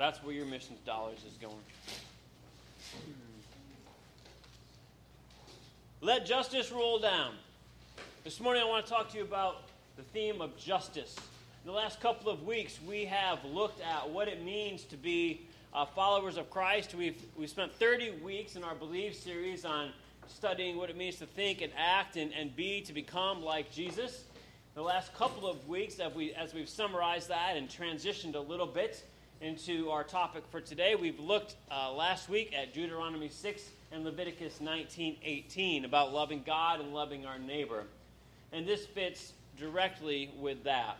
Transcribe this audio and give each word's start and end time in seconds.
That's 0.00 0.24
where 0.24 0.32
your 0.32 0.46
missions 0.46 0.78
dollars 0.86 1.18
is 1.28 1.36
going. 1.36 1.52
Let 6.00 6.24
justice 6.24 6.72
roll 6.72 6.98
down. 6.98 7.34
This 8.24 8.40
morning 8.40 8.62
I 8.62 8.66
want 8.66 8.86
to 8.86 8.90
talk 8.90 9.10
to 9.10 9.18
you 9.18 9.24
about 9.24 9.64
the 9.98 10.02
theme 10.02 10.40
of 10.40 10.56
justice. 10.56 11.14
In 11.18 11.70
the 11.70 11.76
last 11.76 12.00
couple 12.00 12.32
of 12.32 12.46
weeks, 12.46 12.78
we 12.88 13.04
have 13.04 13.44
looked 13.44 13.82
at 13.82 14.08
what 14.08 14.26
it 14.26 14.42
means 14.42 14.84
to 14.84 14.96
be 14.96 15.42
uh, 15.74 15.84
followers 15.84 16.38
of 16.38 16.48
Christ. 16.48 16.94
We've, 16.94 17.22
we've 17.36 17.50
spent 17.50 17.70
30 17.74 18.22
weeks 18.22 18.56
in 18.56 18.64
our 18.64 18.74
Believe 18.74 19.14
series 19.14 19.66
on 19.66 19.90
studying 20.28 20.78
what 20.78 20.88
it 20.88 20.96
means 20.96 21.16
to 21.16 21.26
think 21.26 21.60
and 21.60 21.70
act 21.76 22.16
and, 22.16 22.32
and 22.32 22.56
be 22.56 22.80
to 22.86 22.94
become 22.94 23.44
like 23.44 23.70
Jesus. 23.70 24.24
The 24.74 24.82
last 24.82 25.14
couple 25.14 25.46
of 25.46 25.68
weeks, 25.68 25.98
as, 25.98 26.14
we, 26.14 26.32
as 26.32 26.54
we've 26.54 26.70
summarized 26.70 27.28
that 27.28 27.58
and 27.58 27.68
transitioned 27.68 28.34
a 28.34 28.40
little 28.40 28.66
bit 28.66 29.04
into 29.40 29.90
our 29.90 30.04
topic 30.04 30.44
for 30.50 30.60
today, 30.60 30.94
we've 30.94 31.18
looked 31.18 31.56
uh, 31.70 31.90
last 31.92 32.28
week 32.28 32.52
at 32.54 32.74
Deuteronomy 32.74 33.28
6 33.28 33.62
and 33.90 34.04
Leviticus 34.04 34.58
19:18 34.60 35.84
about 35.84 36.12
loving 36.12 36.42
God 36.44 36.80
and 36.80 36.92
loving 36.92 37.24
our 37.24 37.38
neighbor. 37.38 37.84
And 38.52 38.66
this 38.66 38.86
fits 38.86 39.32
directly 39.56 40.30
with 40.38 40.64
that. 40.64 40.98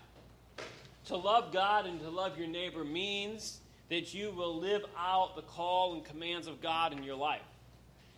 To 1.07 1.17
love 1.17 1.53
God 1.53 1.87
and 1.87 2.01
to 2.01 2.09
love 2.09 2.39
your 2.39 2.49
neighbor 2.49 2.83
means 2.83 3.61
that 3.91 4.15
you 4.15 4.31
will 4.31 4.57
live 4.57 4.85
out 4.97 5.37
the 5.37 5.43
call 5.43 5.95
and 5.95 6.05
commands 6.05 6.47
of 6.47 6.63
God 6.63 6.93
in 6.93 7.03
your 7.03 7.17
life. 7.17 7.43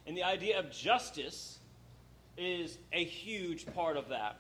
And 0.07 0.17
the 0.17 0.23
idea 0.23 0.59
of 0.59 0.71
justice 0.71 1.59
is 2.37 2.79
a 2.93 3.03
huge 3.03 3.67
part 3.75 3.97
of 3.97 4.09
that. 4.11 4.39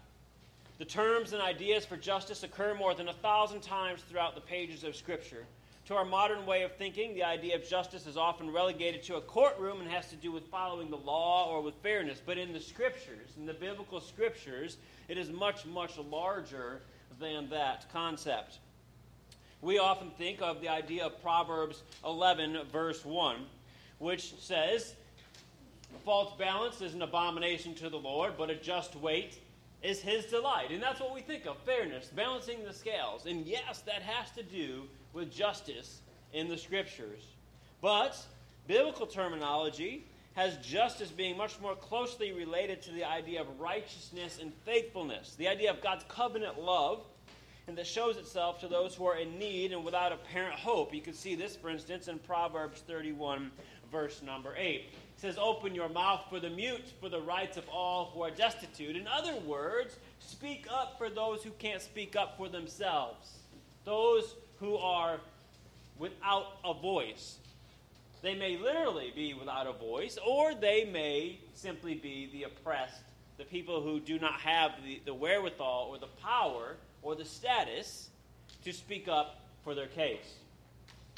The 0.79 0.85
terms 0.85 1.33
and 1.33 1.43
ideas 1.43 1.85
for 1.85 1.97
justice 1.97 2.43
occur 2.43 2.75
more 2.75 2.95
than 2.95 3.09
a 3.09 3.13
thousand 3.13 3.63
times 3.63 4.01
throughout 4.09 4.35
the 4.35 4.41
pages 4.41 4.85
of 4.85 4.97
Scripture. 4.97 5.45
To 5.93 5.99
our 5.99 6.05
modern 6.07 6.47
way 6.47 6.63
of 6.63 6.75
thinking, 6.77 7.13
the 7.13 7.25
idea 7.25 7.55
of 7.55 7.69
justice 7.69 8.07
is 8.07 8.17
often 8.17 8.51
relegated 8.51 9.03
to 9.03 9.17
a 9.17 9.21
courtroom 9.21 9.83
and 9.83 9.91
has 9.91 10.09
to 10.09 10.17
do 10.17 10.33
with 10.33 10.47
following 10.47 10.89
the 10.89 10.97
law 10.97 11.51
or 11.51 11.61
with 11.61 11.75
fairness. 11.83 12.19
But 12.25 12.39
in 12.39 12.55
the 12.55 12.61
Scriptures, 12.61 13.29
in 13.37 13.45
the 13.45 13.53
biblical 13.53 14.01
Scriptures, 14.01 14.79
it 15.09 15.19
is 15.19 15.29
much, 15.29 15.67
much 15.67 15.99
larger 15.99 16.81
than 17.21 17.51
that 17.51 17.93
concept. 17.93 18.61
We 19.61 19.79
often 19.79 20.11
think 20.17 20.41
of 20.41 20.63
the 20.63 20.71
idea 20.71 21.05
of 21.05 21.23
Proverbs 21.23 21.83
11, 22.07 22.57
verse 22.73 23.05
1, 23.05 23.45
which 23.99 24.33
says, 24.41 24.95
False 26.07 26.33
balance 26.39 26.81
is 26.81 26.95
an 26.95 27.03
abomination 27.03 27.75
to 27.75 27.91
the 27.91 27.99
Lord, 27.99 28.39
but 28.39 28.49
a 28.49 28.55
just 28.55 28.97
weight 28.97 29.41
is 29.83 30.01
his 30.01 30.25
delight. 30.25 30.71
And 30.71 30.83
that's 30.83 31.01
what 31.01 31.15
we 31.15 31.21
think 31.21 31.45
of 31.45 31.59
fairness, 31.67 32.07
balancing 32.07 32.65
the 32.65 32.73
scales. 32.73 33.27
And 33.27 33.45
yes, 33.45 33.83
that 33.83 34.01
has 34.01 34.31
to 34.31 34.43
do 34.43 34.85
with 35.13 35.33
justice 35.33 36.01
in 36.33 36.49
the 36.49 36.57
scriptures. 36.57 37.25
But 37.81 38.17
biblical 38.67 39.07
terminology 39.07 40.05
has 40.35 40.57
justice 40.59 41.11
being 41.11 41.37
much 41.37 41.61
more 41.61 41.75
closely 41.75 42.33
related 42.33 42.81
to 42.83 42.93
the 42.93 43.05
idea 43.05 43.41
of 43.41 43.61
righteousness 43.61 44.39
and 44.41 44.53
faithfulness, 44.65 45.35
the 45.37 45.49
idea 45.49 45.71
of 45.71 45.83
God's 45.83 46.05
covenant 46.09 46.59
love, 46.59 47.01
and 47.69 47.77
that 47.79 47.87
shows 47.87 48.17
itself 48.17 48.61
to 48.61 48.69
those 48.69 48.95
who 48.95 49.07
are 49.07 49.19
in 49.19 49.39
need 49.39 49.73
and 49.73 49.85
without 49.85 50.13
apparent 50.13 50.55
hope. 50.55 50.95
You 50.95 51.01
can 51.01 51.15
see 51.15 51.35
this, 51.35 51.55
for 51.55 51.69
instance, 51.69 52.09
in 52.09 52.19
Proverbs 52.19 52.83
31, 52.87 53.51
verse 53.91 54.23
number 54.23 54.55
8. 54.57 54.75
It 54.75 54.91
says, 55.17 55.39
Open 55.39 55.75
your 55.75 55.89
mouth 55.89 56.23
for 56.29 56.41
the 56.41 56.51
mute, 56.51 56.93
for 57.01 57.09
the 57.09 57.21
rights 57.21 57.57
of 57.57 57.69
all 57.69 58.07
who 58.07 58.23
are 58.23 58.31
destitute. 58.31 58.97
In 58.97 59.07
other 59.07 59.37
words, 59.47 59.97
speak 60.19 60.67
up 60.73 60.99
for 60.99 61.09
those 61.09 61.45
who 61.45 61.51
can't 61.51 61.83
speak 61.83 62.17
up 62.17 62.37
for 62.37 62.49
themselves, 62.49 63.31
those 63.85 64.35
who 64.63 64.77
are 64.77 65.19
without 65.99 66.57
a 66.65 66.73
voice. 66.73 67.39
They 68.23 68.37
may 68.37 68.57
literally 68.57 69.13
be 69.15 69.35
without 69.35 69.67
a 69.67 69.73
voice, 69.73 70.17
or 70.25 70.55
they 70.55 70.85
may 70.85 71.41
simply 71.53 71.95
be 71.95 72.31
the 72.33 72.45
oppressed, 72.45 73.03
the 73.39 73.45
people 73.45 73.83
who 73.83 73.99
do 73.99 74.21
not 74.21 74.35
have 74.35 74.71
the, 74.85 75.01
the 75.05 75.13
wherewithal 75.13 75.89
or 75.91 75.99
the 75.99 76.07
power 76.23 76.77
or 77.03 77.17
the 77.17 77.25
status 77.25 78.09
to 78.65 78.73
speak 78.73 79.09
up 79.09 79.41
for 79.65 79.75
their 79.75 79.89
case. 79.89 80.37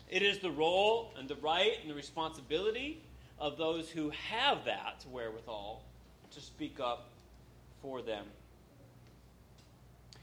It 0.08 0.22
is 0.22 0.38
the 0.38 0.50
role 0.50 1.12
and 1.18 1.28
the 1.28 1.36
right 1.36 1.72
and 1.82 1.90
the 1.90 1.94
responsibility 1.94 3.02
of 3.38 3.58
those 3.58 3.90
who 3.90 4.10
have 4.10 4.64
that 4.64 5.04
wherewithal 5.12 5.82
to 6.32 6.40
speak 6.40 6.80
up 6.80 7.10
for 7.82 8.00
them. 8.00 8.24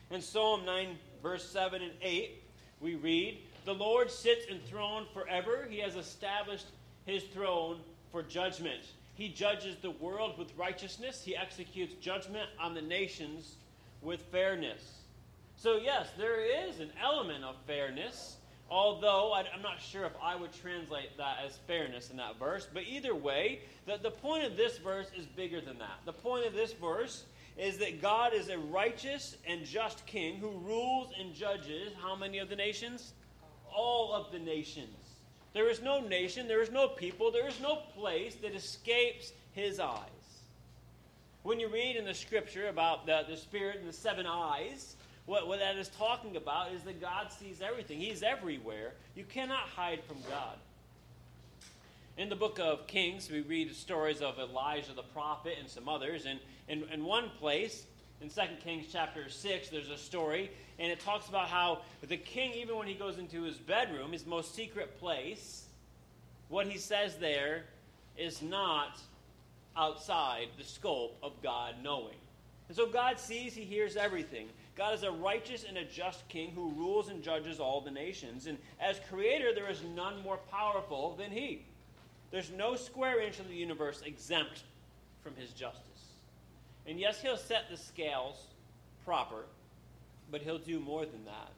In 0.09 0.22
Psalm 0.22 0.66
9, 0.66 0.98
verse 1.22 1.48
7 1.48 1.84
and 1.84 1.94
8, 2.02 2.42
we 2.81 2.96
read, 2.96 3.38
The 3.66 3.74
Lord 3.74 4.09
sits 4.09 4.47
enthroned 4.47 5.08
forever. 5.14 5.68
He 5.69 5.80
has 5.80 5.96
established 5.96 6.66
his 7.06 7.24
throne 7.24 7.78
for 8.12 8.24
judgment. 8.24 8.81
He 9.14 9.30
judges 9.30 9.75
the 9.81 9.92
world 9.92 10.38
with 10.38 10.56
righteousness. 10.58 11.24
He 11.24 11.36
executes 11.36 11.94
judgment 11.96 12.50
on 12.59 12.74
the 12.74 12.81
nations 12.81 13.56
with 14.02 14.22
fairness. 14.31 15.02
So, 15.58 15.78
yes, 15.78 16.09
there 16.18 16.41
is 16.41 16.80
an 16.80 16.91
element 17.00 17.44
of 17.44 17.56
fairness, 17.68 18.38
although 18.70 19.34
I'm 19.34 19.62
not 19.62 19.80
sure 19.80 20.06
if 20.06 20.14
I 20.22 20.36
would 20.36 20.52
translate 20.53 21.16
that 21.18 21.38
as 21.46 21.58
fairness 21.68 22.09
in 22.09 22.18
that 22.18 22.40
verse. 22.40 22.68
But 22.74 22.84
either 22.90 23.14
way, 23.14 23.59
the, 23.86 23.97
the 24.02 24.09
point 24.09 24.44
of 24.44 24.58
this 24.58 24.80
verse 24.80 25.08
is 25.16 25.28
bigger 25.28 25.62
than 25.62 25.78
that. 25.78 26.00
The 26.06 26.14
point 26.14 26.47
of 26.47 26.53
this 26.53 26.74
verse 26.74 27.25
is 27.58 27.78
that 27.78 28.02
God 28.02 28.34
is 28.34 28.50
a 28.50 28.58
righteous 28.58 29.36
and 29.48 29.66
just 29.66 30.06
king 30.06 30.38
who 30.38 30.52
rules 30.60 31.12
and 31.20 31.34
judges 31.34 31.94
how 32.02 32.16
many 32.16 32.40
of 32.40 32.50
the 32.50 32.56
nations? 32.56 33.14
All 33.74 34.14
of 34.14 34.32
the 34.32 34.40
nations. 34.40 34.96
There 35.54 35.70
is 35.70 35.82
no 35.82 36.00
nation, 36.00 36.48
there 36.48 36.62
is 36.62 36.72
no 36.72 36.88
people, 36.88 37.32
there 37.32 37.48
is 37.48 37.60
no 37.60 37.78
place 37.98 38.36
that 38.36 38.56
escapes 38.56 39.34
his 39.52 39.80
eyes. 39.80 40.08
When 41.44 41.60
you 41.60 41.68
read 41.68 41.96
in 41.96 42.06
the 42.06 42.14
scripture 42.14 42.70
about 42.70 43.06
the, 43.06 43.24
the 43.28 43.36
Spirit 43.36 43.80
and 43.80 43.90
the 43.90 43.94
seven 43.94 44.26
eyes, 44.26 44.96
what, 45.26 45.48
what 45.48 45.60
that 45.60 45.76
is 45.76 45.90
talking 45.90 46.38
about 46.38 46.72
is 46.72 46.84
that 46.84 47.02
God 47.02 47.32
sees 47.32 47.62
everything. 47.62 48.00
He's 48.00 48.24
everywhere. 48.24 48.94
You 49.16 49.24
cannot 49.24 49.62
hide 49.62 50.04
from 50.04 50.18
God. 50.30 50.58
In 52.22 52.30
the 52.30 52.36
book 52.36 52.59
of 52.59 52.86
Kings, 52.86 53.32
we 53.32 53.42
read 53.42 53.76
stories 53.76 54.22
of 54.22 54.38
Elijah 54.38 54.94
the 54.96 55.02
prophet 55.02 55.56
and 55.59 55.68
some 55.68 55.90
others. 55.90 56.28
And 56.28 56.40
in, 56.68 56.84
in 56.94 57.04
one 57.04 57.32
place, 57.40 57.88
in 58.22 58.30
2 58.30 58.42
Kings 58.64 58.86
chapter 58.92 59.28
6, 59.28 59.70
there's 59.70 59.90
a 59.90 59.98
story, 59.98 60.52
and 60.78 60.92
it 60.92 61.00
talks 61.00 61.30
about 61.30 61.48
how 61.48 61.80
the 62.08 62.18
king, 62.18 62.54
even 62.54 62.78
when 62.78 62.86
he 62.86 62.94
goes 62.94 63.18
into 63.18 63.42
his 63.42 63.58
bedroom, 63.58 64.12
his 64.12 64.28
most 64.28 64.54
secret 64.54 65.00
place, 65.00 65.66
what 66.48 66.68
he 66.68 66.78
says 66.78 67.16
there 67.16 67.64
is 68.16 68.44
not 68.44 69.00
outside 69.76 70.50
the 70.59 70.64
scope 70.64 71.18
of 71.24 71.32
God 71.42 71.74
knowing. 71.82 72.18
And 72.68 72.78
so 72.78 72.86
God 72.86 73.20
sees, 73.20 73.56
he 73.56 73.64
hears 73.64 73.96
everything. 73.96 74.46
God 74.76 74.94
is 74.94 75.02
a 75.02 75.09
righteous 75.09 75.66
and 75.68 75.76
a 75.76 75.86
just 75.86 76.30
king 76.30 76.52
who 76.52 76.70
rules 76.74 77.09
and 77.09 77.24
judges 77.24 77.59
all 77.59 77.82
the 77.82 77.90
nations. 77.90 78.46
And 78.46 78.59
as 78.80 79.00
creator, 79.09 79.56
there 79.56 79.72
is 79.72 79.82
none 79.96 80.22
more 80.22 80.38
powerful 80.52 81.16
than 81.16 81.32
he. 81.32 81.66
There's 82.31 82.50
no 82.52 82.75
square 82.75 83.22
inch 83.22 83.40
of 83.40 83.50
the 83.50 83.56
universe 83.56 84.02
exempt 84.06 84.64
from 85.22 85.36
his 85.36 85.52
justice. 85.52 85.86
And 86.88 87.00
yes, 87.00 87.22
he'll 87.22 87.38
set 87.38 87.69
the 87.69 87.78
scales 87.78 88.38
proper, 89.06 89.44
but 90.31 90.41
he'll 90.41 90.58
do 90.58 90.80
more 90.80 91.06
than 91.06 91.25
that. 91.25 91.52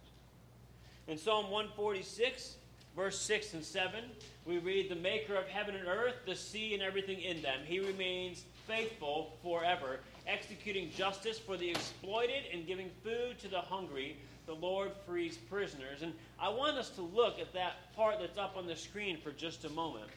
In 1.07 1.17
Psalm 1.17 1.49
146, 1.51 2.55
verse 2.95 3.19
6 3.19 3.53
and 3.53 3.63
7, 3.63 4.03
we 4.45 4.57
read, 4.57 4.89
The 4.89 4.95
maker 4.95 5.35
of 5.35 5.47
heaven 5.47 5.75
and 5.75 5.87
earth, 5.87 6.15
the 6.25 6.35
sea, 6.35 6.73
and 6.73 6.81
everything 6.81 7.21
in 7.21 7.41
them. 7.41 7.59
He 7.65 7.79
remains 7.79 8.43
faithful 8.67 9.37
forever, 9.43 9.99
executing 10.27 10.89
justice 10.91 11.37
for 11.37 11.57
the 11.57 11.69
exploited 11.69 12.43
and 12.51 12.65
giving 12.65 12.89
food 13.03 13.37
to 13.39 13.47
the 13.47 13.59
hungry. 13.59 14.17
The 14.45 14.55
Lord 14.55 14.91
frees 15.05 15.37
prisoners. 15.37 16.01
And 16.01 16.13
I 16.39 16.49
want 16.49 16.77
us 16.77 16.89
to 16.91 17.01
look 17.01 17.39
at 17.39 17.53
that 17.53 17.93
part 17.95 18.19
that's 18.19 18.37
up 18.37 18.55
on 18.57 18.67
the 18.67 18.75
screen 18.75 19.17
for 19.21 19.31
just 19.31 19.65
a 19.65 19.69
moment. 19.69 20.09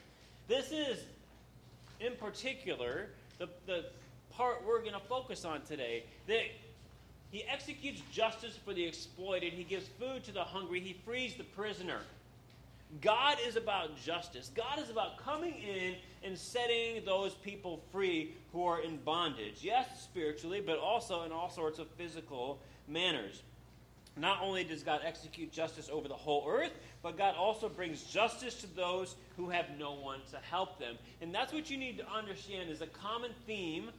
This 0.48 0.70
is, 0.70 0.98
in 2.00 2.14
particular, 2.16 3.08
the, 3.38 3.48
the 3.66 3.86
part 4.30 4.62
we're 4.66 4.80
going 4.80 4.92
to 4.92 5.00
focus 5.08 5.44
on 5.44 5.62
today. 5.62 6.04
That 6.26 6.44
he 7.30 7.44
executes 7.44 8.02
justice 8.12 8.58
for 8.64 8.72
the 8.72 8.84
exploited, 8.84 9.52
he 9.52 9.64
gives 9.64 9.86
food 9.98 10.24
to 10.24 10.32
the 10.32 10.44
hungry, 10.44 10.80
he 10.80 10.96
frees 11.04 11.34
the 11.34 11.44
prisoner. 11.44 11.98
God 13.00 13.38
is 13.46 13.56
about 13.56 14.00
justice. 14.00 14.52
God 14.54 14.78
is 14.78 14.90
about 14.90 15.18
coming 15.18 15.54
in 15.54 15.96
and 16.22 16.38
setting 16.38 17.04
those 17.04 17.34
people 17.34 17.82
free 17.90 18.34
who 18.52 18.64
are 18.64 18.80
in 18.80 18.98
bondage. 18.98 19.58
Yes, 19.60 20.02
spiritually, 20.02 20.62
but 20.64 20.78
also 20.78 21.24
in 21.24 21.32
all 21.32 21.50
sorts 21.50 21.80
of 21.80 21.88
physical 21.98 22.60
manners. 22.86 23.42
Not 24.16 24.40
only 24.42 24.64
does 24.64 24.82
God 24.82 25.00
execute 25.04 25.52
justice 25.52 25.90
over 25.92 26.08
the 26.08 26.14
whole 26.14 26.46
earth, 26.48 26.72
but 27.02 27.18
God 27.18 27.34
also 27.36 27.68
brings 27.68 28.02
justice 28.02 28.54
to 28.62 28.66
those 28.74 29.14
who 29.36 29.50
have 29.50 29.66
no 29.78 29.92
one 29.92 30.20
to 30.30 30.38
help 30.38 30.78
them. 30.78 30.96
And 31.20 31.34
that's 31.34 31.52
what 31.52 31.70
you 31.70 31.76
need 31.76 31.98
to 31.98 32.10
understand 32.10 32.70
is 32.70 32.80
a 32.80 32.86
common 32.86 33.32
theme 33.46 33.90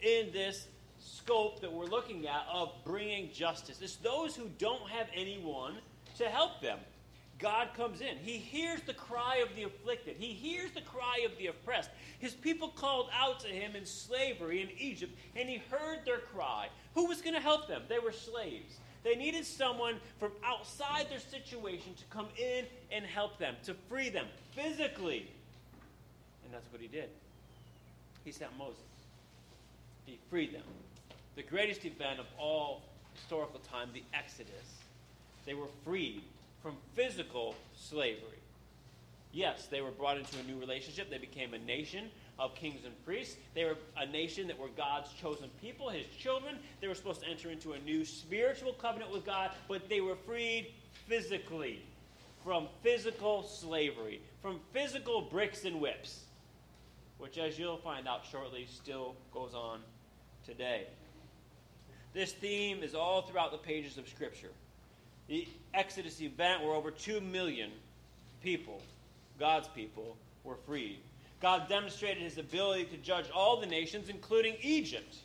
in 0.00 0.32
this 0.32 0.68
scope 1.00 1.60
that 1.60 1.72
we're 1.72 1.86
looking 1.86 2.28
at 2.28 2.46
of 2.52 2.72
bringing 2.84 3.32
justice. 3.32 3.80
It's 3.82 3.96
those 3.96 4.36
who 4.36 4.48
don't 4.58 4.88
have 4.88 5.08
anyone 5.14 5.74
to 6.18 6.28
help 6.28 6.60
them. 6.60 6.78
God 7.40 7.68
comes 7.76 8.00
in. 8.00 8.16
He 8.18 8.38
hears 8.38 8.80
the 8.82 8.94
cry 8.94 9.38
of 9.38 9.54
the 9.56 9.64
afflicted. 9.64 10.16
He 10.18 10.32
hears 10.32 10.70
the 10.70 10.82
cry 10.82 11.26
of 11.26 11.36
the 11.36 11.48
oppressed. 11.48 11.90
His 12.20 12.32
people 12.32 12.68
called 12.68 13.08
out 13.12 13.40
to 13.40 13.48
him 13.48 13.74
in 13.74 13.84
slavery 13.84 14.62
in 14.62 14.68
Egypt, 14.78 15.12
and 15.34 15.48
he 15.48 15.60
heard 15.68 16.04
their 16.04 16.18
cry. 16.18 16.68
Who 16.94 17.06
was 17.06 17.20
going 17.20 17.34
to 17.34 17.40
help 17.40 17.66
them? 17.66 17.82
They 17.88 17.98
were 17.98 18.12
slaves. 18.12 18.78
They 19.04 19.14
needed 19.14 19.44
someone 19.44 19.96
from 20.18 20.32
outside 20.42 21.10
their 21.10 21.20
situation 21.20 21.94
to 21.94 22.04
come 22.10 22.26
in 22.38 22.64
and 22.90 23.04
help 23.04 23.38
them, 23.38 23.54
to 23.64 23.74
free 23.88 24.08
them 24.08 24.26
physically. 24.52 25.30
And 26.44 26.52
that's 26.52 26.66
what 26.72 26.80
he 26.80 26.88
did. 26.88 27.10
He 28.24 28.32
sent 28.32 28.56
Moses. 28.58 28.80
He 30.06 30.18
freed 30.30 30.54
them. 30.54 30.62
The 31.36 31.42
greatest 31.42 31.84
event 31.84 32.18
of 32.18 32.26
all 32.38 32.82
historical 33.14 33.60
time, 33.60 33.90
the 33.92 34.02
Exodus. 34.14 34.50
They 35.44 35.54
were 35.54 35.68
freed 35.84 36.22
from 36.62 36.76
physical 36.94 37.54
slavery. 37.76 38.38
Yes, 39.32 39.66
they 39.66 39.82
were 39.82 39.90
brought 39.90 40.16
into 40.16 40.38
a 40.38 40.42
new 40.44 40.58
relationship. 40.58 41.10
They 41.10 41.18
became 41.18 41.52
a 41.52 41.58
nation 41.58 42.10
of 42.38 42.54
kings 42.54 42.84
and 42.84 43.04
priests. 43.04 43.36
They 43.54 43.64
were 43.64 43.76
a 43.96 44.06
nation 44.06 44.46
that 44.48 44.58
were 44.58 44.68
God's 44.76 45.10
chosen 45.20 45.50
people, 45.60 45.88
his 45.88 46.06
children. 46.18 46.58
They 46.80 46.88
were 46.88 46.94
supposed 46.94 47.20
to 47.22 47.28
enter 47.28 47.50
into 47.50 47.72
a 47.72 47.78
new 47.80 48.04
spiritual 48.04 48.72
covenant 48.72 49.12
with 49.12 49.24
God, 49.24 49.50
but 49.68 49.88
they 49.88 50.00
were 50.00 50.16
freed 50.16 50.72
physically 51.08 51.82
from 52.42 52.68
physical 52.82 53.42
slavery, 53.42 54.20
from 54.42 54.60
physical 54.72 55.22
bricks 55.22 55.64
and 55.64 55.80
whips, 55.80 56.24
which, 57.18 57.38
as 57.38 57.58
you'll 57.58 57.78
find 57.78 58.06
out 58.06 58.22
shortly, 58.30 58.66
still 58.70 59.14
goes 59.32 59.54
on 59.54 59.80
today. 60.44 60.86
This 62.12 62.32
theme 62.32 62.82
is 62.82 62.94
all 62.94 63.22
throughout 63.22 63.50
the 63.50 63.58
pages 63.58 63.98
of 63.98 64.08
Scripture 64.08 64.50
the 65.28 65.48
Exodus 65.72 66.20
event 66.20 66.62
where 66.62 66.74
over 66.74 66.90
2 66.90 67.20
million 67.20 67.70
people, 68.42 68.80
God's 69.38 69.68
people, 69.68 70.16
were 70.44 70.56
freed. 70.66 70.98
God 71.44 71.68
demonstrated 71.68 72.22
his 72.22 72.38
ability 72.38 72.86
to 72.86 72.96
judge 72.96 73.26
all 73.30 73.60
the 73.60 73.66
nations, 73.66 74.08
including 74.08 74.54
Egypt. 74.62 75.16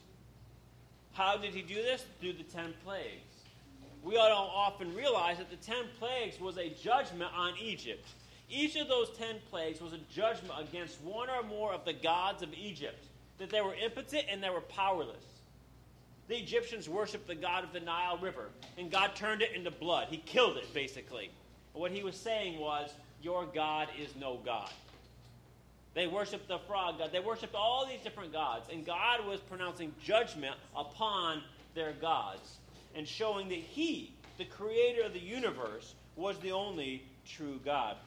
How 1.13 1.37
did 1.37 1.53
he 1.53 1.61
do 1.61 1.75
this? 1.75 2.03
Through 2.19 2.33
the 2.33 2.43
ten 2.43 2.73
plagues. 2.83 3.45
We 4.03 4.15
don't 4.15 4.29
often 4.33 4.93
realize 4.93 5.37
that 5.37 5.49
the 5.49 5.55
ten 5.55 5.85
plagues 5.97 6.37
was 6.37 6.57
a 6.57 6.71
judgment 6.71 7.31
on 7.33 7.53
Egypt. 7.57 8.05
Each 8.49 8.75
of 8.75 8.89
those 8.89 9.11
ten 9.17 9.37
plagues 9.49 9.79
was 9.79 9.93
a 9.93 9.99
judgment 10.13 10.51
against 10.59 10.99
one 11.03 11.29
or 11.29 11.41
more 11.41 11.71
of 11.71 11.85
the 11.85 11.93
gods 11.93 12.43
of 12.43 12.53
Egypt, 12.53 13.01
that 13.37 13.49
they 13.49 13.61
were 13.61 13.75
impotent 13.75 14.25
and 14.29 14.43
they 14.43 14.49
were 14.49 14.59
powerless. 14.59 15.23
The 16.27 16.35
Egyptians 16.35 16.89
worshiped 16.89 17.27
the 17.27 17.35
god 17.35 17.63
of 17.63 17.71
the 17.71 17.79
Nile 17.79 18.17
River, 18.17 18.49
and 18.77 18.91
God 18.91 19.15
turned 19.15 19.41
it 19.41 19.53
into 19.55 19.71
blood. 19.71 20.09
He 20.09 20.17
killed 20.17 20.57
it, 20.57 20.73
basically. 20.73 21.31
what 21.71 21.91
he 21.91 22.03
was 22.03 22.17
saying 22.17 22.59
was, 22.59 22.89
Your 23.23 23.45
God 23.45 23.87
is 23.97 24.13
no 24.17 24.41
God. 24.43 24.69
They 25.99 26.07
worshiped 26.07 26.47
the 26.47 26.59
frog 26.59 26.97
god. 26.97 27.11
They 27.11 27.19
worshiped 27.19 27.55
all 27.55 27.85
these 27.85 27.99
different 27.99 28.31
gods, 28.31 28.69
and 28.71 28.85
God 28.85 29.25
was 29.27 29.41
pronouncing 29.41 29.93
judgment 30.01 30.55
upon 30.73 31.43
their 31.75 31.91
gods 31.91 32.55
and 32.95 33.05
showing 33.05 33.49
that 33.49 33.57
He, 33.57 34.13
the 34.37 34.45
creator 34.45 35.01
of 35.01 35.11
the 35.11 35.19
universe, 35.19 35.95
was 36.15 36.37
the 36.37 36.53
only 36.53 37.03
true 37.27 37.59
God. 37.65 37.97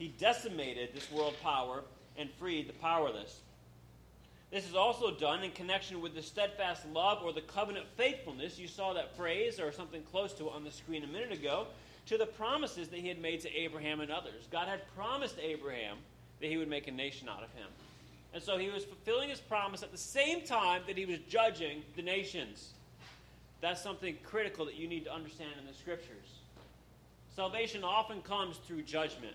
He 0.00 0.08
decimated 0.18 0.92
this 0.92 1.08
world 1.12 1.36
power 1.40 1.84
and 2.16 2.28
freed 2.40 2.68
the 2.68 2.72
powerless. 2.72 3.38
This 4.50 4.68
is 4.68 4.74
also 4.74 5.12
done 5.12 5.44
in 5.44 5.52
connection 5.52 6.00
with 6.00 6.16
the 6.16 6.22
steadfast 6.22 6.88
love 6.92 7.22
or 7.22 7.32
the 7.32 7.42
covenant 7.42 7.86
faithfulness. 7.96 8.58
You 8.58 8.66
saw 8.66 8.94
that 8.94 9.16
phrase 9.16 9.60
or 9.60 9.70
something 9.70 10.02
close 10.10 10.32
to 10.32 10.48
it 10.48 10.54
on 10.56 10.64
the 10.64 10.72
screen 10.72 11.04
a 11.04 11.06
minute 11.06 11.30
ago 11.30 11.68
to 12.06 12.18
the 12.18 12.26
promises 12.26 12.88
that 12.88 12.98
he 12.98 13.06
had 13.06 13.22
made 13.22 13.42
to 13.42 13.56
Abraham 13.56 14.00
and 14.00 14.10
others. 14.10 14.48
God 14.50 14.66
had 14.66 14.80
promised 14.96 15.36
Abraham 15.40 15.98
that 16.40 16.48
he 16.48 16.56
would 16.56 16.68
make 16.68 16.88
a 16.88 16.92
nation 16.92 17.28
out 17.28 17.42
of 17.42 17.50
him. 17.52 17.68
And 18.34 18.42
so 18.42 18.58
he 18.58 18.68
was 18.68 18.84
fulfilling 18.84 19.30
his 19.30 19.40
promise 19.40 19.82
at 19.82 19.90
the 19.90 19.98
same 19.98 20.42
time 20.42 20.82
that 20.86 20.96
he 20.96 21.06
was 21.06 21.18
judging 21.28 21.82
the 21.96 22.02
nations. 22.02 22.70
That's 23.60 23.82
something 23.82 24.16
critical 24.22 24.64
that 24.66 24.76
you 24.76 24.86
need 24.86 25.04
to 25.04 25.12
understand 25.12 25.50
in 25.58 25.66
the 25.66 25.74
scriptures. 25.74 26.38
Salvation 27.34 27.84
often 27.84 28.20
comes 28.22 28.56
through 28.58 28.82
judgment. 28.82 29.34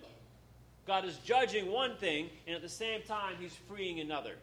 God 0.86 1.06
is 1.06 1.18
judging 1.20 1.72
one 1.72 1.96
thing, 1.96 2.30
and 2.46 2.56
at 2.56 2.62
the 2.62 2.70
same 2.70 3.02
time, 3.04 3.36
he's 3.40 3.56
freeing 3.68 4.00
another. 4.00 4.36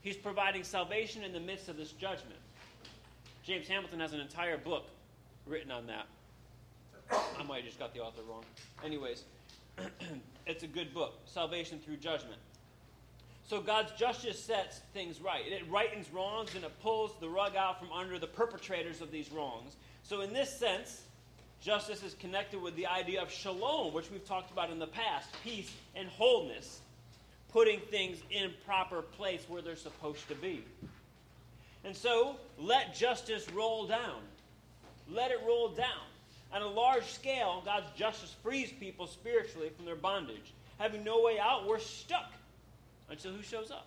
He's 0.00 0.16
providing 0.16 0.62
salvation 0.62 1.24
in 1.24 1.32
the 1.32 1.40
midst 1.40 1.68
of 1.68 1.76
this 1.76 1.92
judgment. 1.92 2.38
James 3.44 3.66
Hamilton 3.66 4.00
has 4.00 4.12
an 4.12 4.20
entire 4.20 4.56
book 4.56 4.86
written 5.46 5.70
on 5.70 5.86
that. 5.86 6.06
I 7.10 7.42
might 7.42 7.56
have 7.56 7.64
just 7.64 7.78
got 7.78 7.94
the 7.94 8.00
author 8.00 8.22
wrong. 8.28 8.44
Anyways, 8.84 9.24
it's 10.46 10.62
a 10.62 10.66
good 10.66 10.92
book 10.92 11.14
Salvation 11.26 11.78
Through 11.78 11.96
Judgment. 11.96 12.38
So 13.48 13.60
God's 13.62 13.92
justice 13.92 14.38
sets 14.38 14.80
things 14.92 15.22
right. 15.22 15.42
It 15.46 15.62
rightens 15.70 16.12
wrongs 16.12 16.54
and 16.54 16.64
it 16.64 16.82
pulls 16.82 17.12
the 17.18 17.28
rug 17.28 17.56
out 17.56 17.78
from 17.78 17.90
under 17.92 18.18
the 18.18 18.26
perpetrators 18.26 19.00
of 19.00 19.10
these 19.10 19.32
wrongs. 19.32 19.76
So, 20.02 20.20
in 20.20 20.34
this 20.34 20.54
sense, 20.54 21.02
justice 21.60 22.02
is 22.02 22.14
connected 22.14 22.60
with 22.60 22.76
the 22.76 22.86
idea 22.86 23.22
of 23.22 23.30
shalom, 23.30 23.94
which 23.94 24.10
we've 24.10 24.26
talked 24.26 24.50
about 24.50 24.70
in 24.70 24.78
the 24.78 24.86
past 24.86 25.30
peace 25.42 25.72
and 25.94 26.08
wholeness 26.08 26.80
putting 27.50 27.80
things 27.80 28.18
in 28.30 28.52
proper 28.66 29.00
place 29.00 29.44
where 29.48 29.62
they're 29.62 29.76
supposed 29.76 30.28
to 30.28 30.34
be. 30.34 30.62
And 31.84 31.96
so, 31.96 32.36
let 32.58 32.94
justice 32.94 33.50
roll 33.52 33.86
down. 33.86 34.20
Let 35.10 35.30
it 35.30 35.40
roll 35.46 35.68
down. 35.68 36.04
On 36.52 36.62
a 36.62 36.66
large 36.66 37.04
scale, 37.04 37.62
God's 37.64 37.90
justice 37.96 38.34
frees 38.42 38.72
people 38.72 39.06
spiritually 39.06 39.70
from 39.76 39.84
their 39.84 39.96
bondage. 39.96 40.52
Having 40.78 41.04
no 41.04 41.22
way 41.22 41.38
out, 41.38 41.66
we're 41.66 41.78
stuck 41.78 42.32
until 43.10 43.32
who 43.32 43.42
shows 43.42 43.70
up? 43.70 43.86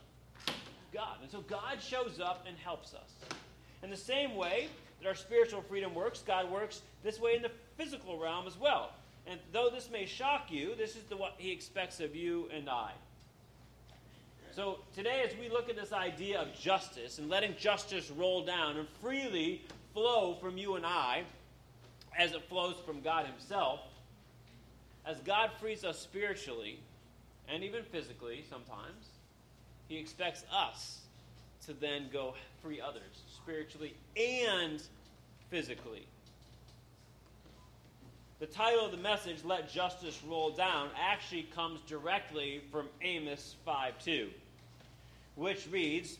God. 0.93 1.17
And 1.21 1.31
so 1.31 1.41
God 1.41 1.81
shows 1.81 2.19
up 2.19 2.45
and 2.47 2.57
helps 2.57 2.93
us. 2.93 3.09
In 3.81 3.89
the 3.89 3.97
same 3.97 4.35
way 4.35 4.67
that 5.01 5.07
our 5.07 5.15
spiritual 5.15 5.61
freedom 5.61 5.95
works, 5.95 6.21
God 6.25 6.51
works 6.51 6.81
this 7.03 7.19
way 7.19 7.35
in 7.35 7.41
the 7.41 7.51
physical 7.77 8.19
realm 8.19 8.45
as 8.45 8.57
well. 8.59 8.91
And 9.25 9.39
though 9.51 9.69
this 9.69 9.89
may 9.91 10.05
shock 10.05 10.51
you, 10.51 10.75
this 10.75 10.95
is 10.95 11.03
the, 11.03 11.17
what 11.17 11.35
He 11.37 11.51
expects 11.51 11.99
of 11.99 12.15
you 12.15 12.49
and 12.53 12.69
I. 12.69 12.91
So 14.53 14.79
today, 14.93 15.23
as 15.25 15.37
we 15.39 15.49
look 15.49 15.69
at 15.69 15.77
this 15.77 15.93
idea 15.93 16.41
of 16.41 16.53
justice 16.59 17.19
and 17.19 17.29
letting 17.29 17.55
justice 17.57 18.11
roll 18.11 18.43
down 18.43 18.77
and 18.77 18.87
freely 19.01 19.61
flow 19.93 20.35
from 20.41 20.57
you 20.57 20.75
and 20.75 20.85
I, 20.85 21.23
as 22.17 22.33
it 22.33 22.43
flows 22.49 22.75
from 22.85 23.01
God 23.01 23.25
Himself, 23.25 23.81
as 25.05 25.19
God 25.21 25.51
frees 25.59 25.83
us 25.83 25.99
spiritually 25.99 26.79
and 27.47 27.63
even 27.63 27.83
physically 27.83 28.43
sometimes, 28.49 29.07
He 29.87 29.97
expects 29.97 30.43
us 30.53 31.01
to 31.65 31.73
then 31.73 32.09
go 32.11 32.33
free 32.61 32.81
others 32.81 33.23
spiritually 33.35 33.95
and 34.15 34.81
physically. 35.49 36.05
The 38.39 38.47
title 38.47 38.85
of 38.85 38.91
the 38.91 38.97
message, 38.97 39.43
Let 39.43 39.71
Justice 39.71 40.19
Roll 40.27 40.51
Down, 40.51 40.89
actually 40.99 41.43
comes 41.43 41.79
directly 41.81 42.61
from 42.71 42.87
Amos 43.01 43.55
5 43.65 44.03
2 44.03 44.29
which 45.35 45.67
reads 45.71 46.17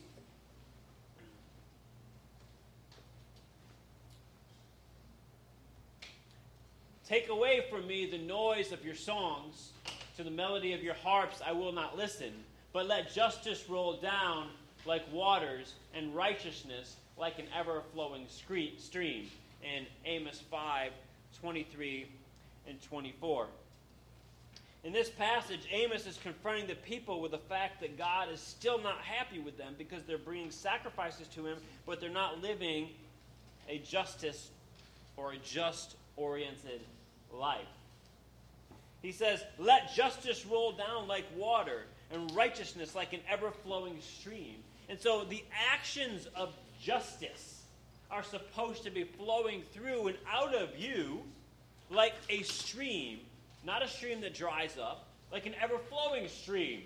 Take 7.12 7.28
away 7.28 7.66
from 7.68 7.86
me 7.86 8.06
the 8.06 8.16
noise 8.16 8.72
of 8.72 8.86
your 8.86 8.94
songs, 8.94 9.72
to 10.16 10.24
the 10.24 10.30
melody 10.30 10.72
of 10.72 10.82
your 10.82 10.94
harps 10.94 11.42
I 11.46 11.52
will 11.52 11.70
not 11.70 11.94
listen, 11.94 12.32
but 12.72 12.86
let 12.86 13.12
justice 13.12 13.68
roll 13.68 13.98
down 13.98 14.48
like 14.86 15.02
waters 15.12 15.74
and 15.94 16.16
righteousness 16.16 16.96
like 17.18 17.38
an 17.38 17.44
ever 17.54 17.82
flowing 17.92 18.24
stream. 18.28 19.26
In 19.62 19.84
Amos 20.06 20.40
5 20.50 20.90
23 21.38 22.06
and 22.66 22.80
24. 22.80 23.46
In 24.84 24.94
this 24.94 25.10
passage, 25.10 25.68
Amos 25.70 26.06
is 26.06 26.18
confronting 26.22 26.66
the 26.66 26.76
people 26.76 27.20
with 27.20 27.32
the 27.32 27.38
fact 27.38 27.78
that 27.82 27.98
God 27.98 28.32
is 28.32 28.40
still 28.40 28.80
not 28.80 29.00
happy 29.00 29.38
with 29.38 29.58
them 29.58 29.74
because 29.76 30.02
they're 30.04 30.16
bringing 30.16 30.50
sacrifices 30.50 31.28
to 31.28 31.44
him, 31.44 31.58
but 31.84 32.00
they're 32.00 32.08
not 32.08 32.40
living 32.40 32.88
a 33.68 33.80
justice 33.80 34.48
or 35.18 35.32
a 35.32 35.36
just 35.36 35.96
oriented 36.16 36.80
life. 37.32 37.66
He 39.02 39.12
says, 39.12 39.42
Let 39.58 39.94
justice 39.94 40.46
roll 40.46 40.72
down 40.72 41.08
like 41.08 41.24
water 41.36 41.84
and 42.10 42.34
righteousness 42.34 42.94
like 42.94 43.12
an 43.12 43.20
ever 43.28 43.50
flowing 43.50 44.00
stream. 44.00 44.56
And 44.88 45.00
so 45.00 45.24
the 45.24 45.42
actions 45.72 46.26
of 46.36 46.54
justice 46.80 47.62
are 48.10 48.22
supposed 48.22 48.84
to 48.84 48.90
be 48.90 49.04
flowing 49.04 49.62
through 49.72 50.08
and 50.08 50.18
out 50.30 50.54
of 50.54 50.78
you 50.78 51.22
like 51.90 52.14
a 52.28 52.42
stream 52.42 53.20
not 53.64 53.82
a 53.82 53.88
stream 53.88 54.20
that 54.22 54.34
dries 54.34 54.76
up, 54.78 55.06
like 55.30 55.46
an 55.46 55.54
ever 55.60 55.78
flowing 55.78 56.28
stream, 56.28 56.82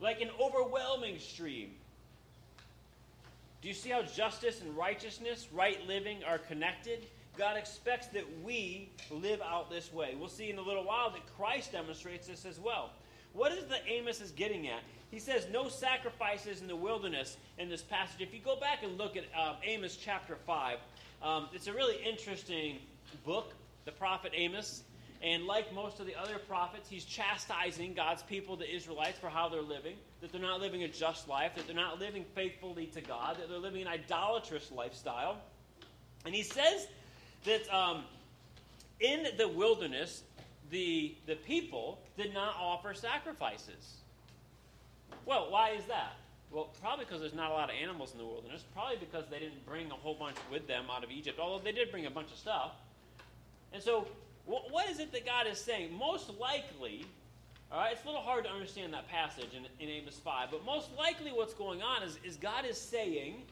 like 0.00 0.20
an 0.20 0.30
overwhelming 0.40 1.18
stream. 1.18 1.70
Do 3.62 3.68
you 3.68 3.74
see 3.74 3.90
how 3.90 4.02
justice 4.02 4.60
and 4.62 4.76
righteousness, 4.76 5.48
right 5.52 5.84
living, 5.86 6.24
are 6.24 6.38
connected? 6.38 7.06
God 7.36 7.56
expects 7.56 8.06
that 8.08 8.24
we 8.42 8.90
live 9.10 9.40
out 9.42 9.70
this 9.70 9.92
way. 9.92 10.14
We'll 10.18 10.28
see 10.28 10.50
in 10.50 10.58
a 10.58 10.62
little 10.62 10.84
while 10.84 11.10
that 11.10 11.26
Christ 11.36 11.72
demonstrates 11.72 12.26
this 12.26 12.44
as 12.44 12.58
well. 12.58 12.90
What 13.32 13.52
is 13.52 13.64
the 13.66 13.86
Amos 13.86 14.20
is 14.20 14.30
getting 14.30 14.68
at? 14.68 14.80
He 15.10 15.18
says, 15.18 15.46
No 15.52 15.68
sacrifices 15.68 16.60
in 16.60 16.66
the 16.66 16.76
wilderness 16.76 17.36
in 17.58 17.68
this 17.68 17.82
passage. 17.82 18.20
If 18.20 18.34
you 18.34 18.40
go 18.40 18.58
back 18.58 18.82
and 18.82 18.96
look 18.96 19.16
at 19.16 19.24
uh, 19.36 19.56
Amos 19.64 19.96
chapter 19.96 20.36
5, 20.46 20.78
um, 21.22 21.48
it's 21.52 21.66
a 21.66 21.72
really 21.72 21.96
interesting 22.02 22.78
book, 23.24 23.52
the 23.84 23.92
prophet 23.92 24.32
Amos. 24.34 24.82
And 25.22 25.46
like 25.46 25.72
most 25.74 26.00
of 26.00 26.06
the 26.06 26.14
other 26.14 26.38
prophets, 26.38 26.88
he's 26.88 27.04
chastising 27.04 27.94
God's 27.94 28.22
people, 28.22 28.56
the 28.56 28.70
Israelites, 28.70 29.18
for 29.18 29.28
how 29.28 29.48
they're 29.48 29.62
living, 29.62 29.96
that 30.20 30.30
they're 30.30 30.40
not 30.40 30.60
living 30.60 30.82
a 30.82 30.88
just 30.88 31.28
life, 31.28 31.52
that 31.56 31.66
they're 31.66 31.74
not 31.74 31.98
living 31.98 32.24
faithfully 32.34 32.86
to 32.86 33.00
God, 33.00 33.38
that 33.38 33.48
they're 33.48 33.58
living 33.58 33.82
an 33.82 33.88
idolatrous 33.88 34.70
lifestyle. 34.70 35.38
And 36.26 36.34
he 36.34 36.42
says 36.42 36.86
that 37.46 37.74
um, 37.74 38.04
in 39.00 39.26
the 39.38 39.48
wilderness, 39.48 40.22
the, 40.70 41.14
the 41.26 41.36
people 41.36 42.00
did 42.16 42.34
not 42.34 42.54
offer 42.60 42.92
sacrifices. 42.94 43.96
Well, 45.24 45.50
why 45.50 45.70
is 45.70 45.84
that? 45.86 46.16
Well, 46.50 46.70
probably 46.80 47.04
because 47.04 47.20
there's 47.20 47.34
not 47.34 47.50
a 47.50 47.54
lot 47.54 47.70
of 47.70 47.76
animals 47.80 48.12
in 48.12 48.18
the 48.18 48.24
wilderness. 48.24 48.64
Probably 48.72 48.96
because 48.98 49.24
they 49.30 49.38
didn't 49.38 49.64
bring 49.66 49.90
a 49.90 49.94
whole 49.94 50.14
bunch 50.14 50.36
with 50.50 50.66
them 50.66 50.84
out 50.90 51.02
of 51.02 51.10
Egypt, 51.10 51.38
although 51.40 51.62
they 51.62 51.72
did 51.72 51.90
bring 51.90 52.06
a 52.06 52.10
bunch 52.10 52.30
of 52.30 52.38
stuff. 52.38 52.72
And 53.72 53.82
so, 53.82 54.06
wh- 54.46 54.70
what 54.72 54.88
is 54.88 55.00
it 55.00 55.12
that 55.12 55.26
God 55.26 55.46
is 55.46 55.58
saying? 55.58 55.96
Most 55.96 56.30
likely, 56.38 57.04
all 57.70 57.80
right, 57.80 57.92
it's 57.92 58.02
a 58.04 58.06
little 58.06 58.22
hard 58.22 58.44
to 58.44 58.50
understand 58.50 58.92
that 58.94 59.08
passage 59.08 59.50
in, 59.54 59.66
in 59.84 59.92
Amos 59.92 60.18
5, 60.18 60.48
but 60.50 60.64
most 60.64 60.88
likely 60.96 61.32
what's 61.32 61.54
going 61.54 61.82
on 61.82 62.02
is, 62.02 62.18
is 62.24 62.36
God 62.36 62.64
is 62.64 62.80
saying, 62.80 63.42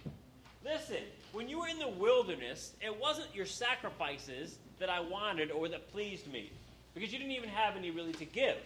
listen, 0.65 1.03
when 1.33 1.49
you 1.49 1.61
were 1.61 1.69
in 1.69 1.79
the 1.79 1.89
wilderness, 1.89 2.73
it 2.81 3.01
wasn't 3.01 3.35
your 3.35 3.47
sacrifices 3.47 4.57
that 4.79 4.89
I 4.89 5.01
wanted 5.01 5.51
or 5.51 5.69
that 5.69 5.93
pleased 5.93 6.31
me, 6.33 6.51
because 6.95 7.13
you 7.13 7.19
didn't 7.19 7.33
even 7.33 7.49
have 7.49 7.77
any 7.77 7.91
really 7.91 8.13
to 8.15 8.25
give. 8.25 8.57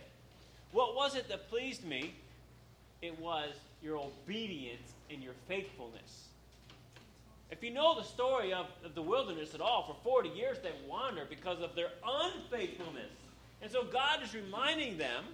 What 0.73 0.95
was 0.95 1.17
it 1.17 1.29
that 1.29 1.49
pleased 1.51 1.85
me? 1.85 2.15
It 3.03 3.19
was 3.21 3.51
your 3.83 3.97
obedience 3.97 4.93
and 5.11 5.23
your 5.23 5.35
faithfulness. 5.47 6.29
If 7.51 7.63
you 7.63 7.71
know 7.71 7.97
the 7.97 8.05
story 8.05 8.53
of, 8.53 8.67
of 8.85 8.95
the 8.95 9.03
wilderness 9.03 9.55
at 9.55 9.61
all, 9.61 9.85
for 9.85 9.97
40 10.05 10.29
years 10.31 10.59
they 10.63 10.73
wander 10.87 11.23
because 11.29 11.61
of 11.61 11.75
their 11.75 11.89
unfaithfulness. 12.07 13.11
And 13.63 13.71
so 13.71 13.85
God 13.85 14.23
is 14.23 14.35
reminding 14.35 14.99
them 14.99 15.25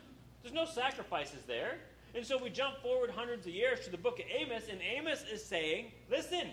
there's 0.43 0.55
no 0.55 0.67
sacrifices 0.67 1.43
there. 1.47 1.79
And 2.15 2.25
so 2.25 2.39
we 2.39 2.49
jump 2.49 2.81
forward 2.81 3.11
hundreds 3.11 3.47
of 3.47 3.53
years 3.53 3.81
to 3.81 3.91
the 3.91 3.99
book 3.99 4.21
of 4.21 4.27
Amos, 4.33 4.69
and 4.71 4.81
Amos 4.81 5.25
is 5.33 5.45
saying, 5.45 5.91
listen, 6.09 6.49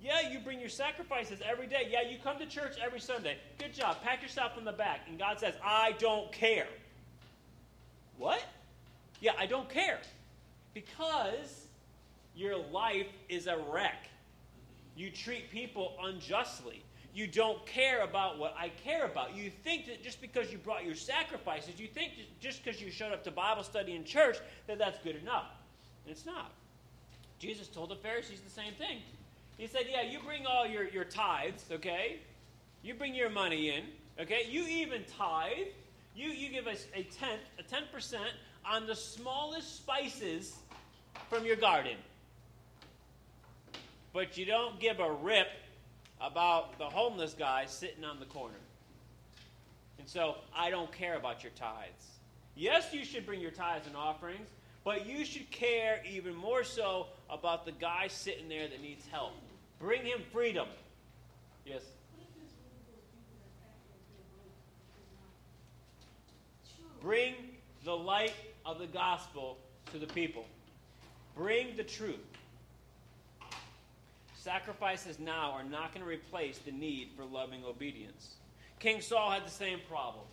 yeah, 0.00 0.30
you 0.30 0.40
bring 0.40 0.60
your 0.60 0.68
sacrifices 0.68 1.40
every 1.48 1.66
day. 1.66 1.88
Yeah, 1.90 2.02
you 2.02 2.18
come 2.22 2.38
to 2.38 2.46
church 2.46 2.76
every 2.84 3.00
Sunday. 3.00 3.38
Good 3.58 3.72
job. 3.72 3.96
Pat 4.02 4.20
yourself 4.20 4.52
on 4.58 4.64
the 4.64 4.72
back. 4.72 5.06
And 5.08 5.18
God 5.18 5.40
says, 5.40 5.54
I 5.64 5.92
don't 5.98 6.30
care. 6.32 6.68
What? 8.18 8.44
Yeah, 9.20 9.32
I 9.38 9.46
don't 9.46 9.68
care. 9.70 10.00
Because 10.74 11.66
your 12.34 12.58
life 12.58 13.08
is 13.30 13.46
a 13.46 13.56
wreck. 13.56 14.08
You 14.96 15.10
treat 15.10 15.50
people 15.50 15.96
unjustly. 16.02 16.82
You 17.16 17.26
don't 17.26 17.64
care 17.64 18.02
about 18.02 18.38
what 18.38 18.54
I 18.58 18.68
care 18.84 19.06
about. 19.06 19.34
You 19.34 19.50
think 19.64 19.86
that 19.86 20.04
just 20.04 20.20
because 20.20 20.52
you 20.52 20.58
brought 20.58 20.84
your 20.84 20.94
sacrifices, 20.94 21.80
you 21.80 21.86
think 21.86 22.12
just 22.40 22.62
because 22.62 22.78
you 22.78 22.90
showed 22.90 23.10
up 23.10 23.24
to 23.24 23.30
Bible 23.30 23.62
study 23.62 23.96
in 23.96 24.04
church, 24.04 24.36
that 24.66 24.76
that's 24.76 24.98
good 24.98 25.16
enough. 25.16 25.46
And 26.04 26.12
it's 26.12 26.26
not. 26.26 26.52
Jesus 27.38 27.68
told 27.68 27.88
the 27.88 27.96
Pharisees 27.96 28.42
the 28.42 28.50
same 28.50 28.74
thing. 28.74 28.98
He 29.56 29.66
said, 29.66 29.84
Yeah, 29.88 30.02
you 30.02 30.18
bring 30.26 30.44
all 30.44 30.66
your, 30.66 30.86
your 30.90 31.04
tithes, 31.04 31.64
okay? 31.72 32.18
You 32.82 32.92
bring 32.92 33.14
your 33.14 33.30
money 33.30 33.70
in, 33.70 33.84
okay? 34.20 34.42
You 34.50 34.66
even 34.66 35.02
tithe. 35.16 35.68
You, 36.14 36.28
you 36.28 36.50
give 36.50 36.66
us 36.66 36.84
a 36.94 37.04
tenth, 37.04 37.40
a 37.58 37.62
10% 37.62 38.18
on 38.70 38.86
the 38.86 38.94
smallest 38.94 39.78
spices 39.78 40.54
from 41.30 41.46
your 41.46 41.56
garden. 41.56 41.96
But 44.12 44.36
you 44.36 44.44
don't 44.44 44.78
give 44.78 45.00
a 45.00 45.10
rip 45.10 45.48
about 46.20 46.78
the 46.78 46.84
homeless 46.84 47.34
guy 47.34 47.66
sitting 47.66 48.04
on 48.04 48.18
the 48.18 48.26
corner. 48.26 48.54
And 49.98 50.08
so 50.08 50.36
I 50.54 50.70
don't 50.70 50.90
care 50.92 51.16
about 51.16 51.42
your 51.42 51.52
tithes. 51.52 52.06
Yes, 52.54 52.92
you 52.92 53.04
should 53.04 53.26
bring 53.26 53.40
your 53.40 53.50
tithes 53.50 53.86
and 53.86 53.96
offerings, 53.96 54.48
but 54.84 55.06
you 55.06 55.24
should 55.24 55.50
care 55.50 56.00
even 56.08 56.34
more 56.34 56.64
so 56.64 57.08
about 57.28 57.66
the 57.66 57.72
guy 57.72 58.08
sitting 58.08 58.48
there 58.48 58.68
that 58.68 58.80
needs 58.80 59.04
help. 59.10 59.32
Bring 59.78 60.02
him 60.02 60.20
freedom. 60.32 60.68
Yes. 61.64 61.82
Bring 67.02 67.34
the 67.84 67.96
light 67.96 68.34
of 68.64 68.78
the 68.78 68.86
gospel 68.86 69.58
to 69.92 69.98
the 69.98 70.06
people. 70.06 70.46
Bring 71.36 71.76
the 71.76 71.84
truth. 71.84 72.35
Sacrifices 74.46 75.18
now 75.18 75.50
are 75.50 75.64
not 75.64 75.92
going 75.92 76.06
to 76.06 76.08
replace 76.08 76.58
the 76.58 76.70
need 76.70 77.08
for 77.16 77.24
loving 77.24 77.64
obedience. 77.64 78.36
King 78.78 79.00
Saul 79.00 79.32
had 79.32 79.44
the 79.44 79.50
same 79.50 79.80
problem. 79.90 80.24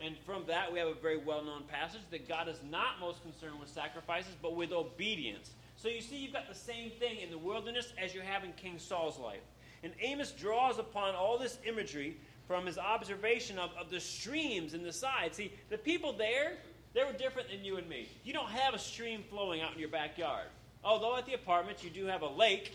And 0.00 0.16
from 0.24 0.44
that, 0.46 0.72
we 0.72 0.78
have 0.78 0.88
a 0.88 0.94
very 0.94 1.18
well 1.18 1.44
known 1.44 1.64
passage 1.64 2.00
that 2.12 2.26
God 2.26 2.48
is 2.48 2.58
not 2.70 2.98
most 2.98 3.22
concerned 3.22 3.60
with 3.60 3.68
sacrifices, 3.68 4.32
but 4.40 4.56
with 4.56 4.72
obedience. 4.72 5.50
So 5.76 5.88
you 5.88 6.00
see, 6.00 6.16
you've 6.16 6.32
got 6.32 6.48
the 6.48 6.54
same 6.54 6.92
thing 6.92 7.20
in 7.20 7.30
the 7.30 7.36
wilderness 7.36 7.92
as 8.02 8.14
you 8.14 8.22
have 8.22 8.42
in 8.42 8.54
King 8.54 8.78
Saul's 8.78 9.18
life. 9.18 9.44
And 9.82 9.92
Amos 10.00 10.30
draws 10.30 10.78
upon 10.78 11.14
all 11.14 11.36
this 11.36 11.58
imagery 11.66 12.16
from 12.48 12.64
his 12.64 12.78
observation 12.78 13.58
of, 13.58 13.68
of 13.78 13.90
the 13.90 14.00
streams 14.00 14.72
in 14.72 14.82
the 14.82 14.94
side. 14.94 15.34
See, 15.34 15.52
the 15.68 15.76
people 15.76 16.14
there, 16.14 16.54
they 16.94 17.04
were 17.04 17.12
different 17.12 17.50
than 17.50 17.62
you 17.62 17.76
and 17.76 17.86
me. 17.86 18.08
You 18.24 18.32
don't 18.32 18.48
have 18.48 18.72
a 18.72 18.78
stream 18.78 19.24
flowing 19.28 19.60
out 19.60 19.74
in 19.74 19.78
your 19.78 19.90
backyard. 19.90 20.46
Although 20.82 21.18
at 21.18 21.26
the 21.26 21.34
apartments 21.34 21.84
you 21.84 21.90
do 21.90 22.06
have 22.06 22.22
a 22.22 22.30
lake 22.30 22.72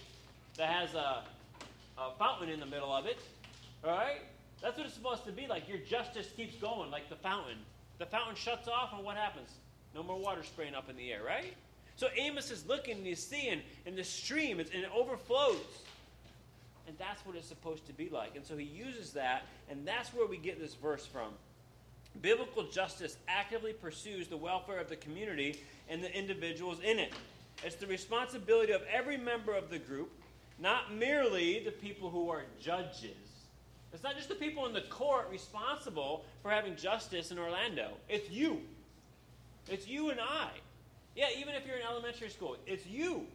that 0.62 0.70
has 0.70 0.94
a, 0.94 1.24
a 1.98 2.12
fountain 2.20 2.48
in 2.48 2.60
the 2.60 2.68
middle 2.68 2.94
of 2.94 3.08
it. 3.08 3.18
All 3.84 3.90
right? 3.90 4.22
That's 4.62 4.78
what 4.78 4.86
it's 4.86 4.94
supposed 4.94 5.26
to 5.26 5.32
be 5.32 5.48
like. 5.48 5.68
Your 5.68 5.80
justice 5.80 6.28
keeps 6.38 6.56
going 6.58 6.92
like 6.92 7.10
the 7.10 7.16
fountain. 7.16 7.58
The 7.98 8.06
fountain 8.06 8.36
shuts 8.36 8.68
off, 8.68 8.94
and 8.94 9.04
what 9.04 9.18
happens? 9.18 9.50
No 9.96 10.04
more 10.04 10.20
water 10.20 10.44
spraying 10.44 10.76
up 10.76 10.88
in 10.88 10.96
the 10.96 11.12
air, 11.12 11.22
right? 11.26 11.56
So 11.96 12.10
Amos 12.16 12.52
is 12.52 12.68
looking 12.68 12.98
and 12.98 13.08
he's 13.08 13.26
seeing, 13.26 13.62
and 13.88 13.98
the 13.98 14.04
stream, 14.04 14.60
and 14.60 14.70
it 14.72 14.90
overflows. 14.96 15.58
And 16.88 16.96
that's 17.00 17.26
what 17.26 17.36
it's 17.36 17.48
supposed 17.48 17.88
to 17.88 17.94
be 17.94 18.10
like. 18.10 18.36
And 18.36 18.46
so 18.46 18.56
he 18.56 18.66
uses 18.66 19.14
that, 19.14 19.48
and 19.68 19.88
that's 19.88 20.14
where 20.14 20.28
we 20.28 20.38
get 20.38 20.60
this 20.60 20.76
verse 20.76 21.08
from. 21.08 21.30
Biblical 22.22 22.66
justice 22.66 23.18
actively 23.28 23.74
pursues 23.74 24.28
the 24.28 24.38
welfare 24.38 24.78
of 24.78 24.90
the 24.90 24.98
community 24.98 25.64
and 25.90 26.04
the 26.04 26.16
individuals 26.16 26.78
in 26.84 27.00
it. 27.00 27.14
It's 27.64 27.78
the 27.78 27.88
responsibility 27.88 28.74
of 28.74 28.84
every 28.94 29.18
member 29.18 29.56
of 29.56 29.72
the 29.72 29.80
group, 29.80 30.12
not 30.62 30.94
merely 30.94 31.60
the 31.66 31.72
people 31.72 32.10
who 32.10 32.30
are 32.30 32.44
judges. 32.62 33.18
It's 33.92 34.04
not 34.04 34.16
just 34.16 34.30
the 34.30 34.36
people 34.36 34.68
in 34.68 34.74
the 34.74 34.82
court 34.82 35.28
responsible 35.30 36.24
for 36.44 36.52
having 36.52 36.76
justice 36.76 37.32
in 37.32 37.40
Orlando. 37.40 37.90
It's 38.08 38.30
you. 38.30 38.62
It's 39.68 39.88
you 39.88 40.12
and 40.12 40.20
I. 40.20 40.50
Yeah, 41.16 41.26
even 41.38 41.56
if 41.56 41.66
you're 41.66 41.78
in 41.78 41.84
elementary 41.84 42.30
school, 42.30 42.56
it's 42.68 42.86
you. 42.86 43.26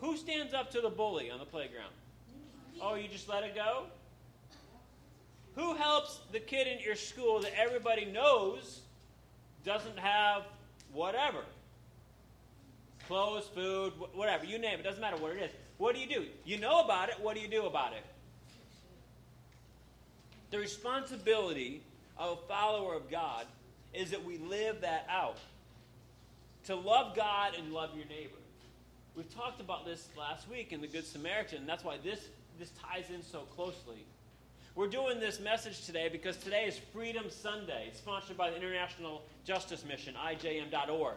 Who 0.00 0.16
stands 0.16 0.52
up 0.52 0.70
to 0.72 0.80
the 0.80 0.90
bully 0.90 1.30
on 1.30 1.38
the 1.38 1.46
playground? 1.46 1.92
Oh, 2.82 2.96
you 2.96 3.08
just 3.08 3.28
let 3.28 3.44
it 3.44 3.54
go? 3.54 3.84
Who 5.54 5.74
helps 5.74 6.20
the 6.32 6.40
kid 6.40 6.66
in 6.66 6.80
your 6.80 6.94
school 6.96 7.40
that 7.40 7.52
everybody 7.58 8.04
knows 8.04 8.80
doesn't 9.64 9.98
have 9.98 10.42
whatever? 10.92 11.44
Clothes, 13.06 13.48
food, 13.54 13.92
whatever, 14.12 14.44
you 14.44 14.58
name 14.58 14.78
it, 14.78 14.82
doesn't 14.82 15.00
matter 15.00 15.16
what 15.16 15.32
it 15.32 15.42
is. 15.42 15.67
What 15.78 15.94
do 15.94 16.00
you 16.00 16.08
do? 16.08 16.26
You 16.44 16.58
know 16.58 16.80
about 16.80 17.08
it, 17.08 17.18
what 17.20 17.34
do 17.34 17.40
you 17.40 17.48
do 17.48 17.66
about 17.66 17.92
it? 17.92 18.04
The 20.50 20.58
responsibility 20.58 21.82
of 22.16 22.38
a 22.38 22.46
follower 22.48 22.94
of 22.94 23.10
God 23.10 23.46
is 23.94 24.10
that 24.10 24.24
we 24.24 24.38
live 24.38 24.80
that 24.82 25.06
out. 25.08 25.38
To 26.64 26.74
love 26.74 27.16
God 27.16 27.52
and 27.56 27.72
love 27.72 27.90
your 27.96 28.06
neighbor. 28.06 28.34
We've 29.16 29.32
talked 29.34 29.60
about 29.60 29.84
this 29.84 30.08
last 30.16 30.48
week 30.48 30.72
in 30.72 30.80
the 30.80 30.86
Good 30.86 31.06
Samaritan. 31.06 31.66
That's 31.66 31.84
why 31.84 31.96
this, 32.02 32.28
this 32.58 32.70
ties 32.80 33.10
in 33.10 33.22
so 33.22 33.40
closely. 33.54 34.04
We're 34.74 34.88
doing 34.88 35.18
this 35.18 35.40
message 35.40 35.86
today 35.86 36.08
because 36.08 36.36
today 36.36 36.66
is 36.66 36.78
Freedom 36.92 37.24
Sunday, 37.30 37.86
It's 37.88 37.98
sponsored 37.98 38.36
by 38.36 38.50
the 38.50 38.56
International 38.56 39.22
Justice 39.44 39.84
Mission, 39.84 40.14
IJM.org. 40.14 41.16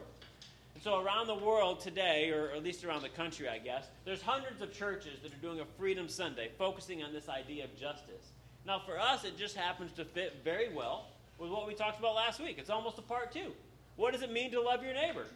So 0.82 1.00
around 1.00 1.28
the 1.28 1.36
world 1.36 1.78
today, 1.78 2.30
or 2.30 2.50
at 2.50 2.64
least 2.64 2.82
around 2.82 3.02
the 3.02 3.08
country, 3.08 3.48
I 3.48 3.58
guess, 3.58 3.86
there's 4.04 4.20
hundreds 4.20 4.62
of 4.62 4.72
churches 4.72 5.20
that 5.22 5.32
are 5.32 5.36
doing 5.36 5.60
a 5.60 5.64
Freedom 5.78 6.08
Sunday, 6.08 6.50
focusing 6.58 7.04
on 7.04 7.12
this 7.12 7.28
idea 7.28 7.62
of 7.62 7.76
justice. 7.78 8.32
Now, 8.66 8.80
for 8.84 8.98
us, 8.98 9.22
it 9.22 9.38
just 9.38 9.56
happens 9.56 9.92
to 9.92 10.04
fit 10.04 10.40
very 10.42 10.74
well 10.74 11.06
with 11.38 11.52
what 11.52 11.68
we 11.68 11.74
talked 11.74 12.00
about 12.00 12.16
last 12.16 12.40
week. 12.40 12.56
It's 12.58 12.68
almost 12.68 12.98
a 12.98 13.02
part 13.02 13.30
two. 13.30 13.52
What 13.94 14.12
does 14.12 14.22
it 14.22 14.32
mean 14.32 14.50
to 14.50 14.60
love 14.60 14.82
your 14.82 14.92
neighbor? 14.92 15.26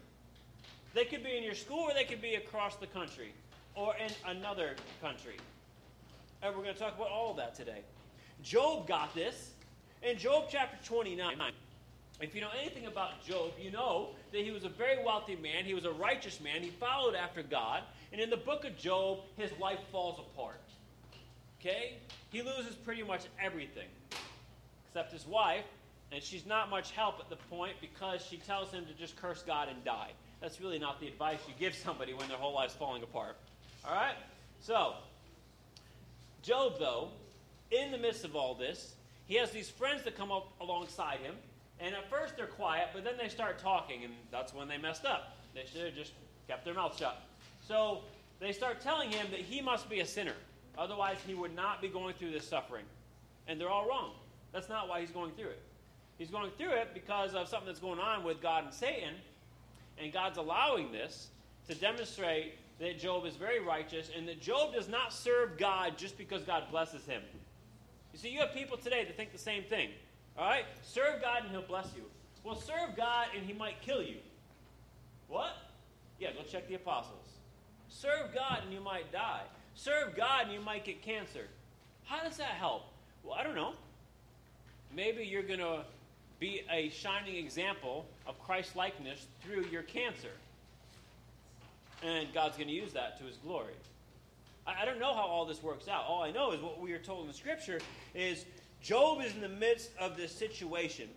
They 0.95 1.05
could 1.05 1.23
be 1.23 1.37
in 1.37 1.45
your 1.45 1.55
school 1.55 1.85
or 1.91 1.95
they 1.95 2.03
could 2.03 2.21
be 2.21 2.35
across 2.35 2.75
the 2.75 2.89
country 2.89 3.33
or 3.77 3.95
in 4.05 4.11
another 4.37 4.75
country. 5.01 5.37
And 6.43 6.57
we're 6.57 6.65
going 6.65 6.75
to 6.75 6.81
talk 6.81 6.97
about 6.97 7.11
all 7.11 7.31
of 7.31 7.37
that 7.37 7.55
today. 7.55 7.83
Job 8.43 8.89
got 8.89 9.15
this. 9.15 9.53
In 10.03 10.19
Job 10.19 10.47
chapter 10.51 10.77
29, 10.85 11.39
if 12.21 12.35
you 12.35 12.41
know 12.41 12.51
anything 12.61 12.87
about 12.87 13.25
Job, 13.25 13.53
you 13.61 13.71
know 13.71 14.11
that 14.33 14.41
he 14.41 14.51
was 14.51 14.65
a 14.65 14.69
very 14.69 15.05
wealthy 15.05 15.37
man. 15.37 15.65
He 15.65 15.75
was 15.75 15.85
a 15.85 15.93
righteous 15.93 16.41
man. 16.41 16.63
He 16.63 16.71
followed 16.71 17.15
after 17.15 17.43
God. 17.43 17.83
And 18.13 18.21
in 18.21 18.31
the 18.31 18.37
book 18.37 18.65
of 18.65 18.79
Job, 18.79 19.21
his 19.37 19.51
life 19.61 19.81
falls 19.93 20.19
apart. 20.19 20.61
Okay? 21.61 21.95
He 22.31 22.43
loses 22.43 22.75
pretty 22.75 23.03
much 23.03 23.23
everything 23.43 23.89
except 24.89 25.13
his 25.13 25.27
wife, 25.27 25.65
and 26.11 26.23
she's 26.23 26.47
not 26.47 26.71
much 26.71 26.93
help 26.93 27.21
at 27.21 27.29
the 27.29 27.37
point 27.55 27.75
because 27.83 28.25
she 28.25 28.39
tells 28.39 28.71
him 28.71 28.87
to 28.87 28.95
just 28.95 29.15
curse 29.17 29.43
God 29.43 29.69
and 29.69 29.85
die. 29.85 30.13
That's 30.41 30.61
really 30.61 30.79
not 30.79 31.01
the 31.01 31.09
advice 31.09 31.41
you 31.47 31.55
give 31.59 31.75
somebody 31.75 32.15
when 32.15 32.29
their 32.29 32.39
whole 32.39 32.55
life's 32.55 32.75
falling 32.75 33.03
apart. 33.03 33.37
All 33.87 33.95
right? 33.95 34.15
So, 34.61 34.95
Job, 36.43 36.79
though, 36.79 37.09
in 37.71 37.91
the 37.91 37.99
midst 37.99 38.25
of 38.25 38.37
all 38.37 38.55
this, 38.55 38.95
he 39.27 39.35
has 39.35 39.51
these 39.51 39.69
friends 39.69 40.05
that 40.05 40.17
come 40.17 40.31
up 40.31 40.53
alongside 40.61 41.19
him, 41.19 41.35
and 41.81 41.95
at 41.95 42.09
first 42.11 42.37
they're 42.37 42.47
quiet, 42.47 42.89
but 42.95 43.05
then 43.05 43.15
they 43.19 43.29
start 43.29 43.59
talking, 43.59 44.05
and 44.05 44.13
that's 44.31 44.55
when 44.55 44.69
they 44.69 44.79
messed 44.79 45.05
up. 45.05 45.37
They 45.55 45.65
should 45.71 45.85
have 45.85 45.95
just 45.95 46.13
kept 46.49 46.65
their 46.65 46.75
mouth 46.75 46.99
shut. 46.99 47.21
So 47.67 48.01
they 48.41 48.53
start 48.53 48.81
telling 48.81 49.11
him 49.11 49.27
that 49.31 49.41
he 49.41 49.61
must 49.61 49.89
be 49.89 50.01
a 50.01 50.07
sinner. 50.07 50.35
Otherwise, 50.79 51.17
he 51.27 51.35
would 51.35 51.55
not 51.55 51.81
be 51.81 51.89
going 51.89 52.15
through 52.15 52.31
this 52.31 52.47
suffering. 52.47 52.85
And 53.49 53.61
they're 53.61 53.71
all 53.71 53.89
wrong. 53.89 54.13
That's 54.53 54.69
not 54.69 54.89
why 54.89 55.01
he's 55.01 55.11
going 55.11 55.33
through 55.33 55.51
it. 55.51 55.63
He's 56.19 56.31
going 56.31 56.51
through 56.57 56.73
it 56.73 56.89
because 56.95 57.35
of 57.35 57.49
something 57.49 57.67
that's 57.67 57.81
going 57.81 57.99
on 57.99 58.25
with 58.25 58.41
God 58.41 58.65
and 58.65 58.73
Satan, 58.73 59.15
and 59.99 60.13
God's 60.13 60.39
allowing 60.39 60.93
this 60.93 61.29
to 61.69 61.75
demonstrate 61.75 62.55
that 62.79 62.99
Job 62.99 63.25
is 63.25 63.37
very 63.37 63.61
righteous 63.61 64.11
and 64.17 64.29
that 64.29 64.41
Job 64.41 64.75
does 64.75 64.89
not 64.89 65.13
serve 65.13 65.57
God 65.59 65.97
just 65.97 66.19
because 66.19 66.43
God 66.43 66.65
blesses 66.71 67.07
him. 67.07 67.23
You 68.13 68.19
see, 68.19 68.29
you 68.31 68.41
have 68.41 68.53
people 68.53 68.77
today 68.77 69.05
that 69.05 69.17
think 69.17 69.33
the 69.33 69.39
same 69.39 69.63
thing. 69.65 69.91
All 70.39 70.47
right? 70.47 70.65
Serve 70.83 71.21
God 71.23 71.43
and 71.43 71.51
he'll 71.51 71.63
bless 71.63 71.89
you. 71.97 72.03
Well, 72.45 72.57
serve 72.57 72.97
God 72.97 73.29
and 73.37 73.45
he 73.45 73.53
might 73.53 73.81
kill 73.81 74.03
you. 74.03 74.17
What? 75.29 75.57
Yeah, 76.19 76.33
go 76.33 76.43
check 76.43 76.69
the 76.69 76.75
apostles. 76.75 77.27
Serve 77.89 78.35
God 78.35 78.61
and 78.65 78.73
you 78.73 78.81
might 78.81 79.11
die. 79.13 79.43
Serve 79.75 80.17
God 80.17 80.45
and 80.45 80.53
you 80.53 80.61
might 80.61 80.85
get 80.85 81.03
cancer. 81.03 81.47
How 82.05 82.23
does 82.23 82.37
that 82.37 82.51
help? 82.51 82.83
Well, 83.25 83.35
I 83.35 83.43
don't 83.43 83.55
know. 83.55 83.73
Maybe 84.95 85.25
you're 85.25 85.43
going 85.43 85.61
to 85.61 85.85
be 86.39 86.63
a 86.73 86.91
shining 86.91 87.37
example 87.37 88.07
of 88.27 88.39
Christ 88.41 88.77
likeness 88.77 89.27
through 89.43 89.67
your 89.67 89.83
cancer. 89.83 90.31
And 92.03 92.33
God's 92.33 92.57
going 92.57 92.69
to 92.69 92.75
use 92.75 92.93
that 92.93 93.19
to 93.19 93.25
his 93.25 93.37
glory. 93.39 93.73
I, 94.67 94.83
I 94.83 94.85
don't 94.85 95.01
know 95.01 95.15
how 95.15 95.23
all 95.23 95.47
this 95.47 95.63
works 95.63 95.89
out. 95.89 96.05
All 96.07 96.23
I 96.23 96.31
know 96.31 96.53
is 96.53 96.61
what 96.61 96.81
we 96.81 96.93
are 96.93 96.99
told 96.99 97.23
in 97.23 97.29
the 97.29 97.35
scripture 97.35 97.81
is 98.15 98.45
Job 98.87 99.21
is 99.21 99.35
in 99.35 99.41
the 99.41 99.49
midst 99.49 99.91
of 99.99 100.17
this 100.17 100.31
situation. 100.31 101.09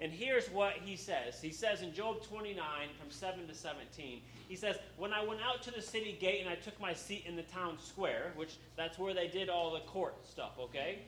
And 0.00 0.12
here's 0.12 0.48
what 0.48 0.74
he 0.84 0.94
says. 0.94 1.42
He 1.42 1.50
says 1.50 1.82
in 1.82 1.92
Job 1.92 2.22
29, 2.22 2.56
from 3.00 3.10
7 3.10 3.48
to 3.48 3.54
17, 3.54 4.20
he 4.48 4.54
says, 4.54 4.76
When 4.96 5.12
I 5.12 5.24
went 5.24 5.40
out 5.42 5.60
to 5.64 5.72
the 5.72 5.82
city 5.82 6.16
gate 6.20 6.40
and 6.40 6.48
I 6.48 6.54
took 6.54 6.80
my 6.80 6.94
seat 6.94 7.24
in 7.26 7.34
the 7.34 7.42
town 7.42 7.78
square, 7.84 8.30
which 8.36 8.58
that's 8.76 8.96
where 8.96 9.12
they 9.12 9.26
did 9.26 9.48
all 9.48 9.72
the 9.72 9.80
court 9.80 10.14
stuff, 10.24 10.52
okay? 10.60 11.00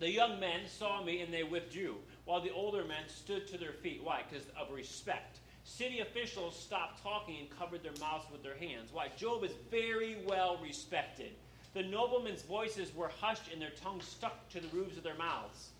The 0.00 0.10
young 0.10 0.40
men 0.40 0.62
saw 0.66 1.00
me 1.04 1.20
and 1.20 1.32
they 1.32 1.44
withdrew, 1.44 1.94
while 2.24 2.40
the 2.40 2.50
older 2.50 2.82
men 2.82 3.04
stood 3.06 3.46
to 3.48 3.58
their 3.58 3.74
feet. 3.74 4.00
Why? 4.02 4.22
Because 4.28 4.46
of 4.60 4.74
respect. 4.74 5.38
City 5.62 6.00
officials 6.00 6.58
stopped 6.58 7.04
talking 7.04 7.36
and 7.38 7.56
covered 7.56 7.84
their 7.84 7.94
mouths 8.00 8.24
with 8.32 8.42
their 8.42 8.56
hands. 8.56 8.90
Why? 8.92 9.10
Job 9.16 9.44
is 9.44 9.52
very 9.70 10.16
well 10.26 10.58
respected. 10.60 11.34
The 11.74 11.82
noblemen's 11.82 12.42
voices 12.42 12.94
were 12.94 13.10
hushed 13.20 13.50
and 13.52 13.60
their 13.60 13.70
tongues 13.82 14.04
stuck 14.04 14.48
to 14.50 14.60
the 14.60 14.68
roofs 14.68 14.96
of 14.96 15.02
their 15.02 15.16
mouths. 15.16 15.70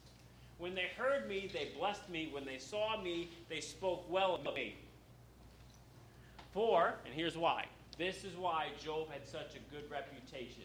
When 0.59 0.75
they 0.75 0.89
heard 0.97 1.29
me, 1.29 1.51
they 1.53 1.71
blessed 1.79 2.09
me. 2.09 2.31
When 2.33 2.45
they 2.45 2.59
saw 2.59 3.01
me, 3.01 3.29
they 3.49 3.61
spoke 3.61 4.11
well 4.11 4.35
of 4.35 4.45
me. 4.55 4.77
For, 6.55 6.95
and 7.05 7.15
here's 7.15 7.37
why 7.37 7.66
this 7.99 8.25
is 8.25 8.37
why 8.37 8.69
Job 8.83 9.11
had 9.11 9.27
such 9.27 9.55
a 9.55 9.75
good 9.75 9.90
reputation. 9.90 10.64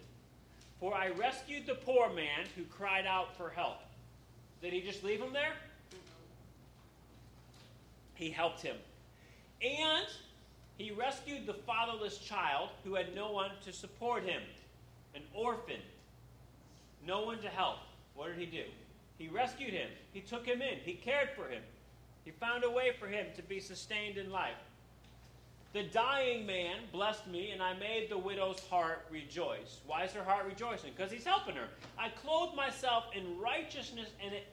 For 0.79 0.95
I 0.95 1.09
rescued 1.09 1.65
the 1.65 1.75
poor 1.75 2.09
man 2.09 2.45
who 2.55 2.63
cried 2.63 3.05
out 3.05 3.35
for 3.35 3.49
help. 3.49 3.79
Did 4.61 4.73
he 4.73 4.81
just 4.81 5.03
leave 5.03 5.21
him 5.21 5.33
there? 5.33 5.53
He 8.15 8.29
helped 8.29 8.61
him. 8.61 8.75
And 9.61 10.07
he 10.77 10.91
rescued 10.91 11.45
the 11.45 11.53
fatherless 11.53 12.19
child 12.19 12.69
who 12.83 12.95
had 12.95 13.15
no 13.15 13.31
one 13.31 13.51
to 13.65 13.73
support 13.73 14.23
him, 14.23 14.41
an 15.17 15.23
orphan, 15.33 15.81
no 17.05 17.23
one 17.23 17.39
to 17.39 17.49
help. 17.49 17.79
What 18.15 18.27
did 18.27 18.37
he 18.37 18.45
do? 18.45 18.63
He 19.17 19.27
rescued 19.27 19.73
him. 19.73 19.89
He 20.13 20.21
took 20.21 20.45
him 20.45 20.61
in. 20.61 20.77
He 20.83 20.93
cared 20.93 21.29
for 21.35 21.47
him. 21.49 21.61
He 22.23 22.31
found 22.31 22.63
a 22.63 22.69
way 22.69 22.91
for 22.99 23.07
him 23.07 23.25
to 23.35 23.41
be 23.41 23.59
sustained 23.59 24.17
in 24.17 24.31
life. 24.31 24.55
The 25.73 25.83
dying 25.83 26.45
man 26.45 26.77
blessed 26.91 27.27
me, 27.27 27.51
and 27.51 27.61
I 27.61 27.73
made 27.73 28.09
the 28.09 28.17
widow's 28.17 28.59
heart 28.69 29.05
rejoice. 29.11 29.81
Why 29.85 30.03
is 30.03 30.11
her 30.11 30.23
heart 30.23 30.45
rejoicing? 30.45 30.91
Because 30.95 31.11
he's 31.11 31.25
helping 31.25 31.55
her. 31.55 31.67
I 31.99 32.09
clothed 32.09 32.55
myself 32.55 33.05
in 33.15 33.39
righteousness, 33.39 34.09
and 34.23 34.33
it 34.33 34.47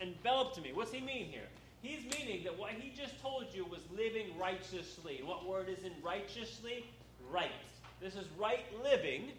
enveloped 0.00 0.62
me. 0.62 0.72
What's 0.72 0.92
he 0.92 1.00
mean 1.00 1.26
here? 1.26 1.48
He's 1.82 2.04
meaning 2.16 2.44
that 2.44 2.56
what 2.56 2.70
he 2.70 2.90
just 2.96 3.20
told 3.20 3.46
you 3.52 3.64
was 3.64 3.80
living 3.96 4.38
righteously. 4.38 5.20
what 5.24 5.46
word 5.46 5.68
is 5.68 5.84
in 5.84 5.92
righteously? 6.02 6.86
Right. 7.30 7.50
This 8.00 8.14
is 8.14 8.26
right 8.38 8.64
living. 8.82 9.32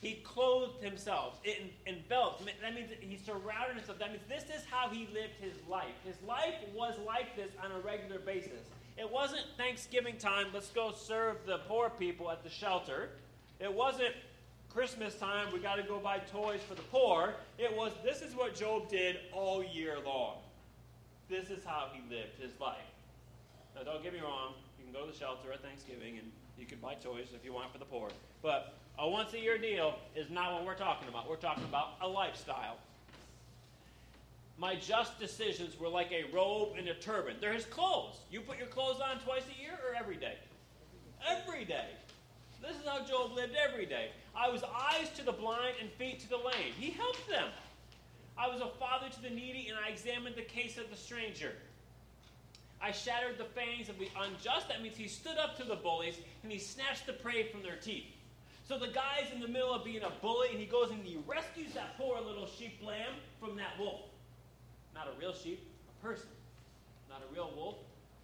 He 0.00 0.14
clothed 0.24 0.82
himself. 0.82 1.38
It 1.44 1.72
enveloped. 1.86 2.44
That 2.62 2.74
means 2.74 2.90
he 3.00 3.18
surrounded 3.18 3.76
himself. 3.76 3.98
That 3.98 4.10
means 4.10 4.22
this 4.28 4.44
is 4.44 4.64
how 4.70 4.88
he 4.88 5.06
lived 5.12 5.34
his 5.40 5.54
life. 5.68 5.92
His 6.04 6.16
life 6.26 6.54
was 6.74 6.94
like 7.06 7.36
this 7.36 7.50
on 7.62 7.70
a 7.70 7.80
regular 7.80 8.18
basis. 8.18 8.60
It 8.96 9.10
wasn't 9.10 9.44
Thanksgiving 9.56 10.16
time, 10.16 10.48
let's 10.52 10.70
go 10.70 10.92
serve 10.92 11.36
the 11.46 11.58
poor 11.68 11.90
people 11.90 12.30
at 12.30 12.42
the 12.42 12.50
shelter. 12.50 13.10
It 13.58 13.72
wasn't 13.72 14.14
Christmas 14.70 15.14
time, 15.14 15.52
we 15.52 15.58
got 15.58 15.76
to 15.76 15.82
go 15.82 15.98
buy 15.98 16.18
toys 16.18 16.60
for 16.66 16.74
the 16.74 16.82
poor. 16.82 17.34
It 17.58 17.74
was 17.74 17.92
this 18.04 18.22
is 18.22 18.34
what 18.34 18.54
Job 18.54 18.88
did 18.88 19.16
all 19.32 19.64
year 19.64 19.96
long. 20.04 20.36
This 21.28 21.50
is 21.50 21.64
how 21.64 21.88
he 21.92 22.00
lived 22.14 22.40
his 22.40 22.52
life. 22.60 22.76
Now, 23.74 23.82
don't 23.84 24.02
get 24.02 24.12
me 24.12 24.20
wrong. 24.20 24.54
You 24.78 24.84
can 24.84 24.92
go 24.92 25.06
to 25.06 25.12
the 25.12 25.18
shelter 25.18 25.52
at 25.52 25.62
Thanksgiving 25.62 26.18
and 26.18 26.30
you 26.58 26.66
can 26.66 26.78
buy 26.78 26.94
toys 26.94 27.28
if 27.34 27.44
you 27.44 27.52
want 27.52 27.72
for 27.72 27.78
the 27.78 27.84
poor. 27.84 28.08
But 28.42 28.74
a 29.00 29.08
once 29.08 29.32
a 29.32 29.40
year 29.40 29.56
deal 29.56 29.94
is 30.14 30.28
not 30.30 30.52
what 30.52 30.66
we're 30.66 30.74
talking 30.74 31.08
about. 31.08 31.28
We're 31.28 31.36
talking 31.36 31.64
about 31.64 31.94
a 32.02 32.06
lifestyle. 32.06 32.76
My 34.58 34.76
just 34.76 35.18
decisions 35.18 35.80
were 35.80 35.88
like 35.88 36.12
a 36.12 36.30
robe 36.34 36.74
and 36.76 36.86
a 36.86 36.94
turban. 36.94 37.36
They're 37.40 37.54
his 37.54 37.64
clothes. 37.64 38.18
You 38.30 38.42
put 38.42 38.58
your 38.58 38.66
clothes 38.66 39.00
on 39.00 39.18
twice 39.20 39.44
a 39.56 39.60
year 39.60 39.72
or 39.88 39.96
every 39.98 40.16
day? 40.16 40.34
Every 41.26 41.64
day. 41.64 41.86
This 42.60 42.72
is 42.72 42.86
how 42.86 43.02
Job 43.06 43.32
lived 43.32 43.54
every 43.56 43.86
day. 43.86 44.10
I 44.36 44.50
was 44.50 44.62
eyes 44.62 45.08
to 45.16 45.24
the 45.24 45.32
blind 45.32 45.76
and 45.80 45.90
feet 45.92 46.20
to 46.20 46.28
the 46.28 46.36
lame. 46.36 46.74
He 46.78 46.90
helped 46.90 47.26
them. 47.26 47.48
I 48.36 48.48
was 48.48 48.60
a 48.60 48.68
father 48.78 49.08
to 49.08 49.22
the 49.22 49.30
needy, 49.30 49.68
and 49.68 49.78
I 49.82 49.88
examined 49.88 50.36
the 50.36 50.42
case 50.42 50.76
of 50.76 50.90
the 50.90 50.96
stranger. 50.96 51.52
I 52.82 52.92
shattered 52.92 53.38
the 53.38 53.44
fangs 53.44 53.88
of 53.88 53.98
the 53.98 54.08
unjust. 54.18 54.68
That 54.68 54.82
means 54.82 54.96
he 54.96 55.08
stood 55.08 55.38
up 55.38 55.56
to 55.56 55.64
the 55.64 55.76
bullies 55.76 56.16
and 56.42 56.50
he 56.50 56.58
snatched 56.58 57.06
the 57.06 57.12
prey 57.12 57.44
from 57.44 57.62
their 57.62 57.76
teeth. 57.76 58.06
So 58.70 58.78
the 58.78 58.86
guy's 58.86 59.32
in 59.34 59.40
the 59.40 59.48
middle 59.48 59.74
of 59.74 59.84
being 59.84 60.04
a 60.04 60.12
bully, 60.22 60.50
and 60.52 60.60
he 60.60 60.64
goes 60.64 60.92
and 60.92 61.04
he 61.04 61.18
rescues 61.26 61.74
that 61.74 61.98
poor 61.98 62.20
little 62.20 62.46
sheep 62.46 62.78
lamb 62.80 63.14
from 63.40 63.56
that 63.56 63.76
wolf. 63.80 64.02
Not 64.94 65.08
a 65.08 65.18
real 65.18 65.34
sheep, 65.34 65.68
a 65.88 66.06
person. 66.06 66.28
Not 67.08 67.20
a 67.28 67.34
real 67.34 67.52
wolf, 67.56 67.74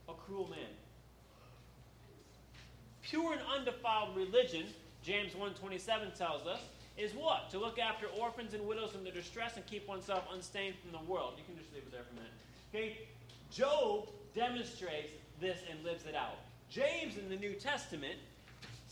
a 0.09 0.12
cruel 0.12 0.46
man. 0.48 0.70
Pure 3.02 3.32
and 3.32 3.42
undefiled 3.59 4.16
religion, 4.16 4.66
James 5.02 5.32
1:27 5.32 6.16
tells 6.16 6.46
us, 6.46 6.61
is 6.96 7.12
what? 7.12 7.50
To 7.50 7.59
look 7.59 7.80
after 7.80 8.06
orphans 8.06 8.54
and 8.54 8.68
widows 8.68 8.94
in 8.94 9.02
their 9.02 9.12
distress 9.12 9.56
and 9.56 9.66
keep 9.66 9.88
oneself 9.88 10.28
unstained 10.32 10.76
from 10.80 10.92
the 10.92 11.11
world. 11.11 11.35
You 11.38 11.44
can 11.44 11.61
just 11.61 11.74
leave 11.74 11.82
it 11.82 11.90
there 11.90 12.04
for 12.04 12.12
a 12.12 12.14
minute. 12.14 12.32
Okay? 12.72 13.09
Job 13.50 14.11
demonstrates 14.32 15.11
this 15.40 15.59
and 15.68 15.82
lives 15.82 16.06
it 16.06 16.14
out. 16.14 16.38
James 16.70 17.16
in 17.18 17.28
the 17.28 17.37
New 17.37 17.54
Testament 17.54 18.20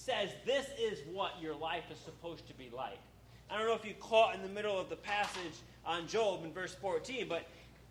says 0.04 0.28
this 0.44 0.66
is 0.78 0.98
what 1.10 1.32
your 1.40 1.54
life 1.54 1.84
is 1.90 1.98
supposed 1.98 2.46
to 2.46 2.54
be 2.54 2.70
like. 2.76 2.98
I 3.50 3.56
don't 3.56 3.66
know 3.66 3.74
if 3.74 3.86
you 3.86 3.94
caught 3.94 4.34
in 4.34 4.42
the 4.42 4.48
middle 4.48 4.78
of 4.78 4.90
the 4.90 4.96
passage 4.96 5.54
on 5.86 6.06
Job 6.06 6.44
in 6.44 6.52
verse 6.52 6.74
14, 6.74 7.26
but 7.26 7.46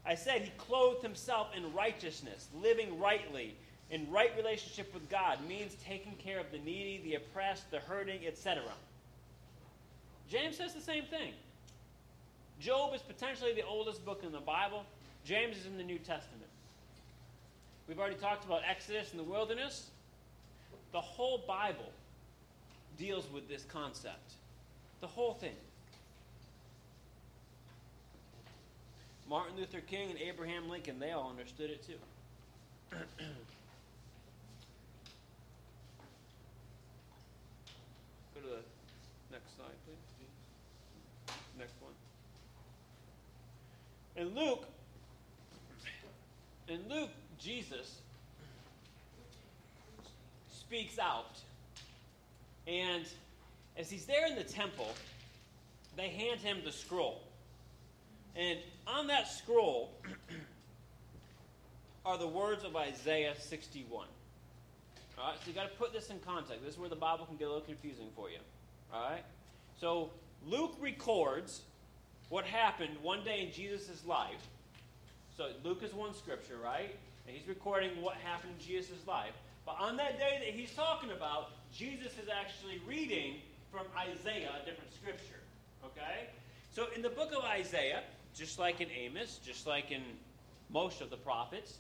I 0.05 0.13
said 0.13 0.41
he 0.41 0.51
clothed 0.57 1.01
himself 1.01 1.47
in 1.57 1.73
righteousness, 1.73 2.49
living 2.61 2.99
rightly, 2.99 3.55
in 3.89 4.09
right 4.11 4.31
relationship 4.37 4.93
with 4.93 5.09
God 5.09 5.39
means 5.47 5.75
taking 5.83 6.13
care 6.13 6.39
of 6.39 6.51
the 6.51 6.59
needy, 6.59 7.01
the 7.03 7.15
oppressed, 7.15 7.71
the 7.71 7.79
hurting, 7.79 8.27
etc. 8.27 8.61
James 10.29 10.57
says 10.57 10.73
the 10.73 10.81
same 10.81 11.05
thing. 11.05 11.33
Job 12.59 12.93
is 12.93 13.01
potentially 13.01 13.53
the 13.53 13.65
oldest 13.65 14.05
book 14.05 14.21
in 14.23 14.31
the 14.31 14.39
Bible. 14.39 14.83
James 15.25 15.57
is 15.57 15.65
in 15.65 15.77
the 15.77 15.83
New 15.83 15.97
Testament. 15.97 16.49
We've 17.87 17.99
already 17.99 18.15
talked 18.15 18.45
about 18.45 18.61
Exodus 18.69 19.11
and 19.11 19.19
the 19.19 19.23
wilderness. 19.23 19.89
The 20.91 21.01
whole 21.01 21.43
Bible 21.47 21.91
deals 22.97 23.25
with 23.31 23.47
this 23.47 23.63
concept. 23.65 24.33
The 25.01 25.07
whole 25.07 25.33
thing. 25.33 25.55
Martin 29.29 29.57
Luther 29.57 29.81
King 29.81 30.11
and 30.11 30.19
Abraham 30.19 30.69
Lincoln, 30.69 30.99
they 30.99 31.11
all 31.11 31.29
understood 31.29 31.69
it 31.69 31.85
too. 31.85 31.93
Go 38.35 38.41
to 38.41 38.47
the 38.47 38.61
next 39.31 39.55
slide, 39.55 39.69
please. 39.85 41.35
Next 41.57 41.73
one. 41.81 41.93
In 44.15 44.35
Luke, 44.35 44.67
in 46.67 46.81
Luke, 46.89 47.09
Jesus 47.39 47.99
speaks 50.51 50.99
out. 50.99 51.39
And 52.67 53.05
as 53.77 53.89
he's 53.89 54.05
there 54.05 54.27
in 54.27 54.35
the 54.35 54.43
temple, 54.43 54.89
they 55.95 56.09
hand 56.09 56.39
him 56.39 56.59
the 56.63 56.71
scroll. 56.71 57.21
And 58.35 58.59
on 58.87 59.07
that 59.07 59.27
scroll 59.27 59.91
are 62.05 62.17
the 62.17 62.27
words 62.27 62.63
of 62.63 62.75
Isaiah 62.75 63.33
61. 63.37 64.07
All 65.17 65.29
right, 65.29 65.37
so 65.39 65.47
you 65.47 65.53
got 65.53 65.69
to 65.69 65.77
put 65.77 65.93
this 65.93 66.09
in 66.09 66.19
context. 66.19 66.63
This 66.63 66.73
is 66.73 66.79
where 66.79 66.89
the 66.89 66.95
Bible 66.95 67.25
can 67.25 67.37
get 67.37 67.45
a 67.45 67.49
little 67.49 67.61
confusing 67.61 68.07
for 68.15 68.29
you. 68.29 68.39
All 68.91 69.09
right? 69.09 69.23
So 69.79 70.09
Luke 70.45 70.75
records 70.79 71.61
what 72.29 72.45
happened 72.45 72.97
one 73.01 73.23
day 73.23 73.45
in 73.45 73.51
Jesus' 73.51 74.03
life. 74.05 74.47
So 75.37 75.49
Luke 75.63 75.83
is 75.83 75.93
one 75.93 76.15
scripture, 76.15 76.57
right? 76.63 76.95
And 77.27 77.35
he's 77.35 77.47
recording 77.47 78.01
what 78.01 78.15
happened 78.15 78.53
in 78.59 78.65
Jesus' 78.65 79.05
life. 79.07 79.33
But 79.65 79.77
on 79.79 79.97
that 79.97 80.19
day 80.19 80.41
that 80.43 80.53
he's 80.53 80.73
talking 80.73 81.11
about, 81.11 81.51
Jesus 81.73 82.11
is 82.21 82.29
actually 82.29 82.79
reading 82.87 83.35
from 83.71 83.85
Isaiah, 83.97 84.51
a 84.61 84.65
different 84.65 84.93
scripture. 84.93 85.41
Okay? 85.83 86.27
So 86.71 86.87
in 86.95 87.01
the 87.01 87.09
book 87.09 87.31
of 87.35 87.43
Isaiah, 87.43 88.03
just 88.35 88.59
like 88.59 88.79
in 88.79 88.89
Amos, 88.91 89.39
just 89.43 89.65
like 89.65 89.91
in 89.91 90.03
most 90.69 91.01
of 91.01 91.09
the 91.09 91.17
prophets, 91.17 91.77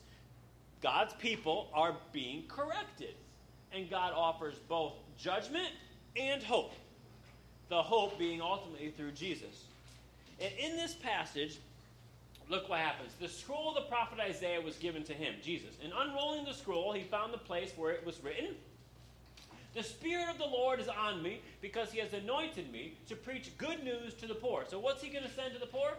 God's 0.81 1.13
people 1.13 1.69
are 1.73 1.95
being 2.11 2.43
corrected. 2.47 3.15
And 3.71 3.89
God 3.89 4.13
offers 4.15 4.55
both 4.67 4.93
judgment 5.17 5.69
and 6.19 6.41
hope. 6.43 6.73
The 7.69 7.81
hope 7.81 8.17
being 8.19 8.41
ultimately 8.41 8.91
through 8.91 9.11
Jesus. 9.11 9.65
And 10.39 10.51
in 10.59 10.75
this 10.75 10.93
passage, 10.93 11.59
look 12.49 12.69
what 12.69 12.79
happens. 12.79 13.13
The 13.19 13.29
scroll 13.29 13.69
of 13.69 13.75
the 13.75 13.89
prophet 13.89 14.19
Isaiah 14.19 14.61
was 14.61 14.75
given 14.77 15.03
to 15.05 15.13
him, 15.13 15.35
Jesus. 15.41 15.75
And 15.83 15.93
unrolling 15.95 16.45
the 16.45 16.53
scroll, 16.53 16.93
he 16.93 17.03
found 17.03 17.33
the 17.33 17.39
place 17.39 17.71
where 17.75 17.91
it 17.91 18.05
was 18.05 18.23
written 18.23 18.55
The 19.73 19.83
Spirit 19.83 20.29
of 20.29 20.37
the 20.37 20.45
Lord 20.45 20.79
is 20.79 20.87
on 20.87 21.23
me 21.23 21.41
because 21.61 21.91
he 21.91 21.99
has 21.99 22.13
anointed 22.13 22.71
me 22.71 22.93
to 23.07 23.15
preach 23.15 23.57
good 23.57 23.83
news 23.83 24.13
to 24.15 24.27
the 24.27 24.35
poor. 24.35 24.65
So, 24.69 24.77
what's 24.77 25.01
he 25.01 25.09
going 25.09 25.23
to 25.23 25.31
send 25.31 25.53
to 25.53 25.59
the 25.59 25.65
poor? 25.65 25.93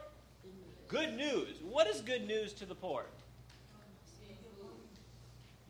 Good 0.87 1.17
news. 1.17 1.57
What 1.69 1.89
is 1.89 2.01
good 2.01 2.27
news 2.27 2.53
to 2.55 2.67
the 2.67 2.75
poor? 2.75 3.05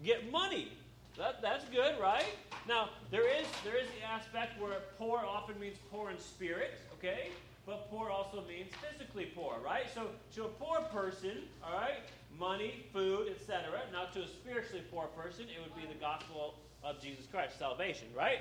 Get 0.04 0.30
money. 0.30 0.72
That, 1.16 1.40
that's 1.40 1.64
good, 1.66 1.98
right? 1.98 2.26
Now, 2.68 2.90
there 3.10 3.26
is, 3.26 3.46
there 3.64 3.76
is 3.76 3.86
the 3.98 4.06
aspect 4.06 4.60
where 4.60 4.80
poor 4.98 5.20
often 5.26 5.58
means 5.58 5.76
poor 5.90 6.10
in 6.10 6.18
spirit, 6.18 6.78
okay? 6.98 7.30
But 7.64 7.90
poor 7.90 8.10
also 8.10 8.42
means 8.46 8.70
physically 8.90 9.26
poor, 9.34 9.54
right? 9.64 9.84
So, 9.94 10.08
to 10.34 10.44
a 10.44 10.48
poor 10.48 10.80
person, 10.92 11.44
all 11.62 11.72
right, 11.72 12.00
money, 12.38 12.84
food, 12.92 13.28
etc. 13.28 13.80
Now, 13.92 14.06
to 14.12 14.22
a 14.22 14.26
spiritually 14.26 14.82
poor 14.90 15.06
person, 15.16 15.44
it 15.44 15.62
would 15.62 15.80
be 15.80 15.86
the 15.86 15.98
gospel 15.98 16.56
of 16.84 17.00
Jesus 17.00 17.26
Christ, 17.30 17.58
salvation, 17.58 18.08
right? 18.16 18.38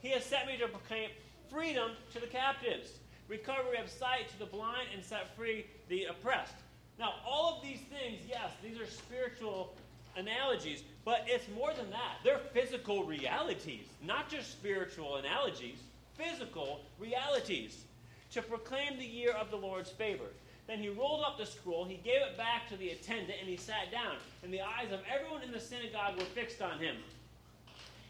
He 0.00 0.08
has 0.10 0.24
sent 0.24 0.46
me 0.46 0.56
to 0.58 0.68
proclaim 0.68 1.10
freedom 1.50 1.92
to 2.12 2.20
the 2.20 2.26
captives, 2.26 2.90
recovery 3.28 3.78
of 3.78 3.90
sight 3.90 4.28
to 4.30 4.38
the 4.38 4.46
blind, 4.46 4.88
and 4.94 5.04
set 5.04 5.34
free 5.36 5.66
the 5.88 6.04
oppressed. 6.04 6.54
Now, 6.98 7.14
all 7.26 7.56
of 7.56 7.62
these 7.62 7.80
things, 7.80 8.20
yes, 8.28 8.50
these 8.62 8.80
are 8.80 8.86
spiritual 8.86 9.74
analogies, 10.16 10.82
but 11.04 11.24
it's 11.26 11.46
more 11.54 11.72
than 11.74 11.90
that. 11.90 12.18
They're 12.24 12.40
physical 12.52 13.04
realities, 13.04 13.86
not 14.04 14.28
just 14.28 14.52
spiritual 14.52 15.16
analogies, 15.16 15.78
physical 16.14 16.80
realities 16.98 17.84
to 18.32 18.42
proclaim 18.42 18.98
the 18.98 19.04
year 19.04 19.32
of 19.32 19.50
the 19.50 19.56
Lord's 19.56 19.90
favor. 19.90 20.24
Then 20.66 20.78
he 20.78 20.88
rolled 20.88 21.22
up 21.24 21.38
the 21.38 21.46
scroll, 21.46 21.84
he 21.84 21.96
gave 21.96 22.22
it 22.22 22.36
back 22.36 22.68
to 22.70 22.76
the 22.76 22.90
attendant, 22.90 23.38
and 23.40 23.48
he 23.48 23.56
sat 23.56 23.92
down. 23.92 24.16
And 24.42 24.52
the 24.52 24.62
eyes 24.62 24.90
of 24.90 25.00
everyone 25.12 25.42
in 25.42 25.52
the 25.52 25.60
synagogue 25.60 26.16
were 26.18 26.24
fixed 26.24 26.60
on 26.60 26.78
him. 26.78 26.96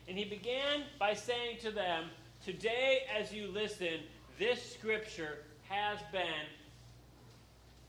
And 0.08 0.16
he 0.16 0.24
began 0.24 0.84
by 0.98 1.14
saying 1.14 1.58
to 1.62 1.70
them, 1.70 2.04
Today, 2.44 3.02
as 3.18 3.32
you 3.32 3.48
listen, 3.48 4.00
this 4.38 4.74
scripture 4.74 5.38
has 5.68 5.98
been 6.12 6.46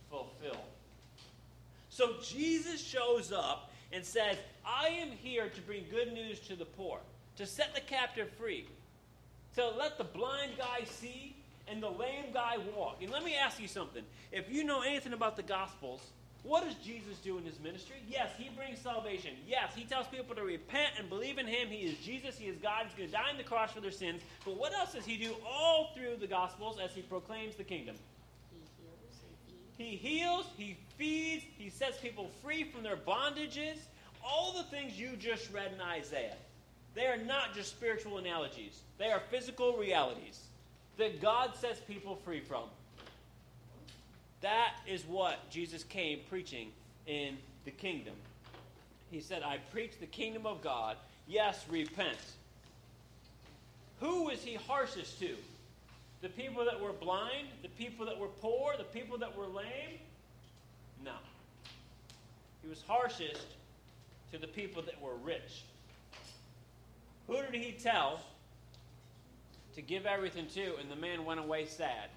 fulfilled. 0.09 0.57
So 1.89 2.15
Jesus 2.23 2.81
shows 2.81 3.31
up 3.31 3.71
and 3.91 4.03
says, 4.03 4.37
I 4.65 4.87
am 4.87 5.11
here 5.11 5.49
to 5.49 5.61
bring 5.61 5.85
good 5.91 6.13
news 6.13 6.39
to 6.41 6.55
the 6.55 6.65
poor, 6.65 6.99
to 7.35 7.45
set 7.45 7.75
the 7.75 7.81
captive 7.81 8.29
free, 8.31 8.67
to 9.55 9.69
let 9.69 9.97
the 9.97 10.03
blind 10.03 10.53
guy 10.57 10.85
see 10.85 11.35
and 11.67 11.81
the 11.81 11.89
lame 11.89 12.31
guy 12.33 12.57
walk. 12.75 12.97
And 13.01 13.11
let 13.11 13.23
me 13.23 13.35
ask 13.35 13.59
you 13.59 13.67
something. 13.67 14.03
If 14.31 14.49
you 14.49 14.63
know 14.63 14.81
anything 14.81 15.13
about 15.13 15.35
the 15.35 15.43
Gospels, 15.43 16.01
what 16.47 16.63
does 16.63 16.75
Jesus 16.75 17.17
do 17.23 17.37
in 17.37 17.43
his 17.43 17.59
ministry? 17.59 17.97
Yes, 18.07 18.29
he 18.37 18.49
brings 18.55 18.79
salvation. 18.79 19.31
Yes, 19.45 19.73
he 19.75 19.83
tells 19.83 20.07
people 20.07 20.33
to 20.35 20.43
repent 20.43 20.93
and 20.97 21.09
believe 21.09 21.37
in 21.37 21.45
him. 21.45 21.67
He 21.67 21.85
is 21.87 21.97
Jesus. 21.97 22.37
He 22.37 22.45
is 22.45 22.57
God. 22.57 22.85
He's 22.85 22.95
going 22.97 23.09
to 23.09 23.13
die 23.13 23.29
on 23.29 23.37
the 23.37 23.43
cross 23.43 23.73
for 23.73 23.81
their 23.81 23.91
sins. 23.91 24.21
But 24.45 24.57
what 24.57 24.73
else 24.73 24.93
does 24.93 25.05
he 25.05 25.17
do 25.17 25.35
all 25.45 25.91
through 25.93 26.15
the 26.21 26.27
Gospels 26.27 26.79
as 26.81 26.91
he 26.91 27.01
proclaims 27.01 27.55
the 27.55 27.65
kingdom? 27.65 27.97
He 29.77 29.97
heals, 29.97 29.97
he 29.99 30.09
heals. 30.09 30.45
He 30.57 30.77
feeds, 30.97 31.43
he 31.57 31.69
sets 31.69 31.97
people 31.97 32.31
free 32.41 32.63
from 32.63 32.81
their 32.83 32.97
bondages. 32.97 33.77
All 34.25 34.53
the 34.53 34.63
things 34.63 34.97
you 34.97 35.17
just 35.17 35.51
read 35.51 35.73
in 35.73 35.81
Isaiah. 35.81 36.35
They 36.95 37.07
are 37.07 37.17
not 37.17 37.53
just 37.53 37.69
spiritual 37.71 38.17
analogies, 38.17 38.79
they 38.97 39.11
are 39.11 39.21
physical 39.29 39.77
realities 39.77 40.39
that 40.97 41.21
God 41.21 41.55
sets 41.55 41.79
people 41.81 42.15
free 42.15 42.39
from. 42.39 42.63
That 44.41 44.75
is 44.87 45.03
what 45.05 45.49
Jesus 45.49 45.83
came 45.83 46.19
preaching 46.29 46.69
in 47.05 47.37
the 47.65 47.71
kingdom. 47.71 48.13
He 49.09 49.19
said, 49.19 49.41
I 49.41 49.57
preach 49.71 49.99
the 49.99 50.05
kingdom 50.05 50.45
of 50.45 50.61
God. 50.61 50.97
Yes, 51.27 51.65
repent. 51.69 52.17
Who 53.99 54.23
was 54.23 54.43
he 54.43 54.55
harshest 54.55 55.19
to? 55.19 55.35
The 56.21 56.29
people 56.29 56.65
that 56.65 56.79
were 56.79 56.93
blind? 56.93 57.47
The 57.61 57.69
people 57.69 58.05
that 58.05 58.17
were 58.17 58.27
poor? 58.27 58.75
The 58.77 58.83
people 58.83 59.17
that 59.19 59.35
were 59.35 59.47
lame? 59.47 59.99
No. 61.03 61.13
He 62.61 62.69
was 62.69 62.83
harshest 62.87 63.45
to 64.31 64.37
the 64.37 64.47
people 64.47 64.81
that 64.83 65.01
were 65.01 65.15
rich. 65.23 65.63
Who 67.27 67.35
did 67.51 67.61
he 67.61 67.71
tell 67.71 68.19
to 69.75 69.81
give 69.81 70.05
everything 70.05 70.47
to, 70.53 70.75
and 70.77 70.89
the 70.89 70.95
man 70.95 71.25
went 71.25 71.39
away 71.39 71.65
sad? 71.65 72.09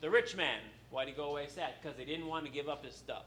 The 0.00 0.10
rich 0.10 0.36
man. 0.36 0.58
Why 0.58 0.81
did 1.00 1.14
he 1.14 1.16
go 1.16 1.30
away 1.30 1.46
sad? 1.48 1.72
Because 1.80 1.98
he 1.98 2.04
didn't 2.04 2.26
want 2.26 2.44
to 2.44 2.52
give 2.52 2.68
up 2.68 2.84
his 2.84 2.94
stuff. 2.94 3.24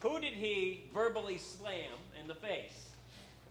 Who 0.00 0.18
did 0.20 0.32
he 0.32 0.84
verbally 0.92 1.38
slam 1.38 1.92
in 2.20 2.26
the 2.26 2.34
face? 2.34 2.88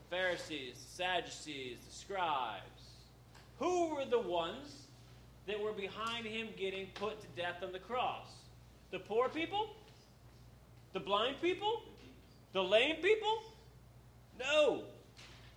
The 0.10 0.16
Pharisees, 0.16 0.74
the 0.74 1.04
Sadducees, 1.04 1.78
the 1.88 1.96
scribes. 1.96 2.64
Who 3.60 3.96
were 3.96 4.06
the 4.06 4.20
ones 4.20 4.88
that 5.48 5.60
were 5.60 5.72
behind 5.72 6.26
him 6.26 6.50
getting 6.58 6.88
put 6.96 7.22
to 7.22 7.28
death 7.36 7.64
on 7.64 7.72
the 7.72 7.80
cross? 7.80 8.28
The 8.92 9.00
poor 9.00 9.30
people? 9.30 9.70
The 10.94 11.00
blind 11.00 11.42
people? 11.42 11.84
The 12.54 12.64
lame 12.64 12.98
people? 12.98 13.44
No. 14.40 14.84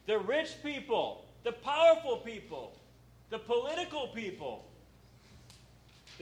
The 0.06 0.18
rich 0.18 0.50
people, 0.62 1.24
the 1.42 1.52
powerful 1.52 2.18
people, 2.18 2.76
the 3.30 3.38
political 3.38 4.08
people, 4.08 4.64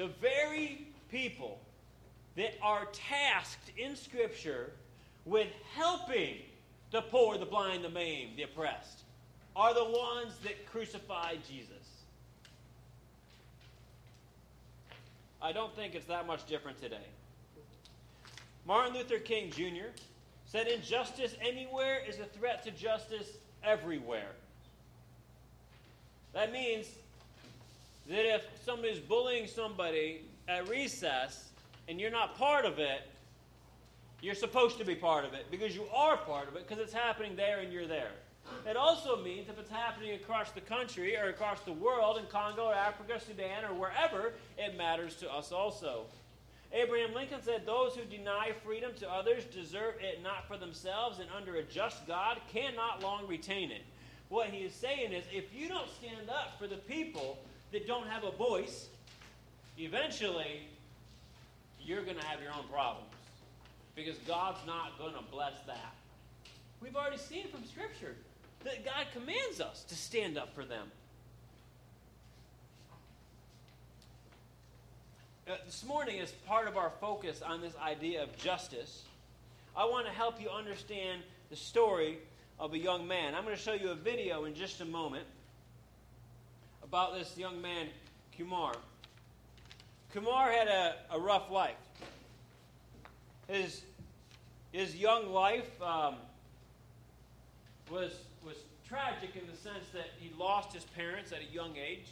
the 0.01 0.09
very 0.23 0.87
people 1.11 1.59
that 2.35 2.55
are 2.63 2.87
tasked 2.87 3.71
in 3.77 3.95
Scripture 3.95 4.73
with 5.27 5.49
helping 5.75 6.37
the 6.91 7.03
poor, 7.03 7.37
the 7.37 7.45
blind, 7.45 7.85
the 7.85 7.91
maimed, 7.91 8.39
the 8.39 8.45
oppressed, 8.45 9.03
are 9.55 9.75
the 9.75 9.85
ones 9.85 10.33
that 10.43 10.65
crucified 10.73 11.41
Jesus. 11.47 12.03
I 15.43 15.53
don't 15.53 15.77
think 15.77 15.95
it's 15.95 16.07
that 16.07 16.27
much 16.27 16.47
different 16.47 16.81
today. 16.81 17.07
Martin 18.67 18.95
Luther 18.95 19.19
King 19.19 19.51
Jr. 19.51 19.91
said, 20.47 20.67
Injustice 20.67 21.35
anywhere 21.47 22.01
is 22.09 22.21
a 22.21 22.25
threat 22.25 22.65
to 22.65 22.71
justice 22.71 23.29
everywhere. 23.63 24.33
That 26.33 26.53
means 26.53 26.87
that 28.11 28.35
if 28.35 28.42
somebody's 28.64 28.99
bullying 28.99 29.46
somebody 29.46 30.23
at 30.49 30.68
recess 30.68 31.51
and 31.88 32.01
you're 32.01 32.11
not 32.11 32.37
part 32.37 32.64
of 32.64 32.79
it, 32.81 33.03
you're 34.20 34.35
supposed 34.35 34.79
to 34.79 34.85
be 34.85 34.96
part 34.96 35.25
of 35.25 35.33
it 35.33 35.46
because 35.51 35.75
you 35.75 35.87
are 35.94 36.16
part 36.16 36.49
of 36.49 36.57
it 36.57 36.68
because 36.68 36.83
it's 36.83 36.92
happening 36.92 37.37
there 37.37 37.61
and 37.61 37.73
you're 37.73 37.87
there. 37.87 38.11
It 38.68 38.77
also 38.77 39.23
means 39.23 39.49
if 39.49 39.59
it's 39.59 39.70
happening 39.70 40.14
across 40.14 40.51
the 40.51 40.61
country 40.61 41.16
or 41.16 41.29
across 41.29 41.61
the 41.61 41.73
world 41.73 42.18
in 42.18 42.27
Congo 42.27 42.64
or 42.64 42.75
Africa, 42.75 43.20
Sudan 43.20 43.64
or 43.64 43.75
wherever, 43.75 44.33
it 44.59 44.77
matters 44.77 45.14
to 45.16 45.33
us 45.33 45.53
also. 45.53 46.07
Abraham 46.73 47.14
Lincoln 47.14 47.42
said, 47.42 47.64
Those 47.64 47.94
who 47.94 48.05
deny 48.05 48.53
freedom 48.64 48.92
to 48.99 49.09
others 49.09 49.44
deserve 49.44 49.94
it 50.01 50.23
not 50.23 50.49
for 50.49 50.57
themselves, 50.57 51.20
and 51.20 51.29
under 51.37 51.57
a 51.57 51.62
just 51.62 52.07
God 52.09 52.40
cannot 52.53 53.03
long 53.03 53.27
retain 53.29 53.70
it. 53.70 53.83
What 54.29 54.49
he 54.49 54.59
is 54.59 54.75
saying 54.75 55.12
is, 55.12 55.25
if 55.33 55.55
you 55.55 55.68
don't 55.68 55.88
stand 55.88 56.29
up 56.29 56.59
for 56.59 56.66
the 56.66 56.77
people 56.77 57.38
that 57.72 57.87
don't 57.87 58.06
have 58.06 58.24
a 58.24 58.30
voice, 58.30 58.88
eventually 59.78 60.62
you're 61.83 62.02
going 62.02 62.16
to 62.16 62.24
have 62.24 62.42
your 62.42 62.52
own 62.52 62.64
problems. 62.70 63.06
Because 63.94 64.16
God's 64.26 64.64
not 64.66 64.98
going 64.98 65.14
to 65.14 65.22
bless 65.30 65.61
that. 65.66 65.94
We've 66.80 66.96
already 66.96 67.18
seen 67.18 67.48
from 67.48 67.64
Scripture 67.64 68.14
that 68.64 68.85
God 68.85 69.06
commands 69.12 69.61
us 69.61 69.85
to 69.85 69.94
stand 69.94 70.38
up 70.38 70.54
for 70.54 70.64
them. 70.64 70.87
Uh, 75.48 75.54
this 75.66 75.85
morning, 75.85 76.20
as 76.20 76.30
part 76.46 76.68
of 76.68 76.76
our 76.76 76.90
focus 77.00 77.42
on 77.42 77.61
this 77.61 77.74
idea 77.83 78.22
of 78.22 78.37
justice, 78.37 79.02
I 79.76 79.85
want 79.85 80.06
to 80.06 80.12
help 80.12 80.40
you 80.40 80.48
understand 80.48 81.22
the 81.50 81.56
story 81.56 82.18
of 82.59 82.72
a 82.74 82.78
young 82.78 83.09
man. 83.09 83.35
I'm 83.35 83.44
going 83.44 83.56
to 83.56 83.62
show 83.62 83.72
you 83.72 83.90
a 83.90 83.94
video 83.94 84.44
in 84.44 84.54
just 84.54 84.80
a 84.80 84.85
moment 84.85 85.26
about 86.90 87.14
this 87.14 87.38
young 87.38 87.62
man, 87.62 87.87
Kumar. 88.37 88.72
Kumar 90.12 90.50
had 90.50 90.66
a, 90.66 90.96
a 91.12 91.20
rough 91.20 91.48
life. 91.48 91.76
His, 93.46 93.83
his 94.72 94.96
young 94.96 95.33
life 95.33 95.70
um, 95.81 96.16
was, 97.92 98.11
was 98.44 98.57
tragic 98.88 99.37
in 99.37 99.42
the 99.48 99.57
sense 99.57 99.85
that 99.92 100.09
he 100.18 100.33
lost 100.37 100.72
his 100.72 100.83
parents 100.83 101.31
at 101.31 101.38
a 101.38 101.55
young 101.55 101.76
age. 101.76 102.09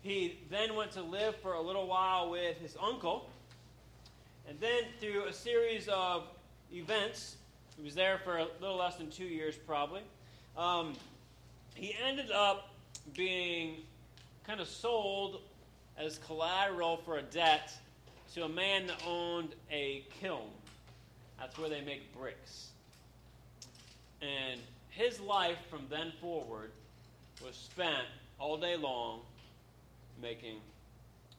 He 0.00 0.38
then 0.48 0.74
went 0.74 0.92
to 0.92 1.02
live 1.02 1.36
for 1.36 1.52
a 1.52 1.60
little 1.60 1.86
while 1.86 2.30
with 2.30 2.58
his 2.62 2.78
uncle. 2.82 3.28
And 4.48 4.58
then, 4.58 4.84
through 5.00 5.26
a 5.26 5.34
series 5.34 5.86
of 5.88 6.22
events, 6.72 7.36
he 7.76 7.84
was 7.84 7.94
there 7.94 8.16
for 8.24 8.38
a 8.38 8.46
little 8.62 8.78
less 8.78 8.96
than 8.96 9.10
two 9.10 9.26
years, 9.26 9.54
probably. 9.54 10.00
Um, 10.56 10.94
he 11.74 11.94
ended 12.02 12.30
up 12.30 12.67
being 13.14 13.76
kind 14.46 14.60
of 14.60 14.68
sold 14.68 15.40
as 15.96 16.18
collateral 16.18 16.98
for 16.98 17.18
a 17.18 17.22
debt 17.22 17.72
to 18.34 18.44
a 18.44 18.48
man 18.48 18.86
that 18.86 19.02
owned 19.06 19.54
a 19.70 20.04
kiln. 20.20 20.50
That's 21.38 21.58
where 21.58 21.68
they 21.68 21.80
make 21.80 22.14
bricks. 22.16 22.68
And 24.20 24.60
his 24.90 25.20
life 25.20 25.58
from 25.70 25.86
then 25.90 26.12
forward 26.20 26.70
was 27.44 27.54
spent 27.54 28.06
all 28.38 28.56
day 28.56 28.76
long 28.76 29.20
making 30.20 30.56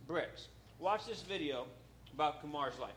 bricks. 0.07 0.47
Watch 0.79 1.05
this 1.05 1.21
video 1.21 1.65
about 2.13 2.41
Kumar's 2.41 2.79
life. 2.79 2.91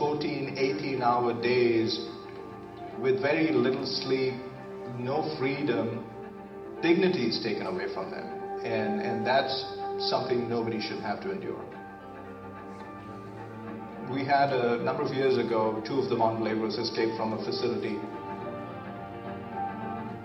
Working 0.00 0.54
14, 0.54 0.56
18 0.58 1.02
hour 1.02 1.40
days 1.42 2.08
with 3.00 3.20
very 3.20 3.52
little 3.52 3.86
sleep, 3.86 4.34
no 4.98 5.36
freedom, 5.38 6.04
dignity 6.82 7.28
is 7.28 7.42
taken 7.42 7.66
away 7.66 7.92
from 7.92 8.10
them. 8.10 8.24
And, 8.64 9.00
and 9.00 9.26
that's 9.26 9.52
something 10.10 10.48
nobody 10.48 10.80
should 10.80 11.00
have 11.00 11.20
to 11.22 11.32
endure. 11.32 11.62
We 14.10 14.24
had 14.24 14.52
a 14.52 14.82
number 14.82 15.02
of 15.02 15.12
years 15.12 15.38
ago, 15.38 15.82
two 15.86 15.98
of 15.98 16.08
the 16.08 16.16
modern 16.16 16.44
laborers 16.44 16.76
escaped 16.76 17.16
from 17.16 17.32
a 17.32 17.44
facility. 17.44 17.98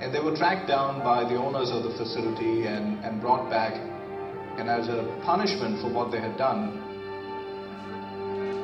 And 0.02 0.14
they 0.14 0.20
were 0.20 0.36
tracked 0.36 0.68
down 0.68 1.04
by 1.04 1.24
the 1.24 1.36
owners 1.36 1.72
of 1.72 1.84
the 1.84 1.92
facility 1.98 2.68
and, 2.68 3.04
and 3.04 3.20
brought 3.20 3.50
back. 3.50 3.74
And 3.74 4.70
as 4.70 4.88
a 4.88 5.22
punishment 5.26 5.82
for 5.82 5.92
what 5.92 6.12
they 6.12 6.20
had 6.20 6.38
done, 6.38 6.89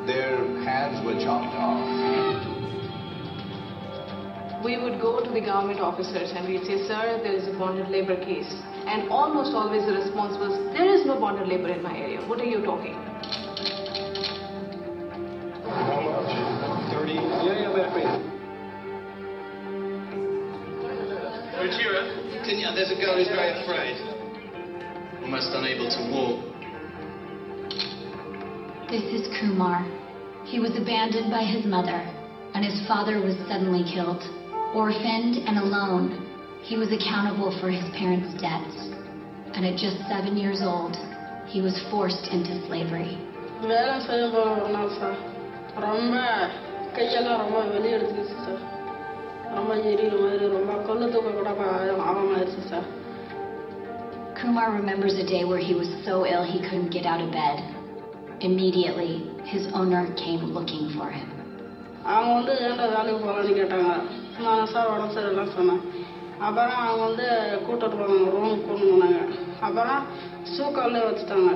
their 0.05 0.37
hands 0.63 1.03
were 1.05 1.17
chopped 1.19 1.55
off 1.55 2.55
we 4.65 4.81
would 4.81 4.99
go 4.99 5.23
to 5.23 5.29
the 5.29 5.39
government 5.39 5.79
officers 5.79 6.33
and 6.33 6.47
we'd 6.49 6.65
say, 6.65 6.81
sir, 6.89 7.21
there 7.21 7.37
is 7.37 7.47
a 7.47 7.53
bonded 7.53 7.87
labor 7.87 8.17
case. 8.17 8.49
And 8.89 9.07
almost 9.09 9.53
always 9.53 9.85
the 9.85 9.93
response 9.93 10.33
was, 10.41 10.57
there 10.73 10.89
is 10.89 11.05
no 11.05 11.19
bonded 11.19 11.47
labor 11.47 11.69
in 11.69 11.83
my 11.83 11.95
area. 11.95 12.25
What 12.25 12.41
are 12.41 12.49
you 12.49 12.65
talking? 12.65 12.97
30. 16.89 17.13
Yeah, 17.45 17.61
yeah, 17.61 17.69
wait, 17.69 17.93
wait. 17.93 18.09
Tinya, 22.45 22.73
there's 22.73 22.91
a 22.91 22.95
girl 23.01 23.17
who's 23.17 23.27
very 23.29 23.53
afraid. 23.61 23.97
Almost 25.23 25.49
unable 25.53 25.89
to 25.89 26.01
walk. 26.13 26.54
This 28.90 29.04
is 29.16 29.28
Kumar. 29.38 29.86
He 30.44 30.58
was 30.58 30.76
abandoned 30.76 31.30
by 31.30 31.44
his 31.44 31.64
mother, 31.64 32.00
and 32.54 32.64
his 32.64 32.78
father 32.88 33.20
was 33.20 33.36
suddenly 33.48 33.84
killed. 33.84 34.22
Orphaned 34.74 35.36
and 35.48 35.58
alone, 35.58 36.26
he 36.62 36.76
was 36.76 36.92
accountable 36.92 37.50
for 37.60 37.70
his 37.70 37.86
parents' 37.96 38.34
debts. 38.40 38.76
And 39.54 39.64
at 39.66 39.76
just 39.76 39.98
seven 40.08 40.36
years 40.36 40.60
old, 40.62 40.96
he 41.46 41.60
was 41.60 41.76
forced 41.90 42.26
into 42.36 42.54
slavery. 42.66 43.12
வேலை 43.70 43.94
செய்ய 44.08 44.26
போகிறோம் 44.34 44.92
sir 44.98 45.18
ரொம்ப 45.86 46.14
கையெல்லாம் 46.96 47.40
ரொம்ப 47.42 47.58
வெளியெடுத்துக்கிச்சு 47.72 48.36
sir 48.46 48.62
ரொம்ப 49.56 49.74
எரியிற 49.90 50.14
மாதிரி 50.22 50.46
ரொம்ப 50.56 50.76
கொல்லு 50.86 51.08
தூக்க 51.14 51.32
கூட 51.40 51.50
ஆகமாயிருச்சு 52.10 52.64
sir 52.72 52.88
Kumar 54.38 54.68
remembers 54.80 55.16
a 55.22 55.26
day 55.32 55.42
where 55.48 55.62
he 55.68 55.74
was 55.80 55.90
so 56.06 56.14
ill 56.32 56.44
he 56.52 56.58
couldn't 56.66 56.92
get 56.96 57.06
out 57.12 57.20
of 57.24 57.30
bed. 57.42 57.58
Immediately, 58.41 59.23
his 59.45 59.67
owner 59.73 60.13
came 60.15 60.41
looking 60.55 60.89
for 60.95 61.07
him. 61.09 61.27
அவங்க 62.03 62.33
வந்து 62.33 62.53
ஏன்டா 62.65 62.85
வேலைக்கு 62.95 63.21
போகலான்னு 63.21 63.53
கேட்டாங்க. 63.59 63.91
நான் 64.43 64.65
சார் 64.65 64.87
உடம்பு 64.87 65.15
சரியில்லாம் 65.15 65.53
சொன்னேன். 65.55 65.81
அப்புறம் 66.39 66.81
அவங்க 66.87 67.03
வந்து 67.05 67.27
கூட்டிட்டு 67.67 67.97
போனாங்க 67.99 68.33
ரூமுக்கு 68.35 68.67
கொண்டு 68.67 68.85
போனாங்க. 68.91 69.21
அப்புறம் 69.59 70.03
சூக்காலே 70.55 71.01
வச்சுட்டாங்க. 71.07 71.51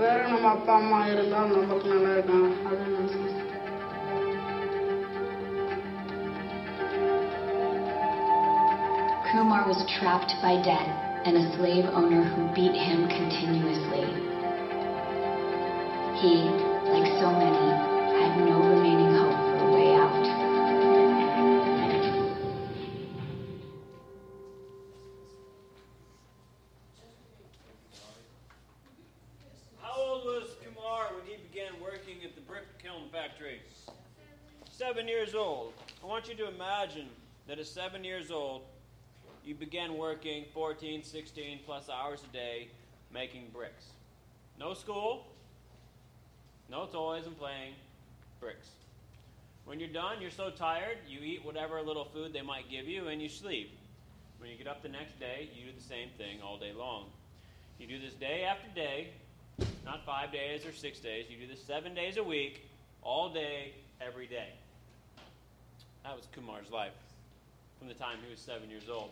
வேற 0.00 0.26
நம்ம 0.26 0.48
அப்பா 0.48 0.74
அம்மா 0.74 1.06
இருந்தால் 1.06 1.50
நம்மளுக்கு 1.50 1.92
நல்லா 1.94 2.12
இருக்காங்க 2.12 2.48
அது 2.68 2.84
Kumar 9.32 9.66
was 9.66 9.82
trapped 9.98 10.34
by 10.42 10.60
debt 10.60 10.86
and 11.24 11.38
a 11.38 11.56
slave 11.56 11.86
owner 11.86 12.22
who 12.22 12.54
beat 12.54 12.74
him 12.74 13.08
continuously. 13.08 14.04
He, 16.20 16.44
like 16.92 17.08
so 17.18 17.32
many, 17.32 17.66
had 18.20 18.36
no 18.44 18.58
remaining 18.60 19.14
hope 19.14 19.32
for 19.58 19.68
a 19.68 19.72
way 19.72 19.94
out. 19.94 20.26
How 29.80 29.98
old 29.98 30.26
was 30.26 30.50
Kumar 30.62 31.06
when 31.14 31.24
he 31.24 31.42
began 31.48 31.80
working 31.80 32.22
at 32.22 32.34
the 32.34 32.42
brick 32.42 32.66
kiln 32.82 33.08
factory? 33.10 33.62
Seven 34.70 35.08
years 35.08 35.34
old. 35.34 35.72
I 36.02 36.06
want 36.06 36.28
you 36.28 36.34
to 36.34 36.48
imagine 36.48 37.08
that 37.48 37.58
at 37.58 37.66
seven 37.66 38.04
years 38.04 38.30
old, 38.30 38.64
you 39.44 39.54
began 39.54 39.96
working 39.96 40.44
14, 40.54 41.02
16 41.02 41.60
plus 41.66 41.88
hours 41.88 42.22
a 42.28 42.32
day 42.32 42.68
making 43.12 43.48
bricks. 43.52 43.86
No 44.58 44.74
school, 44.74 45.26
no 46.70 46.86
toys 46.86 47.26
and 47.26 47.38
playing, 47.38 47.74
bricks. 48.40 48.68
When 49.64 49.78
you're 49.78 49.88
done, 49.88 50.20
you're 50.20 50.30
so 50.30 50.50
tired, 50.50 50.98
you 51.08 51.20
eat 51.20 51.44
whatever 51.44 51.80
little 51.82 52.04
food 52.04 52.32
they 52.32 52.42
might 52.42 52.70
give 52.70 52.88
you 52.88 53.08
and 53.08 53.20
you 53.20 53.28
sleep. 53.28 53.78
When 54.38 54.50
you 54.50 54.56
get 54.56 54.66
up 54.66 54.82
the 54.82 54.88
next 54.88 55.18
day, 55.20 55.48
you 55.54 55.70
do 55.70 55.72
the 55.76 55.84
same 55.84 56.08
thing 56.18 56.40
all 56.42 56.58
day 56.58 56.72
long. 56.72 57.06
You 57.78 57.86
do 57.86 58.00
this 58.00 58.14
day 58.14 58.44
after 58.44 58.68
day, 58.74 59.10
not 59.84 60.04
five 60.04 60.32
days 60.32 60.66
or 60.66 60.72
six 60.72 60.98
days. 60.98 61.26
You 61.30 61.36
do 61.36 61.46
this 61.46 61.62
seven 61.62 61.94
days 61.94 62.16
a 62.16 62.22
week, 62.22 62.66
all 63.02 63.32
day, 63.32 63.72
every 64.00 64.26
day. 64.26 64.48
That 66.04 66.16
was 66.16 66.26
Kumar's 66.34 66.70
life 66.70 66.92
from 67.78 67.88
the 67.88 67.94
time 67.94 68.18
he 68.24 68.30
was 68.30 68.40
seven 68.40 68.68
years 68.68 68.88
old. 68.88 69.10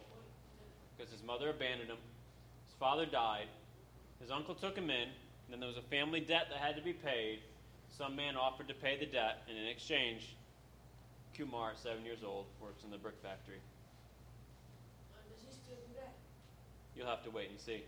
Because 1.01 1.15
his 1.15 1.27
mother 1.27 1.49
abandoned 1.49 1.89
him, 1.89 1.97
his 2.67 2.75
father 2.79 3.07
died, 3.07 3.47
his 4.21 4.31
uncle 4.31 4.55
took 4.55 4.77
him 4.77 4.91
in, 4.91 5.09
and 5.09 5.49
then 5.49 5.59
there 5.59 5.69
was 5.69 5.79
a 5.79 5.89
family 5.89 6.21
debt 6.21 6.49
that 6.51 6.59
had 6.59 6.77
to 6.77 6.83
be 6.83 6.93
paid. 6.93 7.39
Some 7.97 8.15
man 8.15 8.37
offered 8.37 8.69
to 8.69 8.75
pay 8.75 8.99
the 8.99 9.07
debt, 9.07 9.43
and 9.49 9.57
in 9.57 9.67
exchange, 9.67 10.37
Kumar, 11.35 11.73
seven 11.83 12.05
years 12.05 12.19
old, 12.23 12.45
works 12.61 12.85
in 12.85 12.91
the 12.91 12.99
brick 12.99 13.15
factory. 13.23 13.61
You'll 16.95 17.07
have 17.07 17.25
to 17.25 17.31
wait 17.31 17.49
and 17.49 17.59
see. 17.59 17.83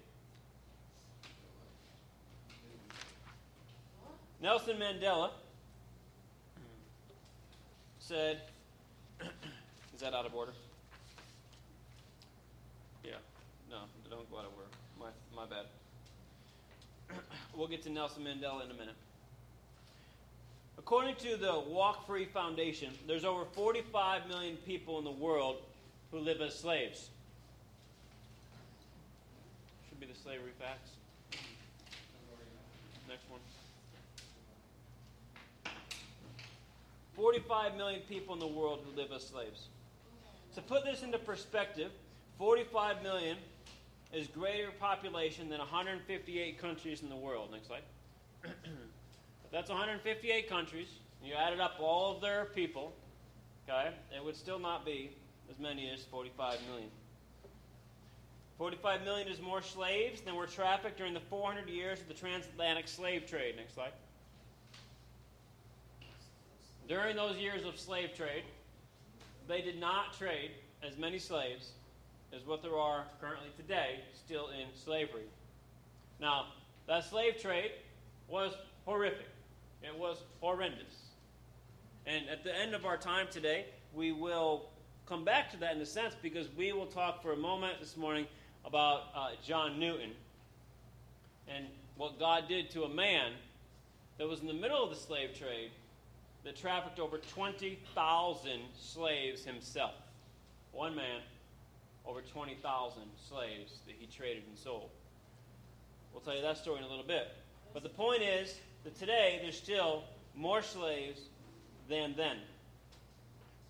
Nelson 4.41 4.79
Mandela 4.79 5.33
said, 7.99 8.41
Is 9.95 10.01
that 10.01 10.15
out 10.15 10.25
of 10.25 10.35
order? 10.35 10.53
Yeah. 13.05 13.19
No, 13.69 13.79
don't 14.13 14.31
go 14.31 14.39
out 14.39 14.45
of. 14.45 14.53
My, 15.01 15.07
my 15.35 15.47
bad. 15.49 15.67
we'll 17.57 17.67
get 17.67 17.83
to 17.85 17.91
Nelson 17.91 18.23
Mandela 18.23 18.63
in 18.65 18.71
a 18.71 18.75
minute. 18.75 18.95
According 20.77 21.17
to 21.17 21.37
the 21.37 21.63
Walk 21.67 22.07
Free 22.07 22.27
Foundation, 22.27 22.93
there's 23.07 23.25
over 23.25 23.45
45 23.45 24.29
million 24.29 24.57
people 24.67 24.99
in 24.99 25.05
the 25.05 25.11
world 25.11 25.63
who 26.11 26.19
live 26.19 26.43
as 26.43 26.59
slaves. 26.59 27.09
Should 29.89 30.01
be 30.01 30.07
the 30.07 30.19
slavery 30.19 30.53
facts. 30.59 30.91
Next 33.09 33.25
one. 33.31 33.41
45 37.17 37.77
million 37.77 38.01
people 38.09 38.35
in 38.35 38.41
the 38.41 38.47
world 38.47 38.81
who 38.85 39.01
live 39.01 39.11
as 39.13 39.27
slaves. 39.27 39.69
To 40.55 40.61
put 40.61 40.85
this 40.85 41.03
into 41.03 41.19
perspective, 41.19 41.91
45 42.39 43.03
million 43.03 43.39
is 44.13 44.27
greater 44.27 44.71
population 44.79 45.49
than 45.49 45.59
158 45.59 46.59
countries 46.59 47.03
in 47.03 47.09
the 47.09 47.17
world. 47.17 47.51
Next 47.51 47.69
slide. 47.69 47.83
that's 49.51 49.71
158 49.71 50.49
countries, 50.49 50.89
you 51.25 51.35
added 51.35 51.61
up 51.61 51.77
all 51.81 52.15
of 52.15 52.21
their 52.21 52.47
people, 52.47 52.93
okay, 53.69 53.91
it 54.15 54.23
would 54.23 54.37
still 54.37 54.59
not 54.59 54.85
be 54.85 55.11
as 55.51 55.59
many 55.59 55.91
as 55.91 56.03
45 56.05 56.59
million. 56.69 56.89
45 58.59 59.03
million 59.03 59.29
is 59.29 59.41
more 59.41 59.63
slaves 59.63 60.21
than 60.21 60.37
were 60.37 60.47
trafficked 60.47 60.99
during 60.99 61.15
the 61.15 61.21
400 61.21 61.69
years 61.69 62.01
of 62.01 62.09
the 62.09 62.15
transatlantic 62.15 62.87
slave 62.87 63.27
trade. 63.27 63.57
Next 63.57 63.75
slide. 63.75 63.93
During 66.89 67.17
those 67.17 67.37
years 67.37 67.65
of 67.65 67.79
slave 67.79 68.15
trade, 68.15 68.45
they 69.49 69.63
did 69.63 69.81
not 69.81 70.17
trade 70.17 70.51
as 70.87 70.99
many 70.99 71.19
slaves 71.19 71.73
as 72.35 72.47
what 72.47 72.63
there 72.63 72.77
are 72.77 73.05
currently 73.21 73.51
today 73.57 74.01
still 74.15 74.49
in 74.49 74.67
slavery. 74.75 75.27
Now, 76.21 76.47
that 76.87 77.05
slave 77.05 77.41
trade 77.41 77.73
was 78.29 78.55
horrific. 78.85 79.27
It 79.83 79.97
was 79.97 80.19
horrendous. 80.41 81.11
And 82.07 82.29
at 82.29 82.43
the 82.43 82.57
end 82.57 82.75
of 82.75 82.85
our 82.85 82.97
time 82.97 83.27
today, 83.31 83.67
we 83.95 84.13
will 84.13 84.71
come 85.07 85.25
back 85.25 85.51
to 85.51 85.57
that 85.59 85.77
in 85.77 85.83
a 85.83 85.87
sense 85.87 86.15
because 86.23 86.47
we 86.57 86.73
will 86.73 86.87
talk 86.87 87.23
for 87.23 87.33
a 87.33 87.37
moment 87.37 87.81
this 87.81 87.97
morning 87.97 88.27
about 88.65 89.03
uh, 89.15 89.31
John 89.45 89.79
Newton 89.79 90.13
and 91.49 91.67
what 91.97 92.19
God 92.19 92.49
did 92.49 92.71
to 92.71 92.85
a 92.85 92.89
man 92.89 93.33
that 94.19 94.29
was 94.29 94.41
in 94.41 94.47
the 94.47 94.55
middle 94.55 94.83
of 94.83 94.91
the 94.91 94.97
slave 94.97 95.37
trade 95.39 95.71
that 96.45 96.57
trafficked 96.57 96.99
over 96.99 97.19
20,000 97.19 98.61
slaves 98.79 99.45
himself. 99.45 99.95
One 100.73 100.95
man, 100.95 101.21
over 102.07 102.21
20,000 102.21 103.03
slaves 103.29 103.73
that 103.87 103.95
he 103.99 104.07
traded 104.07 104.45
and 104.49 104.59
sold. 104.59 104.91
We'll 106.13 106.23
tell 106.23 106.35
you 106.35 106.43
that 106.43 106.59
story 106.59 106.79
in 106.79 106.85
a 106.85 106.89
little 106.89 107.05
bit. 107.05 107.29
But 107.73 107.83
the 107.83 107.89
point 107.89 108.23
is 108.23 108.55
that 108.85 108.99
today 108.99 109.39
there's 109.43 109.57
still 109.57 110.05
more 110.37 110.63
slaves 110.63 111.21
than 111.89 112.15
then. 112.17 112.39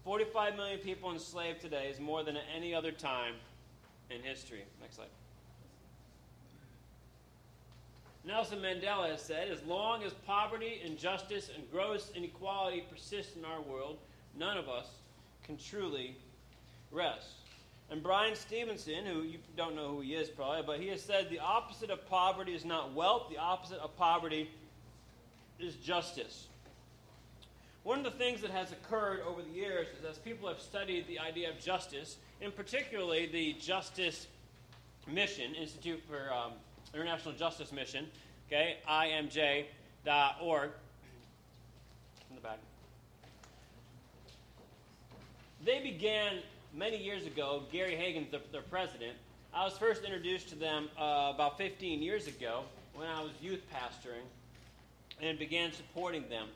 45 0.05 0.57
million 0.57 0.79
people 0.79 1.12
enslaved 1.12 1.61
today 1.61 1.88
is 1.88 2.01
more 2.01 2.25
than 2.25 2.37
at 2.37 2.42
any 2.55 2.75
other 2.75 2.90
time 2.90 3.35
in 4.11 4.21
history. 4.23 4.64
Next 4.81 4.97
slide. 4.97 5.09
Nelson 8.25 8.61
Mandela 8.61 9.11
has 9.11 9.21
said, 9.21 9.51
as 9.51 9.62
long 9.64 10.05
as 10.05 10.12
poverty, 10.27 10.81
injustice, 10.85 11.51
and 11.55 11.68
gross 11.73 12.11
inequality 12.14 12.85
persist 12.90 13.37
in 13.37 13.45
our 13.45 13.61
world, 13.61 13.99
none 14.38 14.57
of 14.57 14.68
us 14.68 14.87
can 15.45 15.57
truly 15.57 16.16
rest. 16.92 17.41
And 17.92 18.02
Bryan 18.02 18.35
Stevenson, 18.35 19.05
who 19.05 19.20
you 19.20 19.38
don't 19.55 19.76
know 19.76 19.88
who 19.88 20.00
he 20.00 20.14
is 20.14 20.31
probably, 20.31 20.62
but 20.66 20.81
he 20.81 20.88
has 20.88 21.02
said 21.02 21.28
the 21.28 21.40
opposite 21.40 21.90
of 21.90 22.09
poverty 22.09 22.55
is 22.55 22.64
not 22.64 22.94
wealth, 22.94 23.24
the 23.28 23.37
opposite 23.37 23.78
of 23.81 23.94
poverty 23.98 24.50
is 25.61 25.74
justice. 25.74 26.46
One 27.83 27.98
of 27.98 28.05
the 28.05 28.12
things 28.12 28.40
that 28.40 28.50
has 28.50 28.72
occurred 28.72 29.20
over 29.28 29.42
the 29.42 29.50
years 29.50 29.88
is 29.88 30.07
as 30.07 30.16
people 30.16 30.48
have 30.48 30.59
studied 30.59 31.07
the 31.07 31.18
idea 31.18 31.50
of 31.50 31.61
justice, 31.61 32.16
and 32.40 32.57
particularly 32.57 33.26
the 33.26 33.52
Justice 33.61 34.26
Mission, 35.07 35.55
Institute 35.55 36.02
for 36.09 36.33
um, 36.33 36.52
International 36.94 37.35
Justice 37.35 37.72
Mission, 37.72 38.07
okay, 38.48 38.78
imj.org, 38.88 40.70
in 42.31 42.37
the 42.37 42.40
back. 42.40 42.59
They 45.62 45.81
began 45.81 46.38
many 46.75 46.97
years 46.97 47.27
ago, 47.27 47.65
Gary 47.71 47.93
Haugen, 47.95 48.31
the, 48.31 48.61
president. 48.71 49.13
I 49.55 49.65
was 49.65 49.77
first 49.77 50.05
introduced 50.05 50.49
to 50.51 50.55
them 50.55 50.89
uh, 50.99 51.33
about 51.35 51.59
15 51.59 52.03
years 52.03 52.27
ago 52.27 52.65
when 52.95 53.07
I 53.09 53.23
was 53.23 53.33
youth 53.41 53.63
pastoring 53.73 54.25
and 55.21 55.39
began 55.39 55.73
supporting 55.73 56.29
them. 56.29 56.49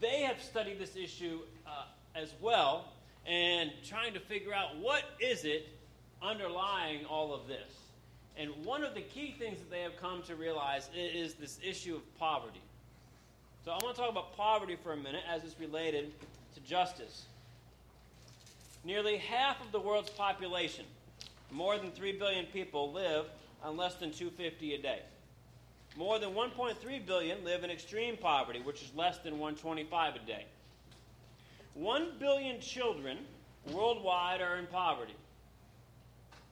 They 0.00 0.22
have 0.22 0.42
studied 0.42 0.78
this 0.78 0.96
issue 0.96 1.40
uh, 1.66 1.84
as 2.14 2.32
well 2.40 2.92
and 3.26 3.70
trying 3.84 4.14
to 4.14 4.20
figure 4.20 4.54
out 4.54 4.76
what 4.78 5.04
is 5.20 5.44
it 5.44 5.68
underlying 6.22 7.04
all 7.04 7.34
of 7.34 7.46
this. 7.46 7.72
And 8.36 8.50
one 8.64 8.84
of 8.84 8.94
the 8.94 9.02
key 9.02 9.34
things 9.38 9.58
that 9.58 9.70
they 9.70 9.82
have 9.82 9.96
come 10.00 10.22
to 10.22 10.36
realize 10.36 10.88
is 10.96 11.34
this 11.34 11.58
issue 11.62 11.96
of 11.96 12.18
poverty. 12.18 12.62
So 13.64 13.72
I 13.72 13.78
want 13.82 13.96
to 13.96 14.00
talk 14.00 14.10
about 14.10 14.36
poverty 14.36 14.76
for 14.82 14.92
a 14.92 14.96
minute 14.96 15.22
as 15.28 15.44
it's 15.44 15.58
related 15.60 16.12
to 16.54 16.60
justice. 16.60 17.26
Nearly 18.84 19.16
half 19.16 19.60
of 19.60 19.72
the 19.72 19.80
world's 19.80 20.10
population, 20.10 20.84
more 21.50 21.76
than 21.78 21.90
3 21.90 22.12
billion 22.12 22.46
people, 22.46 22.92
live 22.92 23.26
on 23.62 23.76
less 23.76 23.94
than 23.96 24.12
250 24.12 24.74
a 24.74 24.78
day. 24.78 25.00
More 25.96 26.18
than 26.18 26.30
1.3 26.30 27.06
billion 27.06 27.44
live 27.44 27.64
in 27.64 27.70
extreme 27.70 28.16
poverty, 28.16 28.60
which 28.60 28.82
is 28.82 28.92
less 28.94 29.18
than 29.18 29.38
125 29.38 30.14
a 30.14 30.18
day. 30.20 30.44
1 31.74 32.12
billion 32.18 32.60
children 32.60 33.18
worldwide 33.72 34.40
are 34.40 34.56
in 34.56 34.66
poverty. 34.66 35.14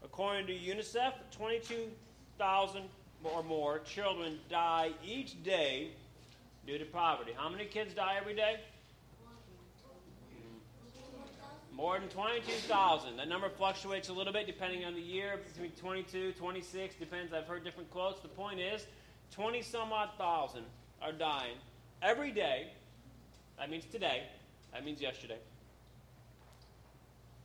According 0.05 0.47
to 0.47 0.53
UNICEF, 0.53 1.12
22,000 1.31 2.83
or 3.25 3.43
more 3.43 3.81
children 3.81 4.39
die 4.49 4.91
each 5.05 5.43
day 5.43 5.91
due 6.67 6.79
to 6.79 6.85
poverty. 6.85 7.33
How 7.37 7.49
many 7.49 7.65
kids 7.65 7.95
die 7.95 8.17
every 8.21 8.35
day? 8.35 8.61
More 11.77 12.01
than 12.01 12.09
22,000. 12.09 13.19
That 13.19 13.29
number 13.29 13.51
fluctuates 13.51 14.09
a 14.09 14.12
little 14.15 14.33
bit 14.33 14.47
depending 14.47 14.87
on 14.87 14.95
the 14.95 15.01
year, 15.01 15.39
between 15.53 15.73
22, 15.73 16.33
26, 16.33 16.95
depends. 16.95 17.35
I've 17.35 17.47
heard 17.47 17.65
different 17.65 17.91
quotes. 17.91 18.19
The 18.21 18.29
point 18.29 18.61
is, 18.61 18.87
20 19.33 19.61
some 19.61 19.93
odd 19.93 20.09
thousand 20.17 20.65
are 21.03 21.12
dying 21.12 21.57
every 22.01 22.33
day. 22.33 22.69
That 23.59 23.71
means 23.71 23.85
today. 23.85 24.23
That 24.73 24.87
means 24.87 25.03
yesterday. 25.03 25.37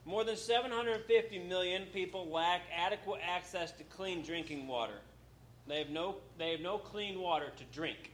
More 0.06 0.24
than 0.24 0.38
750 0.38 1.39
million 1.39 1.84
people 1.94 2.30
lack 2.30 2.62
adequate 2.74 3.20
access 3.28 3.74
to 3.74 3.84
clean 3.84 4.24
drinking 4.24 4.65
water. 4.65 5.00
They 5.67 5.80
have 5.80 5.89
no, 5.89 6.15
they 6.38 6.52
have 6.52 6.62
no 6.62 6.78
clean 6.78 7.20
water 7.20 7.52
to 7.58 7.63
drink. 7.74 8.12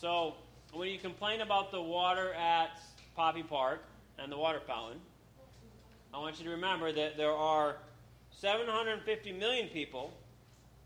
So 0.00 0.34
when 0.72 0.88
you 0.88 0.98
complain 0.98 1.42
about 1.42 1.70
the 1.72 1.80
water 1.80 2.32
at 2.32 2.80
Poppy 3.14 3.42
Park 3.42 3.82
and 4.18 4.32
the 4.32 4.38
water 4.38 4.60
fountain, 4.66 4.98
I 6.16 6.18
want 6.18 6.38
you 6.38 6.46
to 6.46 6.52
remember 6.52 6.90
that 6.92 7.18
there 7.18 7.32
are 7.32 7.76
750 8.38 9.32
million 9.32 9.68
people 9.68 10.12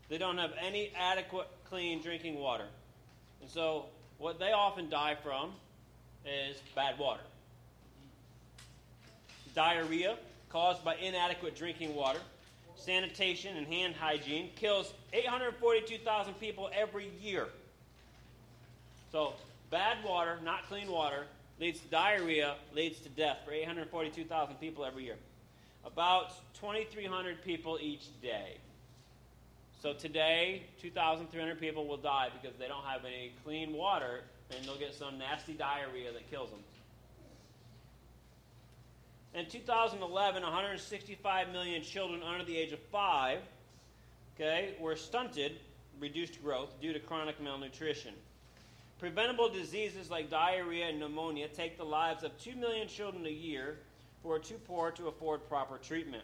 that 0.09 0.19
don't 0.19 0.37
have 0.37 0.51
any 0.59 0.91
adequate 0.99 1.47
clean 1.69 2.01
drinking 2.01 2.35
water. 2.35 2.65
And 3.39 3.49
so 3.49 3.85
what 4.17 4.39
they 4.39 4.51
often 4.51 4.89
die 4.89 5.15
from 5.23 5.53
is 6.25 6.57
bad 6.75 6.99
water 6.99 7.21
diarrhea 9.53 10.17
caused 10.49 10.83
by 10.83 10.95
inadequate 10.95 11.55
drinking 11.55 11.95
water, 11.95 12.19
sanitation 12.75 13.57
and 13.57 13.67
hand 13.67 13.95
hygiene 13.95 14.49
kills 14.55 14.93
842,000 15.13 16.33
people 16.39 16.69
every 16.73 17.09
year. 17.21 17.47
So, 19.11 19.33
bad 19.69 20.03
water, 20.03 20.39
not 20.43 20.67
clean 20.67 20.89
water, 20.89 21.25
leads 21.61 21.79
to 21.79 21.87
diarrhea, 21.87 22.55
leads 22.75 22.99
to 23.01 23.09
death 23.09 23.37
for 23.45 23.53
842,000 23.53 24.55
people 24.55 24.83
every 24.83 25.05
year. 25.05 25.15
About 25.85 26.31
2,300 26.55 27.43
people 27.43 27.77
each 27.79 28.07
day. 28.21 28.57
So 29.81 29.93
today, 29.93 30.63
2,300 30.81 31.59
people 31.59 31.87
will 31.87 31.97
die 31.97 32.29
because 32.41 32.57
they 32.57 32.67
don't 32.67 32.83
have 32.83 33.05
any 33.05 33.31
clean 33.45 33.73
water 33.73 34.21
and 34.49 34.65
they'll 34.65 34.77
get 34.77 34.93
some 34.95 35.19
nasty 35.19 35.53
diarrhea 35.53 36.11
that 36.11 36.29
kills 36.31 36.49
them. 36.49 36.59
In 39.33 39.45
2011, 39.45 40.43
165 40.43 41.49
million 41.49 41.81
children 41.83 42.21
under 42.21 42.43
the 42.43 42.57
age 42.57 42.73
of 42.73 42.79
five, 42.91 43.39
okay, 44.35 44.75
were 44.79 44.95
stunted, 44.95 45.53
reduced 45.99 46.43
growth 46.43 46.69
due 46.81 46.91
to 46.91 46.99
chronic 46.99 47.39
malnutrition. 47.41 48.13
Preventable 49.01 49.49
diseases 49.49 50.11
like 50.11 50.29
diarrhea 50.29 50.87
and 50.89 50.99
pneumonia 50.99 51.47
take 51.47 51.75
the 51.75 51.83
lives 51.83 52.23
of 52.23 52.37
2 52.37 52.55
million 52.55 52.87
children 52.87 53.25
a 53.25 53.29
year 53.29 53.79
who 54.21 54.31
are 54.31 54.37
too 54.37 54.59
poor 54.67 54.91
to 54.91 55.07
afford 55.07 55.49
proper 55.49 55.79
treatment. 55.79 56.23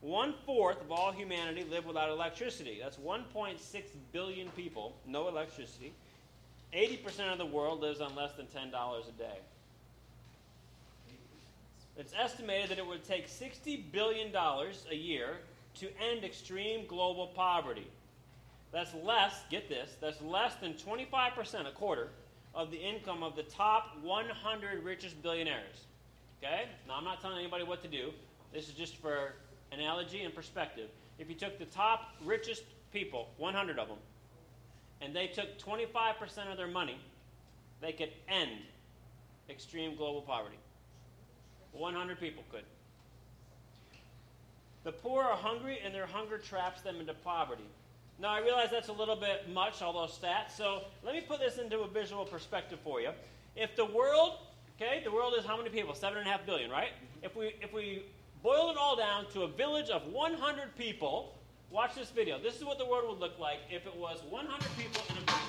One 0.00 0.32
fourth 0.46 0.80
of 0.80 0.92
all 0.92 1.10
humanity 1.10 1.64
live 1.68 1.86
without 1.86 2.10
electricity. 2.10 2.78
That's 2.80 2.98
1.6 2.98 3.58
billion 4.12 4.48
people, 4.50 4.94
no 5.04 5.26
electricity. 5.26 5.92
80% 6.72 7.32
of 7.32 7.38
the 7.38 7.46
world 7.46 7.80
lives 7.80 8.00
on 8.00 8.14
less 8.14 8.34
than 8.34 8.46
$10 8.46 8.68
a 8.68 9.12
day. 9.18 9.38
It's 11.96 12.12
estimated 12.16 12.70
that 12.70 12.78
it 12.78 12.86
would 12.86 13.02
take 13.02 13.28
$60 13.28 13.90
billion 13.90 14.32
a 14.32 14.94
year 14.94 15.38
to 15.80 15.88
end 16.00 16.22
extreme 16.22 16.86
global 16.86 17.26
poverty. 17.26 17.88
That's 18.76 18.92
less, 19.06 19.32
get 19.48 19.70
this, 19.70 19.96
that's 20.02 20.20
less 20.20 20.54
than 20.56 20.74
25%, 20.74 21.66
a 21.66 21.70
quarter, 21.70 22.10
of 22.54 22.70
the 22.70 22.76
income 22.76 23.22
of 23.22 23.34
the 23.34 23.44
top 23.44 23.96
100 24.02 24.84
richest 24.84 25.22
billionaires. 25.22 25.86
Okay? 26.42 26.64
Now, 26.86 26.96
I'm 26.98 27.04
not 27.04 27.22
telling 27.22 27.38
anybody 27.38 27.64
what 27.64 27.80
to 27.84 27.88
do. 27.88 28.10
This 28.52 28.68
is 28.68 28.74
just 28.74 28.96
for 28.96 29.32
analogy 29.72 30.24
and 30.24 30.34
perspective. 30.34 30.90
If 31.18 31.30
you 31.30 31.34
took 31.34 31.58
the 31.58 31.64
top 31.64 32.16
richest 32.22 32.64
people, 32.92 33.30
100 33.38 33.78
of 33.78 33.88
them, 33.88 33.96
and 35.00 35.16
they 35.16 35.28
took 35.28 35.58
25% 35.58 36.50
of 36.50 36.58
their 36.58 36.68
money, 36.68 37.00
they 37.80 37.92
could 37.92 38.10
end 38.28 38.50
extreme 39.48 39.96
global 39.96 40.20
poverty. 40.20 40.58
100 41.72 42.20
people 42.20 42.44
could. 42.52 42.64
The 44.84 44.92
poor 44.92 45.22
are 45.22 45.34
hungry, 45.34 45.78
and 45.82 45.94
their 45.94 46.04
hunger 46.06 46.36
traps 46.36 46.82
them 46.82 47.00
into 47.00 47.14
poverty. 47.14 47.64
Now, 48.18 48.30
I 48.30 48.40
realize 48.40 48.70
that's 48.70 48.88
a 48.88 48.94
little 48.94 49.16
bit 49.16 49.50
much, 49.52 49.82
all 49.82 49.92
those 49.92 50.18
stats, 50.18 50.56
so 50.56 50.84
let 51.04 51.14
me 51.14 51.20
put 51.20 51.38
this 51.38 51.58
into 51.58 51.80
a 51.80 51.88
visual 51.88 52.24
perspective 52.24 52.78
for 52.82 53.00
you. 53.00 53.10
If 53.54 53.76
the 53.76 53.84
world, 53.84 54.38
okay, 54.80 55.02
the 55.04 55.12
world 55.12 55.34
is 55.38 55.44
how 55.44 55.56
many 55.58 55.68
people? 55.68 55.94
Seven 55.94 56.18
and 56.18 56.26
a 56.26 56.30
half 56.30 56.46
billion, 56.46 56.70
right? 56.70 56.92
If 57.22 57.36
we, 57.36 57.54
if 57.60 57.74
we 57.74 58.04
boil 58.42 58.70
it 58.70 58.76
all 58.78 58.96
down 58.96 59.26
to 59.32 59.42
a 59.42 59.48
village 59.48 59.90
of 59.90 60.06
100 60.06 60.76
people, 60.76 61.34
watch 61.70 61.94
this 61.94 62.10
video. 62.10 62.38
This 62.38 62.56
is 62.56 62.64
what 62.64 62.78
the 62.78 62.86
world 62.86 63.04
would 63.10 63.20
look 63.20 63.38
like 63.38 63.58
if 63.70 63.86
it 63.86 63.94
was 63.94 64.22
100 64.30 64.76
people 64.78 65.02
in 65.10 65.16
a 65.18 65.20
village. 65.20 65.45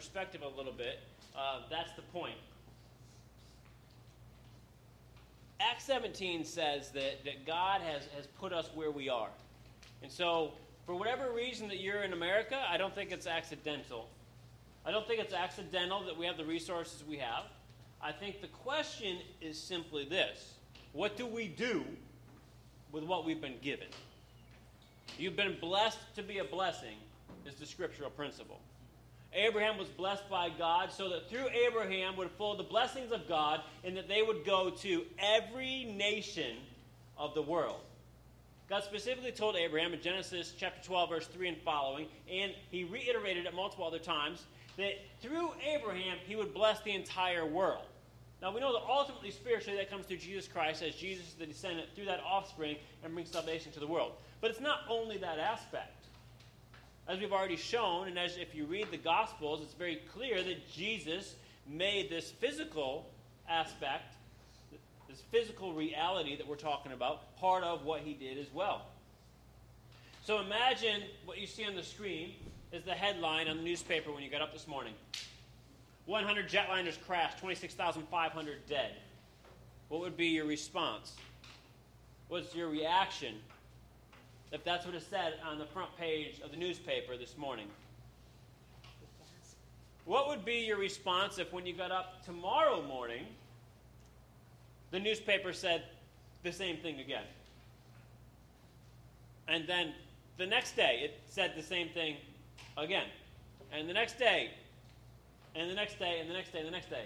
Perspective 0.00 0.40
a 0.40 0.56
little 0.56 0.72
bit, 0.72 1.00
uh, 1.36 1.58
that's 1.68 1.92
the 1.92 2.00
point. 2.00 2.38
Acts 5.60 5.84
17 5.84 6.42
says 6.42 6.88
that, 6.92 7.22
that 7.26 7.46
God 7.46 7.82
has, 7.82 8.04
has 8.16 8.26
put 8.26 8.50
us 8.50 8.70
where 8.74 8.90
we 8.90 9.10
are. 9.10 9.28
And 10.02 10.10
so, 10.10 10.52
for 10.86 10.94
whatever 10.94 11.32
reason 11.32 11.68
that 11.68 11.80
you're 11.80 12.02
in 12.02 12.14
America, 12.14 12.58
I 12.66 12.78
don't 12.78 12.94
think 12.94 13.12
it's 13.12 13.26
accidental. 13.26 14.08
I 14.86 14.90
don't 14.90 15.06
think 15.06 15.20
it's 15.20 15.34
accidental 15.34 16.02
that 16.06 16.16
we 16.16 16.24
have 16.24 16.38
the 16.38 16.46
resources 16.46 17.04
we 17.06 17.18
have. 17.18 17.44
I 18.00 18.10
think 18.10 18.40
the 18.40 18.48
question 18.48 19.18
is 19.42 19.58
simply 19.58 20.06
this 20.06 20.54
What 20.94 21.18
do 21.18 21.26
we 21.26 21.46
do 21.46 21.84
with 22.90 23.04
what 23.04 23.26
we've 23.26 23.42
been 23.42 23.60
given? 23.60 23.88
You've 25.18 25.36
been 25.36 25.58
blessed 25.60 25.98
to 26.14 26.22
be 26.22 26.38
a 26.38 26.44
blessing, 26.44 26.96
is 27.44 27.56
the 27.56 27.66
scriptural 27.66 28.08
principle. 28.08 28.60
Abraham 29.32 29.78
was 29.78 29.88
blessed 29.88 30.28
by 30.28 30.48
God 30.48 30.90
so 30.90 31.08
that 31.10 31.30
through 31.30 31.48
Abraham 31.48 32.16
would 32.16 32.30
flow 32.32 32.56
the 32.56 32.64
blessings 32.64 33.12
of 33.12 33.28
God 33.28 33.60
and 33.84 33.96
that 33.96 34.08
they 34.08 34.22
would 34.22 34.44
go 34.44 34.70
to 34.70 35.04
every 35.18 35.84
nation 35.84 36.56
of 37.16 37.34
the 37.34 37.42
world. 37.42 37.80
God 38.68 38.84
specifically 38.84 39.32
told 39.32 39.56
Abraham 39.56 39.92
in 39.92 40.00
Genesis 40.00 40.54
chapter 40.56 40.80
12, 40.84 41.08
verse 41.08 41.26
3 41.26 41.48
and 41.48 41.58
following, 41.58 42.06
and 42.30 42.52
he 42.70 42.84
reiterated 42.84 43.46
it 43.46 43.54
multiple 43.54 43.84
other 43.84 43.98
times, 43.98 44.44
that 44.76 44.94
through 45.20 45.50
Abraham 45.66 46.18
he 46.24 46.36
would 46.36 46.54
bless 46.54 46.80
the 46.82 46.92
entire 46.92 47.44
world. 47.44 47.84
Now 48.40 48.54
we 48.54 48.60
know 48.60 48.72
that 48.72 48.86
ultimately, 48.88 49.30
spiritually, 49.32 49.76
that 49.76 49.90
comes 49.90 50.06
through 50.06 50.18
Jesus 50.18 50.48
Christ, 50.48 50.82
as 50.82 50.94
Jesus 50.94 51.26
is 51.26 51.34
the 51.34 51.46
descendant 51.46 51.88
through 51.94 52.06
that 52.06 52.20
offspring 52.24 52.76
and 53.04 53.12
brings 53.12 53.30
salvation 53.30 53.70
to 53.72 53.80
the 53.80 53.86
world. 53.86 54.12
But 54.40 54.50
it's 54.50 54.60
not 54.60 54.80
only 54.88 55.18
that 55.18 55.38
aspect. 55.38 55.99
As 57.10 57.18
we've 57.18 57.32
already 57.32 57.56
shown, 57.56 58.06
and 58.06 58.16
as 58.16 58.36
if 58.36 58.54
you 58.54 58.66
read 58.66 58.92
the 58.92 58.96
Gospels, 58.96 59.62
it's 59.62 59.74
very 59.74 60.00
clear 60.14 60.40
that 60.44 60.70
Jesus 60.70 61.34
made 61.66 62.08
this 62.08 62.30
physical 62.30 63.10
aspect, 63.48 64.14
this 65.08 65.20
physical 65.32 65.72
reality 65.72 66.36
that 66.36 66.46
we're 66.46 66.54
talking 66.54 66.92
about, 66.92 67.36
part 67.36 67.64
of 67.64 67.84
what 67.84 68.02
he 68.02 68.14
did 68.14 68.38
as 68.38 68.46
well. 68.54 68.82
So 70.22 70.40
imagine 70.40 71.02
what 71.24 71.38
you 71.38 71.48
see 71.48 71.64
on 71.64 71.74
the 71.74 71.82
screen 71.82 72.34
is 72.70 72.84
the 72.84 72.94
headline 72.94 73.48
on 73.48 73.56
the 73.56 73.64
newspaper 73.64 74.12
when 74.12 74.22
you 74.22 74.30
got 74.30 74.40
up 74.40 74.52
this 74.52 74.68
morning 74.68 74.94
100 76.06 76.48
jetliners 76.48 76.96
crashed, 77.08 77.40
26,500 77.40 78.68
dead. 78.68 78.92
What 79.88 80.00
would 80.00 80.16
be 80.16 80.26
your 80.28 80.46
response? 80.46 81.16
What's 82.28 82.54
your 82.54 82.68
reaction 82.68 83.34
if 84.52 84.64
that's 84.64 84.84
what 84.84 84.94
it 84.94 85.02
said 85.08 85.34
on 85.46 85.58
the 85.58 85.66
front 85.66 85.96
page 85.96 86.40
of 86.44 86.50
the 86.50 86.56
newspaper 86.56 87.16
this 87.16 87.36
morning? 87.36 87.68
What 90.04 90.28
would 90.28 90.44
be 90.44 90.60
your 90.66 90.78
response 90.78 91.38
if, 91.38 91.52
when 91.52 91.66
you 91.66 91.72
got 91.72 91.92
up 91.92 92.24
tomorrow 92.24 92.82
morning, 92.82 93.26
the 94.90 94.98
newspaper 94.98 95.52
said 95.52 95.84
the 96.42 96.52
same 96.52 96.78
thing 96.78 96.98
again? 96.98 97.24
And 99.46 99.68
then 99.68 99.92
the 100.36 100.46
next 100.46 100.74
day, 100.74 101.00
it 101.02 101.20
said 101.26 101.52
the 101.56 101.62
same 101.62 101.88
thing 101.90 102.16
again. 102.76 103.06
And 103.72 103.88
the 103.88 103.92
next 103.92 104.18
day, 104.18 104.50
and 105.54 105.70
the 105.70 105.74
next 105.74 105.98
day, 105.98 106.18
and 106.20 106.28
the 106.28 106.34
next 106.34 106.52
day, 106.52 106.58
and 106.58 106.66
the 106.66 106.72
next 106.72 106.90
day. 106.90 107.04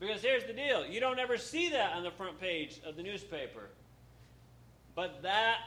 Because 0.00 0.22
here's 0.22 0.44
the 0.44 0.52
deal 0.52 0.84
you 0.84 0.98
don't 0.98 1.18
ever 1.18 1.38
see 1.38 1.68
that 1.70 1.92
on 1.94 2.02
the 2.02 2.10
front 2.10 2.40
page 2.40 2.80
of 2.84 2.96
the 2.96 3.02
newspaper. 3.02 3.68
But 4.94 5.22
that 5.22 5.58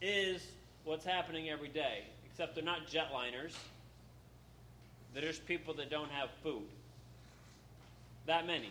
is 0.00 0.46
what's 0.84 1.04
happening 1.04 1.48
every 1.48 1.68
day, 1.68 2.04
except 2.30 2.54
they're 2.54 2.64
not 2.64 2.86
jetliners. 2.86 3.54
There's 5.14 5.38
people 5.38 5.74
that 5.74 5.90
don't 5.90 6.10
have 6.10 6.28
food. 6.42 6.66
That 8.26 8.46
many. 8.46 8.70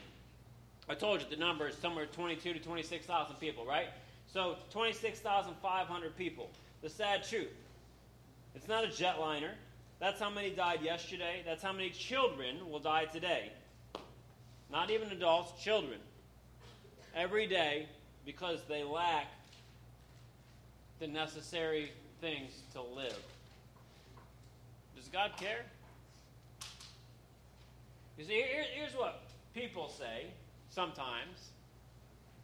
I 0.87 0.93
told 0.93 1.21
you 1.21 1.27
the 1.29 1.37
number 1.37 1.67
is 1.67 1.75
somewhere 1.75 2.05
22 2.05 2.53
to 2.53 2.59
26,000 2.59 3.35
people, 3.37 3.65
right? 3.65 3.87
So 4.31 4.55
26,500 4.71 6.17
people. 6.17 6.49
The 6.81 6.89
sad 6.89 7.23
truth. 7.23 7.53
It's 8.53 8.67
not 8.67 8.83
a 8.83 8.87
jetliner. 8.87 9.51
That's 9.99 10.19
how 10.19 10.29
many 10.29 10.51
died 10.51 10.81
yesterday. 10.83 11.41
That's 11.45 11.63
how 11.63 11.71
many 11.71 11.89
children 11.89 12.69
will 12.69 12.79
die 12.79 13.05
today. 13.05 13.51
Not 14.71 14.91
even 14.91 15.09
adults, 15.09 15.61
children. 15.63 15.99
Every 17.15 17.47
day 17.47 17.87
because 18.25 18.59
they 18.67 18.83
lack 18.83 19.27
the 20.99 21.07
necessary 21.07 21.91
things 22.21 22.51
to 22.73 22.81
live. 22.81 23.19
Does 24.95 25.07
God 25.09 25.31
care? 25.37 25.65
You 28.17 28.23
see, 28.23 28.33
here, 28.33 28.63
here's 28.73 28.93
what 28.93 29.23
people 29.53 29.89
say 29.89 30.27
sometimes. 30.69 31.49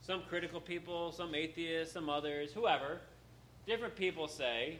Some 0.01 0.23
critical 0.27 0.59
people, 0.59 1.11
some 1.11 1.33
atheists, 1.35 1.93
some 1.93 2.09
others, 2.09 2.51
whoever. 2.51 2.99
Different 3.67 3.95
people 3.95 4.27
say, 4.27 4.79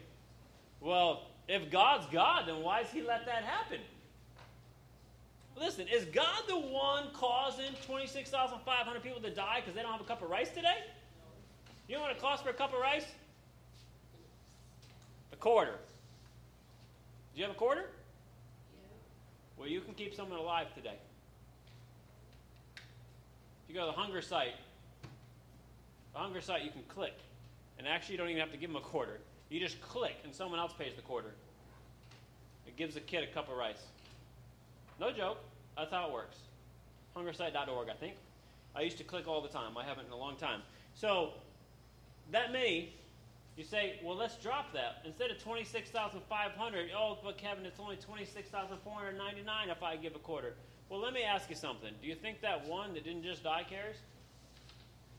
well, 0.80 1.28
if 1.48 1.70
God's 1.70 2.06
God, 2.12 2.46
then 2.46 2.62
why 2.62 2.82
does 2.82 2.92
He 2.92 3.02
let 3.02 3.24
that 3.26 3.44
happen? 3.44 3.78
Listen, 5.56 5.86
is 5.86 6.04
God 6.06 6.42
the 6.48 6.58
one 6.58 7.08
causing 7.12 7.72
26,500 7.86 9.02
people 9.02 9.20
to 9.20 9.30
die 9.30 9.60
because 9.60 9.74
they 9.74 9.82
don't 9.82 9.92
have 9.92 10.00
a 10.00 10.04
cup 10.04 10.22
of 10.22 10.30
rice 10.30 10.48
today? 10.50 10.78
You 11.88 11.96
know 11.96 12.02
what 12.02 12.10
it 12.10 12.20
costs 12.20 12.42
for 12.42 12.50
a 12.50 12.54
cup 12.54 12.72
of 12.72 12.80
rice? 12.80 13.06
Quarter. 15.42 15.72
Do 17.34 17.40
you 17.40 17.42
have 17.42 17.52
a 17.52 17.58
quarter? 17.58 17.80
Yeah. 17.80 17.88
Well, 19.58 19.68
you 19.68 19.80
can 19.80 19.92
keep 19.92 20.14
someone 20.14 20.38
alive 20.38 20.72
today. 20.72 20.94
If 22.76 22.82
you 23.68 23.74
go 23.74 23.80
to 23.80 23.86
the 23.86 24.00
hunger 24.00 24.22
site, 24.22 24.54
the 26.12 26.20
hunger 26.20 26.40
site 26.40 26.62
you 26.62 26.70
can 26.70 26.84
click. 26.86 27.14
And 27.76 27.88
actually, 27.88 28.12
you 28.12 28.18
don't 28.18 28.28
even 28.28 28.38
have 28.38 28.52
to 28.52 28.56
give 28.56 28.70
them 28.70 28.76
a 28.76 28.86
quarter. 28.86 29.18
You 29.50 29.58
just 29.58 29.80
click, 29.80 30.14
and 30.22 30.32
someone 30.32 30.60
else 30.60 30.74
pays 30.78 30.94
the 30.94 31.02
quarter. 31.02 31.32
It 32.68 32.76
gives 32.76 32.94
a 32.94 33.00
kid 33.00 33.24
a 33.24 33.34
cup 33.34 33.50
of 33.50 33.56
rice. 33.56 33.82
No 35.00 35.10
joke. 35.10 35.38
That's 35.76 35.90
how 35.90 36.06
it 36.06 36.12
works. 36.12 36.36
Hungersite.org, 37.16 37.88
I 37.88 37.94
think. 37.94 38.14
I 38.76 38.82
used 38.82 38.98
to 38.98 39.04
click 39.04 39.26
all 39.26 39.40
the 39.40 39.48
time. 39.48 39.76
I 39.76 39.82
haven't 39.82 40.06
in 40.06 40.12
a 40.12 40.16
long 40.16 40.36
time. 40.36 40.60
So, 40.94 41.30
that 42.30 42.52
many, 42.52 42.94
you 43.56 43.64
say, 43.64 44.00
well, 44.02 44.16
let's 44.16 44.36
drop 44.36 44.72
that. 44.72 45.02
Instead 45.04 45.30
of 45.30 45.42
26,500, 45.42 46.90
oh, 46.96 47.18
but 47.22 47.36
Kevin, 47.36 47.66
it's 47.66 47.78
only 47.78 47.96
26,499 47.96 49.68
if 49.68 49.82
I 49.82 49.96
give 49.96 50.14
a 50.14 50.18
quarter. 50.18 50.54
Well, 50.88 51.00
let 51.00 51.12
me 51.12 51.22
ask 51.22 51.50
you 51.50 51.56
something. 51.56 51.92
Do 52.00 52.08
you 52.08 52.14
think 52.14 52.40
that 52.40 52.66
one 52.66 52.94
that 52.94 53.04
didn't 53.04 53.24
just 53.24 53.42
die 53.44 53.64
cares? 53.68 53.96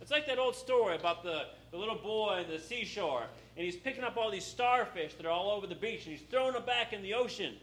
It's 0.01 0.11
like 0.11 0.25
that 0.27 0.37
old 0.37 0.55
story 0.55 0.95
about 0.95 1.23
the, 1.23 1.45
the 1.71 1.77
little 1.77 1.95
boy 1.95 2.39
at 2.41 2.49
the 2.49 2.59
seashore, 2.59 3.23
and 3.55 3.63
he's 3.65 3.75
picking 3.75 4.03
up 4.03 4.17
all 4.17 4.29
these 4.29 4.45
starfish 4.45 5.13
that 5.13 5.25
are 5.25 5.31
all 5.31 5.51
over 5.51 5.65
the 5.67 5.75
beach, 5.75 6.05
and 6.05 6.15
he's 6.15 6.25
throwing 6.29 6.53
them 6.53 6.65
back 6.65 6.91
in 6.91 7.01
the 7.01 7.13
ocean. 7.13 7.53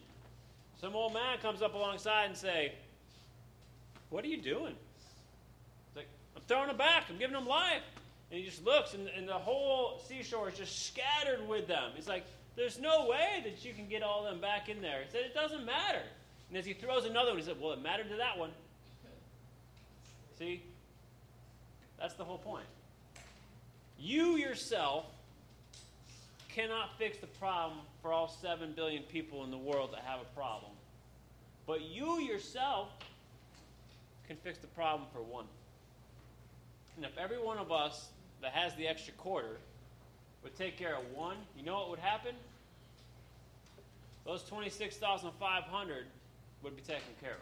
Some 0.81 0.97
old 0.97 1.13
man 1.13 1.39
comes 1.39 1.61
up 1.61 1.75
alongside 1.75 2.25
and 2.27 2.37
say, 2.37 2.73
What 4.09 4.25
are 4.25 4.29
you 4.29 4.41
doing? 4.41 4.75
It's 5.89 5.97
like, 5.97 6.09
I'm 6.35 6.43
throwing 6.49 6.69
them 6.69 6.79
back. 6.79 7.05
I'm 7.11 7.19
giving 7.19 7.35
them 7.35 7.47
life. 7.47 7.83
And 8.31 8.39
he 8.39 8.47
just 8.47 8.65
looks, 8.65 8.95
and, 8.95 9.09
and 9.09 9.29
the 9.29 9.33
whole 9.33 10.01
seashore 10.07 10.49
is 10.49 10.57
just 10.57 10.87
scattered 10.87 11.47
with 11.49 11.67
them. 11.67 11.91
He's 11.97 12.09
like, 12.09 12.25
There's 12.57 12.79
no 12.79 13.09
way 13.09 13.43
that 13.45 13.65
you 13.65 13.73
can 13.75 13.89
get 13.89 14.03
all 14.03 14.25
of 14.25 14.31
them 14.31 14.41
back 14.41 14.69
in 14.69 14.81
there. 14.81 15.03
He 15.05 15.11
said, 15.11 15.23
It 15.23 15.35
doesn't 15.35 15.65
matter. 15.65 16.03
And 16.49 16.59
as 16.59 16.65
he 16.65 16.73
throws 16.73 17.05
another 17.05 17.31
one, 17.31 17.39
he 17.39 17.45
said, 17.45 17.57
Well, 17.61 17.73
it 17.73 17.83
mattered 17.83 18.09
to 18.11 18.17
that 18.17 18.39
one. 18.39 18.51
See? 20.39 20.63
That's 21.99 22.15
the 22.15 22.25
whole 22.25 22.39
point. 22.39 22.65
You 23.99 24.37
yourself 24.37 25.05
cannot 26.49 26.97
fix 26.99 27.19
the 27.19 27.27
problem 27.27 27.81
for 28.01 28.13
all 28.13 28.29
7 28.29 28.73
billion 28.73 29.03
people 29.05 29.45
in 29.45 29.51
the 29.51 29.59
world 29.59 29.93
that 29.93 30.01
have 30.01 30.21
a 30.21 30.37
problem. 30.37 30.73
But 31.67 31.83
you 31.83 32.21
yourself 32.21 32.89
can 34.27 34.37
fix 34.37 34.59
the 34.59 34.67
problem 34.69 35.09
for 35.13 35.21
one. 35.21 35.45
And 36.97 37.05
if 37.05 37.17
every 37.19 37.39
one 37.39 37.59
of 37.59 37.71
us 37.71 38.09
that 38.43 38.53
has 38.53 38.75
the 38.75 38.87
extra 38.87 39.13
quarter 39.15 39.59
would 40.43 40.57
take 40.57 40.79
care 40.79 40.97
of 40.97 41.05
one, 41.15 41.37
you 41.57 41.65
know 41.65 41.75
what 41.75 41.91
would 41.91 41.99
happen? 41.99 42.35
Those 44.25 44.43
26,500 44.45 46.07
would 46.63 46.77
be 46.77 46.83
taken 46.83 47.03
care 47.21 47.33
of. 47.33 47.39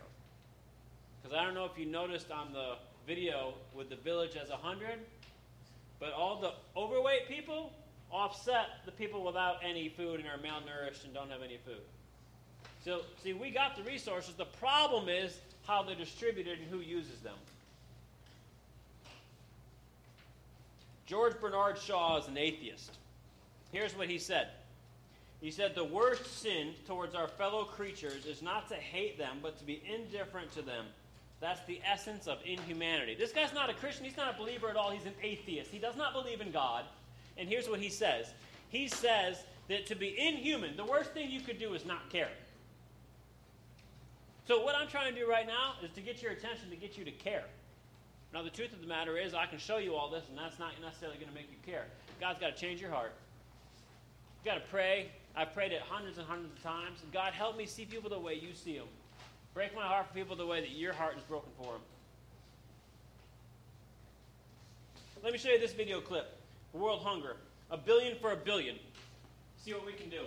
Because 1.23 1.37
I 1.37 1.45
don't 1.45 1.55
know 1.55 1.65
if 1.65 1.79
you 1.79 1.87
noticed 1.87 2.31
on 2.31 2.53
the 2.53 2.77
video 3.07 3.55
with 3.75 3.91
the 3.91 3.97
village 3.97 4.37
as 4.37 4.51
100, 4.51 4.99
but 6.01 6.13
all 6.13 6.41
the 6.41 6.53
overweight 6.77 7.29
people 7.29 7.73
offset 8.11 8.67
the 8.87 8.93
people 8.93 9.25
without 9.25 9.57
any 9.65 9.89
food 9.89 10.21
and 10.21 10.29
are 10.29 10.39
malnourished 10.39 11.05
and 11.05 11.13
don't 11.13 11.31
have 11.31 11.43
any 11.43 11.59
food. 11.65 11.83
So, 12.85 13.03
see, 13.23 13.33
we 13.33 13.51
got 13.51 13.77
the 13.77 13.83
resources. 13.83 14.35
The 14.35 14.45
problem 14.45 15.09
is 15.09 15.39
how 15.67 15.83
they're 15.83 15.95
distributed 15.95 16.61
and 16.61 16.69
who 16.69 16.79
uses 16.79 17.21
them. 17.21 17.35
George 21.09 21.41
Bernard 21.41 21.79
Shaw 21.79 22.19
is 22.19 22.29
an 22.29 22.37
atheist. 22.37 22.99
Here's 23.73 23.97
what 23.97 24.09
he 24.09 24.19
said 24.19 24.49
He 25.41 25.51
said, 25.51 25.75
The 25.75 25.85
worst 25.85 26.43
sin 26.43 26.75
towards 26.87 27.15
our 27.15 27.29
fellow 27.29 27.65
creatures 27.65 28.27
is 28.27 28.43
not 28.43 28.69
to 28.69 28.75
hate 28.75 29.17
them, 29.17 29.39
but 29.43 29.59
to 29.59 29.65
be 29.65 29.83
indifferent 29.91 30.53
to 30.53 30.63
them. 30.63 30.85
That's 31.41 31.65
the 31.67 31.81
essence 31.91 32.27
of 32.27 32.39
inhumanity. 32.45 33.15
This 33.15 33.33
guy's 33.33 33.55
not 33.55 33.71
a 33.71 33.75
Christian. 33.75 34.05
He's 34.05 34.17
not 34.17 34.35
a 34.35 34.39
believer 34.39 34.69
at 34.69 34.77
all. 34.77 34.91
He's 34.91 35.07
an 35.07 35.15
atheist. 35.23 35.71
He 35.71 35.79
does 35.79 35.97
not 35.97 36.13
believe 36.13 36.41
in 36.41 36.51
God. 36.51 36.85
And 37.39 37.49
here's 37.49 37.69
what 37.69 37.81
he 37.81 37.89
says 37.89 38.35
He 38.69 38.87
says 38.87 39.45
that 39.69 39.87
to 39.87 39.95
be 39.95 40.15
inhuman, 40.19 40.77
the 40.77 40.85
worst 40.85 41.13
thing 41.13 41.31
you 41.31 41.41
could 41.41 41.59
do 41.59 41.73
is 41.73 41.87
not 41.87 42.11
care. 42.11 42.31
So, 44.47 44.63
what 44.63 44.75
I'm 44.75 44.89
trying 44.89 45.15
to 45.15 45.19
do 45.19 45.29
right 45.29 45.47
now 45.47 45.75
is 45.83 45.91
to 45.93 46.03
get 46.03 46.23
your 46.23 46.33
attention, 46.33 46.69
to 46.69 46.77
get 46.77 46.99
you 46.99 47.05
to 47.05 47.11
care. 47.13 47.45
Now, 48.33 48.43
the 48.43 48.51
truth 48.51 48.73
of 48.73 48.81
the 48.81 48.87
matter 48.87 49.17
is, 49.17 49.33
I 49.33 49.47
can 49.47 49.59
show 49.59 49.79
you 49.79 49.95
all 49.95 50.11
this, 50.11 50.25
and 50.29 50.37
that's 50.37 50.59
not 50.59 50.73
necessarily 50.83 51.17
going 51.17 51.29
to 51.29 51.35
make 51.35 51.49
you 51.51 51.57
care. 51.65 51.87
God's 52.21 52.39
got 52.39 52.55
to 52.55 52.61
change 52.61 52.81
your 52.81 52.91
heart. 52.91 53.15
You've 54.37 54.55
got 54.55 54.63
to 54.63 54.71
pray. 54.71 55.11
I've 55.35 55.55
prayed 55.55 55.73
it 55.73 55.81
hundreds 55.81 56.19
and 56.19 56.27
hundreds 56.27 56.53
of 56.55 56.63
times. 56.63 56.99
God, 57.13 57.33
help 57.33 57.57
me 57.57 57.65
see 57.65 57.85
people 57.85 58.11
the 58.11 58.19
way 58.19 58.35
you 58.35 58.53
see 58.53 58.77
them. 58.77 58.89
Break 59.55 59.75
my 59.75 59.83
heart 59.83 60.09
for 60.09 60.15
people 60.15 60.37
the 60.37 60.47
way 60.47 60.61
that 60.61 60.71
your 60.71 60.93
heart 60.93 61.17
is 61.17 61.23
broken 61.23 61.51
for 61.57 61.73
them. 61.73 61.81
Let 65.23 65.33
me 65.33 65.39
show 65.39 65.51
you 65.51 65.59
this 65.59 65.73
video 65.73 66.01
clip. 66.01 66.39
World 66.73 67.03
hunger. 67.03 67.37
A 67.71 67.77
billion 67.77 68.17
for 68.19 68.33
a 68.33 68.37
billion. 68.37 68.77
See 69.57 69.73
what 69.73 69.85
we 69.87 69.93
can 69.93 70.11
do. 70.11 70.23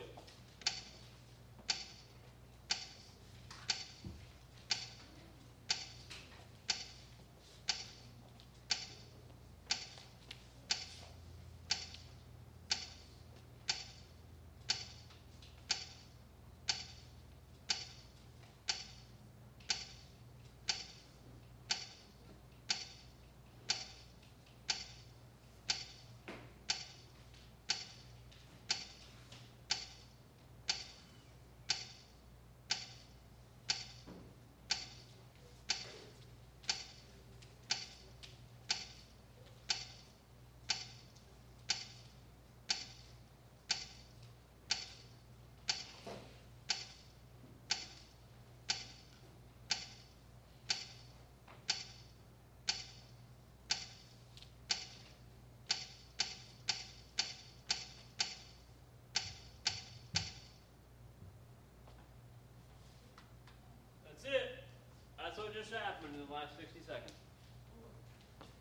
Just 65.54 65.72
happened 65.72 66.14
in 66.14 66.28
the 66.28 66.34
last 66.34 66.58
60 66.58 66.80
seconds. 66.86 67.12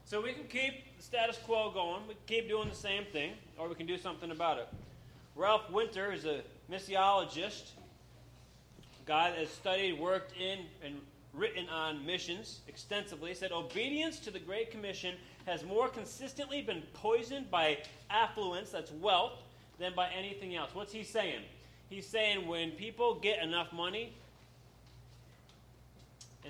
So 0.04 0.20
we 0.20 0.32
can 0.32 0.44
keep 0.44 0.96
the 0.96 1.02
status 1.02 1.38
quo 1.44 1.70
going. 1.70 2.02
We 2.08 2.14
can 2.14 2.22
keep 2.26 2.48
doing 2.48 2.68
the 2.68 2.74
same 2.74 3.04
thing, 3.12 3.32
or 3.58 3.68
we 3.68 3.74
can 3.74 3.86
do 3.86 3.96
something 3.96 4.30
about 4.30 4.58
it. 4.58 4.68
Ralph 5.36 5.70
Winter 5.70 6.12
is 6.12 6.24
a 6.24 6.40
missiologist, 6.70 7.70
a 9.00 9.06
guy 9.06 9.30
that 9.30 9.38
has 9.38 9.50
studied, 9.50 9.98
worked 9.98 10.32
in, 10.36 10.60
and 10.84 11.00
written 11.32 11.68
on 11.68 12.04
missions 12.04 12.60
extensively. 12.66 13.34
Said 13.34 13.52
obedience 13.52 14.18
to 14.20 14.30
the 14.30 14.40
Great 14.40 14.70
Commission 14.70 15.14
has 15.46 15.64
more 15.64 15.88
consistently 15.88 16.60
been 16.60 16.82
poisoned 16.92 17.50
by 17.50 17.78
affluence, 18.10 18.70
that's 18.70 18.90
wealth, 18.92 19.38
than 19.78 19.94
by 19.94 20.08
anything 20.10 20.56
else. 20.56 20.70
What's 20.74 20.92
he 20.92 21.04
saying? 21.04 21.40
He's 21.88 22.06
saying 22.06 22.46
when 22.46 22.72
people 22.72 23.14
get 23.14 23.42
enough 23.42 23.72
money 23.72 24.12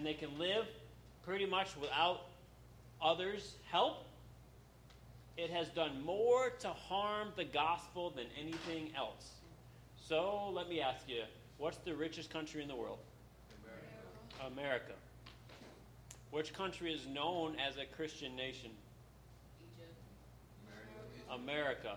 and 0.00 0.06
they 0.06 0.14
can 0.14 0.38
live 0.38 0.64
pretty 1.26 1.44
much 1.44 1.76
without 1.78 2.22
others' 3.02 3.56
help, 3.70 4.06
it 5.36 5.50
has 5.50 5.68
done 5.68 6.02
more 6.02 6.48
to 6.60 6.68
harm 6.68 7.28
the 7.36 7.44
gospel 7.44 8.08
than 8.08 8.24
anything 8.40 8.92
else. 8.96 9.32
So 10.02 10.48
let 10.54 10.70
me 10.70 10.80
ask 10.80 11.06
you 11.06 11.24
what's 11.58 11.76
the 11.78 11.94
richest 11.94 12.30
country 12.30 12.62
in 12.62 12.68
the 12.68 12.74
world? 12.74 12.96
America. 14.42 14.62
America. 14.62 14.92
Which 16.30 16.54
country 16.54 16.94
is 16.94 17.06
known 17.06 17.56
as 17.60 17.76
a 17.76 17.84
Christian 17.94 18.34
nation? 18.34 18.70
Egypt. 19.60 19.92
America. 21.30 21.96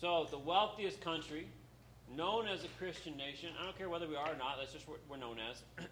So, 0.00 0.26
the 0.28 0.38
wealthiest 0.38 1.00
country, 1.02 1.46
known 2.16 2.48
as 2.48 2.64
a 2.64 2.68
Christian 2.78 3.16
nation, 3.16 3.50
I 3.60 3.64
don't 3.64 3.76
care 3.76 3.88
whether 3.88 4.06
we 4.06 4.16
are 4.16 4.26
or 4.26 4.36
not, 4.36 4.56
that's 4.58 4.72
just 4.72 4.88
what 4.88 4.98
we're 5.08 5.16
known 5.16 5.36
as. 5.50 5.62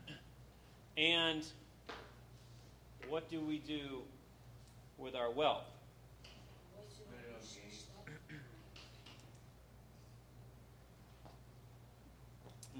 and 0.96 1.44
what 3.08 3.30
do 3.30 3.40
we 3.40 3.58
do 3.58 4.02
with 4.98 5.14
our 5.14 5.30
wealth? 5.30 5.64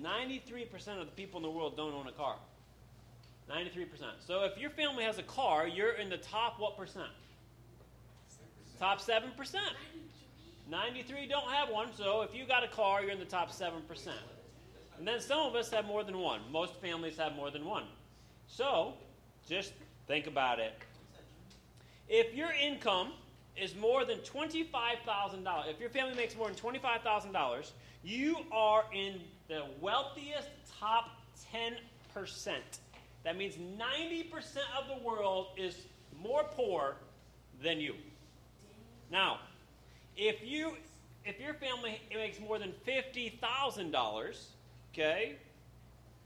Ninety-three 0.01 0.67
percent 0.67 1.01
of 1.01 1.07
the 1.07 1.13
people 1.13 1.39
in 1.39 1.43
the 1.43 1.51
world 1.51 1.77
don't 1.77 1.93
own 1.93 2.07
a 2.07 2.13
car. 2.13 2.37
93%. 3.51 3.89
So 4.27 4.45
if 4.45 4.59
your 4.59 4.71
family 4.71 5.05
has 5.05 5.19
a 5.19 5.23
car, 5.23 5.67
you're 5.67 5.93
in 5.93 6.11
the 6.11 6.19
top 6.19 6.61
what 6.61 6.77
percent? 6.77 7.09
7%. 8.77 8.79
Top 8.79 9.01
7%. 9.01 9.57
93 10.71 11.27
don't 11.27 11.51
have 11.51 11.71
one, 11.71 11.89
so 11.97 12.23
if 12.23 12.35
you 12.35 12.47
got 12.47 12.63
a 12.63 12.69
car, 12.69 13.03
you're 13.03 13.11
in 13.11 13.19
the 13.19 13.25
top 13.25 13.51
7%. 13.51 13.73
And 14.99 15.07
then 15.07 15.21
some 15.21 15.41
of 15.41 15.55
us 15.55 15.71
have 15.71 15.87
more 15.87 16.05
than 16.05 16.19
one. 16.19 16.41
Most 16.51 16.75
families 16.81 17.17
have 17.17 17.35
more 17.35 17.51
than 17.51 17.65
one. 17.65 17.85
So 18.49 18.95
just 19.49 19.73
think 20.07 20.27
about 20.27 20.59
it. 20.59 20.75
If 22.09 22.35
your 22.35 22.51
income 22.53 23.13
is 23.57 23.75
more 23.77 24.05
than 24.05 24.19
$25,000, 24.19 25.71
if 25.71 25.81
your 25.81 25.91
family 25.91 26.15
makes 26.15 26.37
more 26.37 26.49
than 26.49 26.57
$25,000, 26.57 27.71
you 28.03 28.39
are 28.53 28.85
in 28.93 29.21
the 29.49 29.65
wealthiest 29.81 30.49
top 30.79 31.11
10%. 31.53 31.77
That 33.25 33.37
means 33.37 33.55
90% 33.57 34.31
of 34.79 34.89
the 34.89 35.05
world 35.05 35.49
is 35.57 35.77
more 36.21 36.45
poor 36.45 36.97
than 37.63 37.81
you. 37.81 37.95
Now, 39.11 39.39
if 40.19 40.45
you 40.45 40.73
if 41.25 41.41
your 41.41 41.55
family 41.55 42.01
makes 42.13 42.41
more 42.41 42.59
than 42.59 42.73
$50,000, 42.87 44.45
okay, 44.93 45.37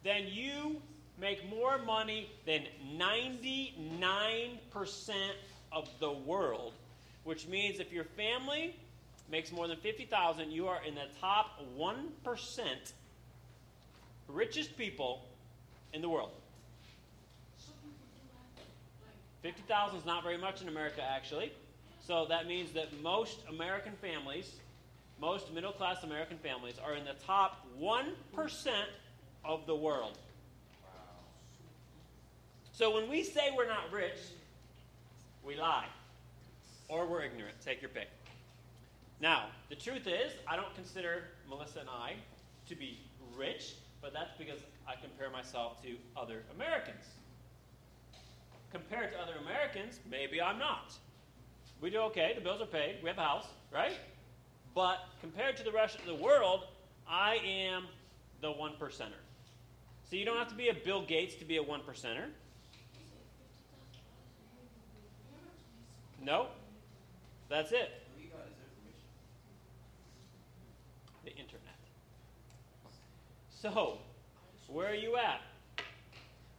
then 0.04 0.26
you 0.28 0.80
make 1.20 1.48
more 1.50 1.78
money 1.78 2.30
than 2.46 2.62
99% 2.96 4.52
of 5.72 5.88
the 5.98 6.10
world, 6.10 6.72
which 7.24 7.48
means 7.48 7.80
if 7.80 7.92
your 7.92 8.04
family 8.04 8.76
makes 9.30 9.50
more 9.50 9.66
than 9.66 9.76
50,000, 9.78 10.52
you 10.52 10.68
are 10.68 10.84
in 10.84 10.94
the 10.94 11.08
top 11.20 11.60
1% 11.76 11.96
richest 14.28 14.76
people 14.76 15.26
in 15.92 16.00
the 16.00 16.08
world. 16.08 16.30
50,000 19.42 19.98
is 19.98 20.06
not 20.06 20.22
very 20.22 20.38
much 20.38 20.62
in 20.62 20.68
America, 20.68 21.02
actually. 21.02 21.52
So 22.06 22.26
that 22.28 22.46
means 22.46 22.72
that 22.72 23.00
most 23.02 23.38
American 23.48 23.92
families, 24.00 24.56
most 25.20 25.52
middle 25.52 25.72
class 25.72 26.02
American 26.02 26.38
families, 26.38 26.74
are 26.84 26.94
in 26.94 27.04
the 27.04 27.14
top 27.26 27.66
1% 27.80 28.12
of 29.44 29.66
the 29.66 29.74
world. 29.74 30.18
So 32.72 32.94
when 32.94 33.08
we 33.08 33.22
say 33.22 33.50
we're 33.56 33.68
not 33.68 33.92
rich, 33.92 34.18
we 35.44 35.56
lie. 35.56 35.86
Or 36.88 37.06
we're 37.06 37.22
ignorant. 37.22 37.54
Take 37.64 37.80
your 37.80 37.90
pick. 37.90 38.08
Now, 39.20 39.46
the 39.68 39.76
truth 39.76 40.06
is, 40.06 40.32
I 40.48 40.56
don't 40.56 40.74
consider 40.74 41.24
Melissa 41.48 41.80
and 41.80 41.88
I 41.88 42.14
to 42.68 42.74
be 42.74 42.98
rich, 43.36 43.74
but 44.00 44.12
that's 44.12 44.36
because 44.36 44.58
I 44.88 44.94
compare 45.00 45.30
myself 45.30 45.80
to 45.82 45.96
other 46.16 46.42
Americans 46.54 47.04
compared 48.72 49.12
to 49.12 49.20
other 49.20 49.34
Americans, 49.42 50.00
maybe 50.10 50.40
I'm 50.40 50.58
not. 50.58 50.94
We 51.82 51.90
do 51.90 51.98
okay, 52.02 52.32
the 52.36 52.40
bills 52.40 52.62
are 52.62 52.66
paid, 52.66 52.98
we 53.02 53.08
have 53.08 53.18
a 53.18 53.22
house, 53.22 53.46
right? 53.74 53.98
But 54.72 55.00
compared 55.20 55.56
to 55.56 55.64
the 55.64 55.72
rest 55.72 55.98
of 55.98 56.06
the 56.06 56.14
world, 56.14 56.60
I 57.08 57.38
am 57.44 57.86
the 58.40 58.52
one 58.52 58.74
percenter. 58.80 59.18
So 60.08 60.14
you 60.14 60.24
don't 60.24 60.38
have 60.38 60.48
to 60.48 60.54
be 60.54 60.68
a 60.68 60.74
Bill 60.74 61.02
Gates 61.02 61.34
to 61.36 61.44
be 61.44 61.56
a 61.56 61.62
one 61.62 61.80
percenter. 61.80 62.26
No, 66.22 66.46
that's 67.48 67.72
it. 67.72 67.90
The 71.24 71.30
internet. 71.30 71.74
So, 73.50 73.98
where 74.68 74.88
are 74.88 74.94
you 74.94 75.16
at? 75.16 75.40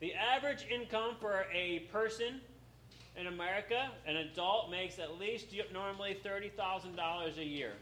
The 0.02 0.14
average 0.16 0.66
income 0.70 1.16
for 1.22 1.46
a 1.54 1.80
person 1.94 2.42
in 3.16 3.28
America, 3.28 3.90
an 4.08 4.18
adult, 4.18 4.72
makes 4.72 5.00
at 5.00 5.20
least 5.20 5.48
normally 5.72 6.18
$30,000 6.26 7.38
a 7.38 7.44
year. 7.44 7.74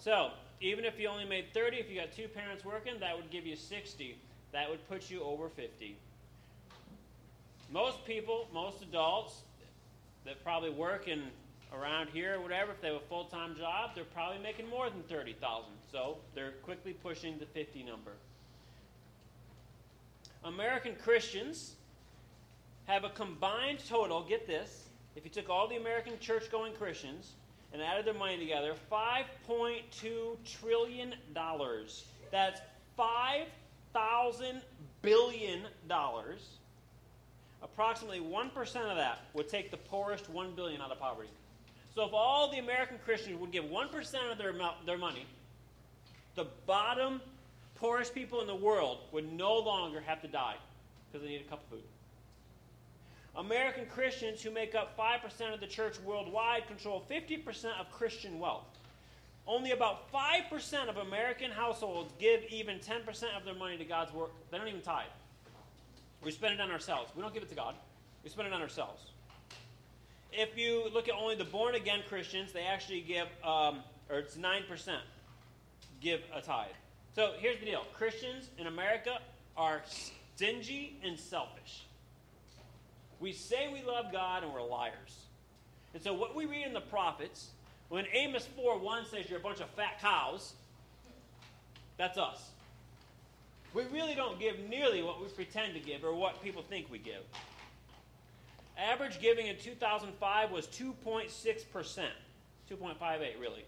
So, 0.00 0.30
even 0.60 0.84
if 0.84 0.98
you 0.98 1.08
only 1.08 1.26
made 1.26 1.52
30, 1.52 1.76
if 1.76 1.90
you 1.90 2.00
got 2.00 2.12
two 2.12 2.28
parents 2.28 2.64
working, 2.64 2.94
that 3.00 3.16
would 3.16 3.30
give 3.30 3.46
you 3.46 3.56
60. 3.56 4.16
That 4.52 4.70
would 4.70 4.86
put 4.88 5.10
you 5.10 5.22
over 5.22 5.48
50. 5.48 5.96
Most 7.70 8.04
people, 8.06 8.48
most 8.54 8.80
adults 8.82 9.42
that 10.24 10.42
probably 10.42 10.70
work 10.70 11.08
in 11.08 11.24
around 11.74 12.08
here 12.10 12.36
or 12.36 12.40
whatever, 12.40 12.72
if 12.72 12.80
they 12.80 12.88
have 12.88 12.96
a 12.96 13.06
full-time 13.08 13.56
job, 13.56 13.90
they're 13.94 14.04
probably 14.04 14.42
making 14.42 14.68
more 14.70 14.88
than 14.88 15.02
30,000. 15.02 15.70
So, 15.92 16.16
they're 16.34 16.52
quickly 16.62 16.94
pushing 16.94 17.38
the 17.38 17.46
50 17.46 17.82
number. 17.82 18.12
American 20.44 20.94
Christians 20.94 21.74
have 22.86 23.04
a 23.04 23.10
combined 23.10 23.80
total, 23.88 24.22
get 24.22 24.46
this, 24.46 24.88
if 25.16 25.24
you 25.24 25.30
took 25.30 25.48
all 25.48 25.68
the 25.68 25.76
American 25.76 26.18
church 26.20 26.50
going 26.50 26.72
Christians 26.74 27.32
and 27.72 27.82
added 27.82 28.06
their 28.06 28.14
money 28.14 28.38
together, 28.38 28.74
$5.2 28.90 30.36
trillion. 30.44 31.14
That's 32.30 32.60
$5,000 32.98 34.62
billion. 35.02 35.62
Approximately 37.62 38.20
1% 38.20 38.56
of 38.90 38.96
that 38.96 39.20
would 39.34 39.48
take 39.48 39.70
the 39.70 39.76
poorest 39.76 40.30
1 40.30 40.54
billion 40.54 40.80
out 40.80 40.92
of 40.92 41.00
poverty. 41.00 41.30
So 41.94 42.04
if 42.04 42.12
all 42.12 42.50
the 42.50 42.58
American 42.58 42.98
Christians 43.04 43.40
would 43.40 43.50
give 43.50 43.64
1% 43.64 44.30
of 44.30 44.38
their, 44.38 44.54
their 44.84 44.98
money, 44.98 45.26
the 46.34 46.46
bottom 46.66 47.20
poorest 47.74 48.14
people 48.14 48.40
in 48.42 48.46
the 48.46 48.54
world 48.54 48.98
would 49.12 49.32
no 49.32 49.56
longer 49.56 50.00
have 50.00 50.20
to 50.22 50.28
die 50.28 50.56
because 51.10 51.24
they 51.24 51.32
need 51.32 51.40
a 51.40 51.50
cup 51.50 51.62
of 51.64 51.70
food. 51.70 51.82
American 53.36 53.86
Christians, 53.86 54.42
who 54.42 54.50
make 54.50 54.74
up 54.74 54.96
5% 54.98 55.52
of 55.52 55.60
the 55.60 55.66
church 55.66 55.98
worldwide, 56.00 56.66
control 56.66 57.04
50% 57.10 57.78
of 57.78 57.90
Christian 57.90 58.38
wealth. 58.38 58.64
Only 59.46 59.70
about 59.70 60.10
5% 60.12 60.88
of 60.88 60.96
American 60.96 61.50
households 61.50 62.12
give 62.18 62.42
even 62.50 62.78
10% 62.78 63.36
of 63.36 63.44
their 63.44 63.54
money 63.54 63.76
to 63.76 63.84
God's 63.84 64.12
work. 64.12 64.30
They 64.50 64.58
don't 64.58 64.68
even 64.68 64.80
tithe. 64.80 65.06
We 66.22 66.32
spend 66.32 66.54
it 66.54 66.60
on 66.60 66.70
ourselves. 66.70 67.12
We 67.14 67.22
don't 67.22 67.32
give 67.32 67.42
it 67.42 67.48
to 67.50 67.54
God, 67.54 67.74
we 68.24 68.30
spend 68.30 68.48
it 68.48 68.54
on 68.54 68.62
ourselves. 68.62 69.02
If 70.32 70.58
you 70.58 70.88
look 70.92 71.08
at 71.08 71.14
only 71.14 71.36
the 71.36 71.44
born 71.44 71.76
again 71.76 72.00
Christians, 72.08 72.52
they 72.52 72.64
actually 72.64 73.00
give, 73.00 73.28
um, 73.44 73.80
or 74.10 74.18
it's 74.18 74.36
9%, 74.36 74.98
give 76.00 76.20
a 76.34 76.40
tithe. 76.40 76.66
So 77.14 77.32
here's 77.38 77.58
the 77.58 77.66
deal 77.66 77.84
Christians 77.94 78.48
in 78.58 78.66
America 78.66 79.18
are 79.56 79.82
stingy 79.86 80.98
and 81.02 81.18
selfish. 81.18 81.84
We 83.20 83.32
say 83.32 83.68
we 83.72 83.82
love 83.82 84.12
God 84.12 84.42
and 84.42 84.52
we're 84.52 84.62
liars. 84.62 85.16
And 85.94 86.02
so, 86.02 86.12
what 86.12 86.34
we 86.34 86.44
read 86.44 86.66
in 86.66 86.74
the 86.74 86.80
prophets, 86.80 87.50
when 87.88 88.04
Amos 88.12 88.46
4 88.56 88.78
1 88.78 89.06
says 89.06 89.30
you're 89.30 89.38
a 89.38 89.42
bunch 89.42 89.60
of 89.60 89.70
fat 89.70 90.00
cows, 90.00 90.52
that's 91.96 92.18
us. 92.18 92.50
We 93.72 93.84
really 93.92 94.14
don't 94.14 94.38
give 94.38 94.68
nearly 94.68 95.02
what 95.02 95.20
we 95.20 95.28
pretend 95.28 95.74
to 95.74 95.80
give 95.80 96.04
or 96.04 96.14
what 96.14 96.42
people 96.42 96.62
think 96.62 96.90
we 96.90 96.98
give. 96.98 97.22
Average 98.78 99.20
giving 99.20 99.46
in 99.46 99.56
2005 99.56 100.50
was 100.50 100.66
2.6%. 100.66 101.30
2.58, 102.70 103.40
really. 103.40 103.64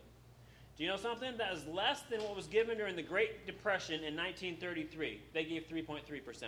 Do 0.76 0.84
you 0.84 0.90
know 0.90 0.96
something? 0.96 1.36
That 1.38 1.54
is 1.54 1.66
less 1.66 2.02
than 2.10 2.22
what 2.22 2.36
was 2.36 2.46
given 2.46 2.78
during 2.78 2.94
the 2.94 3.02
Great 3.02 3.46
Depression 3.46 4.04
in 4.04 4.14
1933. 4.14 5.20
They 5.32 5.44
gave 5.44 5.68
3.3%. 5.68 6.44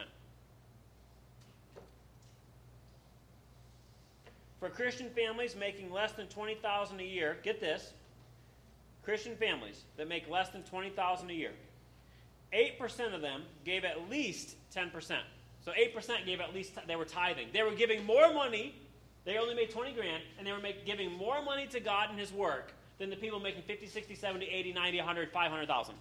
For 4.60 4.68
Christian 4.68 5.08
families 5.10 5.56
making 5.56 5.90
less 5.90 6.12
than 6.12 6.26
20,000 6.26 7.00
a 7.00 7.02
year, 7.02 7.38
get 7.42 7.60
this. 7.60 7.92
Christian 9.02 9.34
families 9.36 9.84
that 9.96 10.06
make 10.06 10.28
less 10.28 10.50
than 10.50 10.62
20,000 10.62 11.30
a 11.30 11.32
year. 11.32 11.52
8% 12.52 13.14
of 13.14 13.22
them 13.22 13.42
gave 13.64 13.84
at 13.84 14.10
least 14.10 14.56
10%. 14.74 14.92
So 15.64 15.72
8% 15.72 16.26
gave 16.26 16.40
at 16.40 16.54
least 16.54 16.72
they 16.86 16.96
were 16.96 17.06
tithing. 17.06 17.48
They 17.52 17.62
were 17.62 17.74
giving 17.74 18.04
more 18.04 18.32
money. 18.32 18.74
They 19.24 19.38
only 19.38 19.54
made 19.54 19.70
20 19.70 19.92
grand 19.92 20.22
and 20.38 20.46
they 20.46 20.52
were 20.52 20.58
make, 20.58 20.84
giving 20.84 21.12
more 21.12 21.42
money 21.42 21.66
to 21.68 21.80
God 21.80 22.10
and 22.10 22.18
his 22.18 22.32
work 22.32 22.72
than 22.98 23.08
the 23.08 23.16
people 23.16 23.40
making 23.40 23.62
50, 23.62 23.86
60, 23.86 24.14
70, 24.14 24.46
80, 24.46 24.72
90, 24.72 24.98
100, 24.98 25.32
500,000. 25.32 25.94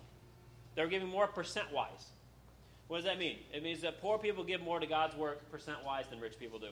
They 0.76 0.82
were 0.82 0.90
giving 0.90 1.08
more 1.08 1.28
percent 1.28 1.72
wise. 1.74 2.08
What 2.88 2.98
does 2.98 3.06
that 3.06 3.20
mean? 3.20 3.38
It 3.54 3.64
means 3.64 3.82
that 3.82 4.02
poor 4.02 4.18
people 4.18 4.44
give 4.44 4.62
more 4.62 4.80
to 4.80 4.88
God's 4.88 5.16
work 5.16 5.50
percent 5.52 5.78
wise 5.86 6.06
than 6.10 6.20
rich 6.20 6.40
people 6.40 6.60
do. 6.60 6.70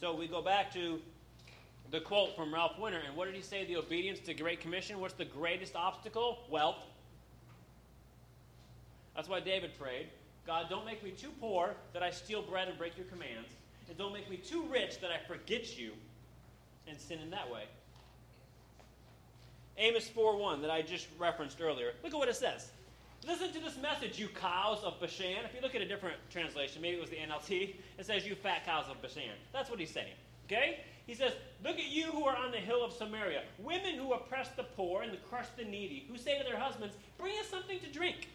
So 0.00 0.14
we 0.14 0.26
go 0.26 0.40
back 0.40 0.72
to 0.72 0.98
the 1.90 2.00
quote 2.00 2.34
from 2.34 2.54
Ralph 2.54 2.78
Winter, 2.78 3.02
and 3.06 3.14
what 3.14 3.26
did 3.26 3.34
he 3.34 3.42
say? 3.42 3.66
The 3.66 3.76
obedience 3.76 4.18
to 4.20 4.32
Great 4.32 4.60
Commission. 4.60 4.98
What's 4.98 5.12
the 5.12 5.26
greatest 5.26 5.76
obstacle? 5.76 6.38
Wealth. 6.48 6.78
That's 9.14 9.28
why 9.28 9.40
David 9.40 9.78
prayed 9.78 10.06
God, 10.46 10.70
don't 10.70 10.86
make 10.86 11.04
me 11.04 11.10
too 11.10 11.28
poor 11.38 11.74
that 11.92 12.02
I 12.02 12.10
steal 12.10 12.40
bread 12.40 12.68
and 12.68 12.78
break 12.78 12.96
your 12.96 13.06
commands, 13.06 13.50
and 13.88 13.98
don't 13.98 14.14
make 14.14 14.30
me 14.30 14.38
too 14.38 14.64
rich 14.70 15.00
that 15.00 15.10
I 15.10 15.18
forget 15.28 15.78
you 15.78 15.92
and 16.88 16.98
sin 16.98 17.18
in 17.18 17.28
that 17.30 17.50
way. 17.50 17.64
Amos 19.76 20.08
4:1 20.08 20.62
that 20.62 20.70
I 20.70 20.80
just 20.80 21.08
referenced 21.18 21.60
earlier. 21.60 21.92
Look 22.02 22.14
at 22.14 22.18
what 22.18 22.28
it 22.28 22.36
says. 22.36 22.70
Listen 23.26 23.52
to 23.52 23.60
this 23.60 23.76
message, 23.76 24.18
you 24.18 24.28
cows 24.28 24.82
of 24.82 24.98
Bashan. 24.98 25.44
If 25.44 25.54
you 25.54 25.60
look 25.60 25.74
at 25.74 25.82
a 25.82 25.88
different 25.88 26.16
translation, 26.30 26.80
maybe 26.80 26.96
it 26.96 27.00
was 27.00 27.10
the 27.10 27.16
NLT, 27.16 27.74
it 27.98 28.06
says, 28.06 28.26
You 28.26 28.34
fat 28.34 28.64
cows 28.64 28.86
of 28.90 29.00
Bashan. 29.02 29.36
That's 29.52 29.68
what 29.68 29.78
he's 29.78 29.90
saying. 29.90 30.14
Okay? 30.46 30.80
He 31.06 31.14
says, 31.14 31.32
Look 31.62 31.78
at 31.78 31.90
you 31.90 32.06
who 32.06 32.24
are 32.24 32.36
on 32.36 32.50
the 32.50 32.58
hill 32.58 32.82
of 32.82 32.92
Samaria, 32.92 33.42
women 33.58 33.96
who 33.96 34.14
oppress 34.14 34.48
the 34.50 34.62
poor 34.62 35.02
and 35.02 35.12
crush 35.28 35.46
the 35.56 35.64
needy, 35.64 36.06
who 36.10 36.16
say 36.16 36.38
to 36.38 36.44
their 36.44 36.58
husbands, 36.58 36.94
Bring 37.18 37.38
us 37.38 37.46
something 37.46 37.78
to 37.80 37.92
drink. 37.92 38.28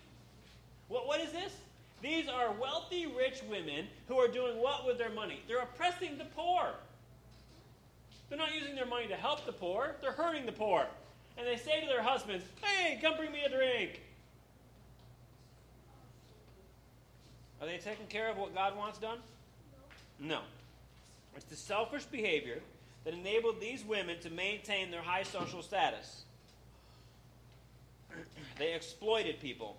What, 0.88 1.08
what 1.08 1.20
is 1.20 1.32
this? 1.32 1.54
These 2.02 2.30
are 2.30 2.52
wealthy, 2.54 3.08
rich 3.08 3.42
women 3.50 3.88
who 4.08 4.18
are 4.18 4.28
doing 4.28 4.58
what 4.62 4.86
with 4.86 5.00
their 5.00 5.10
money? 5.10 5.42
They're 5.48 5.62
oppressing 5.62 6.20
the 6.20 6.26
poor. 6.26 6.76
They're 8.30 8.38
not 8.38 8.54
using 8.54 8.76
their 8.76 8.86
money 8.86 9.08
to 9.08 9.16
help 9.16 9.46
the 9.46 9.52
poor, 9.52 9.96
they're 10.02 10.12
hurting 10.12 10.46
the 10.46 10.52
poor. 10.52 10.86
And 11.38 11.48
they 11.48 11.58
say 11.58 11.82
to 11.82 11.88
their 11.88 12.04
husbands, 12.04 12.46
Hey, 12.62 13.00
come 13.02 13.18
bring 13.18 13.32
me 13.32 13.42
a 13.44 13.50
drink. 13.50 14.02
Are 17.66 17.68
they 17.68 17.78
taking 17.78 18.06
care 18.06 18.30
of 18.30 18.38
what 18.38 18.54
God 18.54 18.78
wants 18.78 19.00
done? 19.00 19.18
No. 20.20 20.42
It's 21.36 21.46
the 21.46 21.56
selfish 21.56 22.06
behavior 22.06 22.60
that 23.04 23.16
enabled 23.16 23.60
these 23.60 23.84
women 23.84 24.20
to 24.20 24.30
maintain 24.30 24.92
their 24.92 25.02
high 25.02 25.24
social 25.24 25.64
status. 25.64 26.26
they 28.60 28.76
exploited 28.76 29.40
people. 29.40 29.78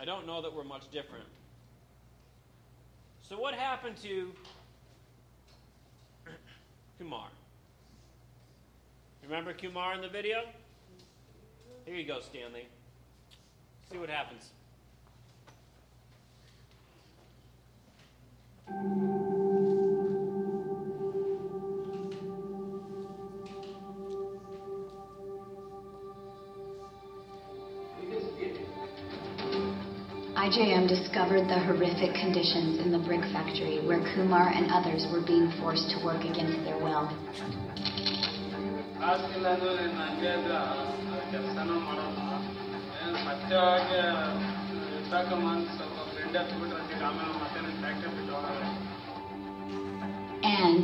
I 0.00 0.04
don't 0.04 0.24
know 0.24 0.40
that 0.40 0.54
we're 0.54 0.62
much 0.62 0.88
different. 0.92 1.24
So, 3.28 3.36
what 3.36 3.54
happened 3.54 3.96
to 4.02 4.30
Kumar? 7.00 7.26
Remember 9.24 9.52
Kumar 9.52 9.94
in 9.94 10.00
the 10.00 10.08
video? 10.08 10.42
Here 11.86 11.96
you 11.96 12.06
go, 12.06 12.20
Stanley. 12.20 12.68
See 13.90 13.98
what 13.98 14.08
happens. 14.08 14.50
IJM 30.44 30.88
discovered 30.88 31.48
the 31.48 31.58
horrific 31.58 32.14
conditions 32.14 32.78
in 32.78 32.90
the 32.90 32.98
brick 32.98 33.20
factory 33.32 33.80
where 33.86 34.00
Kumar 34.14 34.48
and 34.48 34.70
others 34.70 35.06
were 35.10 35.20
being 35.20 35.50
forced 35.60 35.90
to 35.90 36.04
work 36.04 36.24
against 36.24 36.64
their 36.64 36.78
will. 36.78 37.08
And, 50.42 50.82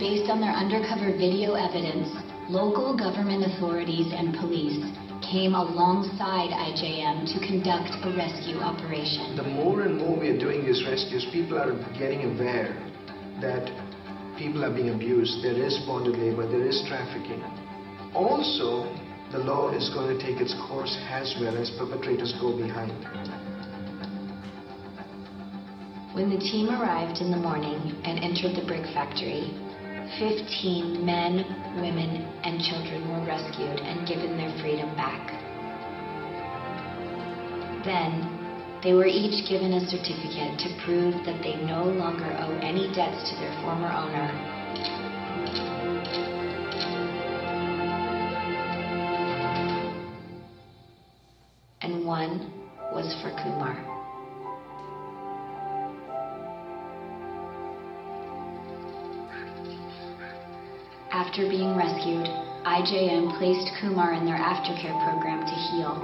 based 0.00 0.28
on 0.28 0.40
their 0.40 0.50
undercover 0.50 1.16
video 1.16 1.54
evidence, 1.54 2.10
local 2.50 2.96
government 2.98 3.46
authorities 3.46 4.12
and 4.12 4.34
police 4.34 4.82
came 5.22 5.54
alongside 5.54 6.50
IJM 6.50 7.30
to 7.30 7.38
conduct 7.46 7.94
a 8.02 8.10
rescue 8.16 8.58
operation. 8.58 9.36
The 9.36 9.44
more 9.44 9.82
and 9.82 9.98
more 9.98 10.18
we 10.18 10.30
are 10.30 10.38
doing 10.38 10.66
these 10.66 10.82
rescues, 10.84 11.24
people 11.32 11.58
are 11.58 11.78
getting 11.96 12.34
aware 12.34 12.74
that 13.40 13.70
people 14.36 14.64
are 14.64 14.74
being 14.74 14.90
abused. 14.90 15.44
There 15.44 15.62
is 15.62 15.78
bonded 15.86 16.18
labor, 16.18 16.44
there 16.50 16.66
is 16.66 16.82
trafficking. 16.88 17.44
Also, 18.14 18.90
the 19.30 19.38
law 19.38 19.70
is 19.70 19.90
going 19.90 20.18
to 20.18 20.24
take 20.24 20.40
its 20.40 20.54
course 20.66 20.96
as 21.08 21.36
well 21.40 21.56
as 21.56 21.70
perpetrators 21.78 22.34
go 22.40 22.56
behind. 22.56 23.47
When 26.18 26.30
the 26.30 26.44
team 26.50 26.68
arrived 26.68 27.20
in 27.20 27.30
the 27.30 27.36
morning 27.36 27.94
and 28.04 28.18
entered 28.18 28.56
the 28.56 28.66
brick 28.66 28.82
factory, 28.92 29.54
15 30.18 31.06
men, 31.06 31.46
women, 31.80 32.26
and 32.42 32.60
children 32.60 33.06
were 33.08 33.24
rescued 33.24 33.78
and 33.78 34.04
given 34.04 34.36
their 34.36 34.50
freedom 34.58 34.96
back. 34.96 35.30
Then, 37.84 38.26
they 38.82 38.94
were 38.94 39.06
each 39.06 39.48
given 39.48 39.74
a 39.74 39.88
certificate 39.88 40.58
to 40.58 40.82
prove 40.84 41.14
that 41.24 41.40
they 41.40 41.54
no 41.54 41.84
longer 41.84 42.26
owe 42.42 42.58
any 42.66 42.92
debts 42.92 43.30
to 43.30 43.36
their 43.36 43.54
former 43.62 43.86
owner. 43.86 44.26
And 51.80 52.04
one 52.04 52.50
was 52.92 53.14
for 53.22 53.30
Kumar. 53.40 53.97
After 61.10 61.48
being 61.48 61.74
rescued, 61.74 62.28
IJM 62.68 63.38
placed 63.38 63.72
Kumar 63.80 64.12
in 64.12 64.26
their 64.26 64.36
aftercare 64.36 64.92
program 65.08 65.40
to 65.40 65.56
heal. 65.72 65.96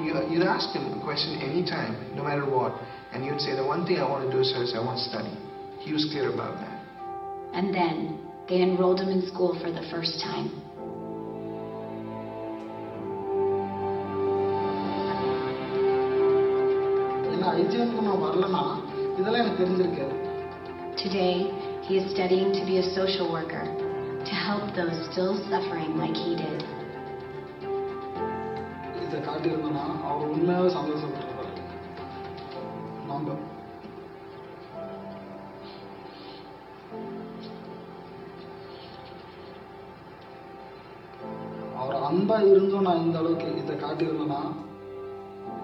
You, 0.00 0.38
would 0.38 0.48
ask 0.48 0.74
him 0.74 0.98
a 0.98 1.04
question 1.04 1.36
anytime, 1.42 2.16
no 2.16 2.24
matter 2.24 2.48
what, 2.48 2.72
and 3.12 3.22
he'd 3.22 3.38
say, 3.38 3.54
The 3.54 3.64
one 3.64 3.84
thing 3.84 3.98
I 3.98 4.08
want 4.08 4.24
to 4.24 4.32
do, 4.34 4.42
sir, 4.42 4.62
is 4.62 4.72
I 4.74 4.80
want 4.80 4.96
to 4.96 5.04
study. 5.04 5.36
He 5.80 5.92
was 5.92 6.08
clear 6.10 6.32
about 6.32 6.56
that. 6.56 6.72
And 7.52 7.74
then 7.74 8.18
they 8.48 8.62
enrolled 8.62 8.98
him 8.98 9.10
in 9.10 9.26
school 9.28 9.60
for 9.60 9.70
the 9.70 9.84
first 9.90 10.20
time. 10.24 10.48
Today, 20.96 21.50
he 21.82 21.98
is 21.98 22.10
studying 22.14 22.52
to 22.54 22.64
be 22.64 22.78
a 22.78 22.82
social 22.94 23.30
worker 23.30 23.81
to 24.25 24.33
help 24.47 24.65
those 24.75 24.97
still 25.09 25.35
suffering 25.49 25.93
like 25.97 26.17
he 26.17 26.33
did. 26.37 26.59
இதை 29.03 29.19
காட்டியிருந்தோன்னா 29.27 29.83
அவர் 30.07 30.31
உண்மையாகவே 30.31 30.69
சந்தோஷப்பட்டிருப்பாரு 30.75 31.51
நம்ம 33.09 33.35
அவர் 41.79 41.97
அன்பா 42.09 42.37
இருந்தும் 42.51 42.87
நான் 42.87 43.03
இந்த 43.07 43.19
அளவுக்கு 43.23 43.49
இதை 43.63 43.75
காட்டியிருந்தேன்னா 43.85 44.41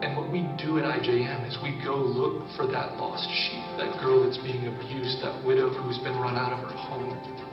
And 0.02 0.18
what 0.18 0.30
we 0.32 0.40
do 0.62 0.70
at 0.80 0.86
IJM 0.96 1.42
is 1.50 1.54
we 1.66 1.70
go 1.82 1.94
look 2.16 2.34
for 2.56 2.66
that 2.68 2.90
lost 3.02 3.30
sheep, 3.34 3.68
that 3.78 3.92
girl 4.02 4.18
that's 4.24 4.42
being 4.48 4.66
abused, 4.68 5.18
that 5.24 5.36
widow 5.46 5.68
who's 5.76 6.00
been 6.00 6.18
run 6.20 6.36
out 6.36 6.52
of 6.52 6.60
her 6.66 6.78
home. 6.88 7.47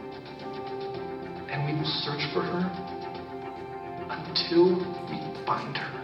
And 1.56 1.64
we 1.64 1.72
will 1.72 1.88
search 2.04 2.20
for 2.36 2.44
her 2.44 2.68
until 4.12 4.76
we 5.08 5.24
find 5.48 5.72
her. 5.72 5.96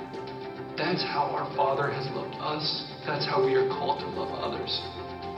That's 0.77 1.03
how 1.03 1.27
our 1.35 1.43
Father 1.59 1.91
has 1.91 2.07
loved 2.15 2.39
us. 2.39 2.63
That's 3.05 3.27
how 3.27 3.43
we 3.43 3.55
are 3.59 3.67
called 3.67 3.99
to 3.99 4.07
love 4.15 4.31
others. 4.31 4.71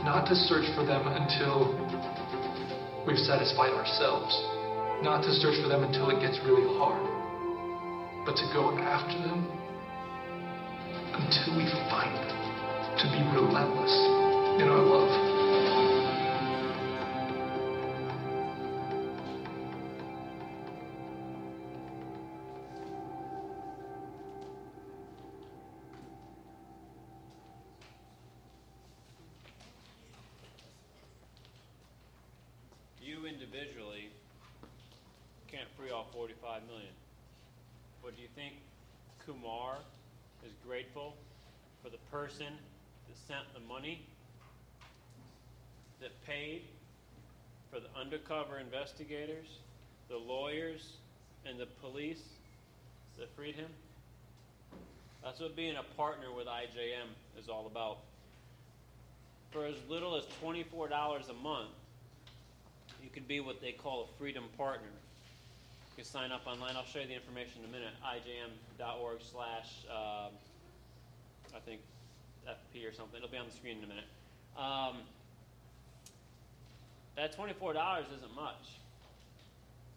Not 0.05 0.29
to 0.29 0.35
search 0.35 0.69
for 0.77 0.85
them 0.85 1.09
until 1.09 1.73
we've 3.07 3.17
satisfied 3.25 3.73
ourselves. 3.73 4.29
Not 5.01 5.25
to 5.25 5.33
search 5.33 5.57
for 5.63 5.67
them 5.67 5.81
until 5.81 6.13
it 6.13 6.21
gets 6.21 6.37
really 6.45 6.69
hard. 6.77 7.01
But 8.21 8.37
to 8.37 8.45
go 8.53 8.69
after 8.77 9.17
them 9.17 9.49
until 11.17 11.57
we 11.57 11.65
find 11.89 12.13
them. 12.13 12.37
To 13.01 13.05
be 13.09 13.21
relentless 13.33 13.97
in 14.61 14.69
our 14.69 14.77
love. 14.77 15.32
Person 42.23 42.53
that 43.09 43.17
sent 43.27 43.53
the 43.53 43.59
money, 43.67 44.01
that 45.99 46.11
paid 46.25 46.61
for 47.69 47.81
the 47.81 47.87
undercover 47.99 48.59
investigators, 48.59 49.47
the 50.09 50.15
lawyers, 50.15 50.93
and 51.45 51.59
the 51.59 51.65
police 51.81 52.21
that 53.19 53.27
freed 53.35 53.55
him? 53.55 53.69
That's 55.21 55.41
what 55.41 55.53
being 55.57 55.75
a 55.75 55.83
partner 55.97 56.27
with 56.33 56.47
IJM 56.47 57.11
is 57.37 57.49
all 57.49 57.67
about. 57.67 57.97
For 59.51 59.65
as 59.65 59.75
little 59.89 60.15
as 60.15 60.23
$24 60.41 61.29
a 61.29 61.33
month, 61.33 61.69
you 63.03 63.09
could 63.09 63.27
be 63.27 63.41
what 63.41 63.59
they 63.59 63.73
call 63.73 64.03
a 64.03 64.17
freedom 64.17 64.45
partner. 64.57 64.87
You 64.87 66.03
can 66.03 66.05
sign 66.05 66.31
up 66.31 66.47
online. 66.47 66.77
I'll 66.77 66.85
show 66.85 66.99
you 66.99 67.07
the 67.07 67.15
information 67.15 67.63
in 67.63 67.69
a 67.69 67.71
minute. 67.71 67.93
ijm.org 68.01 69.17
slash, 69.21 69.85
uh, 69.91 70.29
I 71.53 71.59
think, 71.65 71.81
FP 72.47 72.89
or 72.89 72.93
something. 72.93 73.17
It'll 73.17 73.29
be 73.29 73.37
on 73.37 73.47
the 73.47 73.55
screen 73.55 73.77
in 73.77 73.83
a 73.83 73.87
minute. 73.87 74.05
Um, 74.57 74.97
that 77.15 77.37
$24 77.37 77.53
isn't 78.15 78.35
much. 78.35 78.79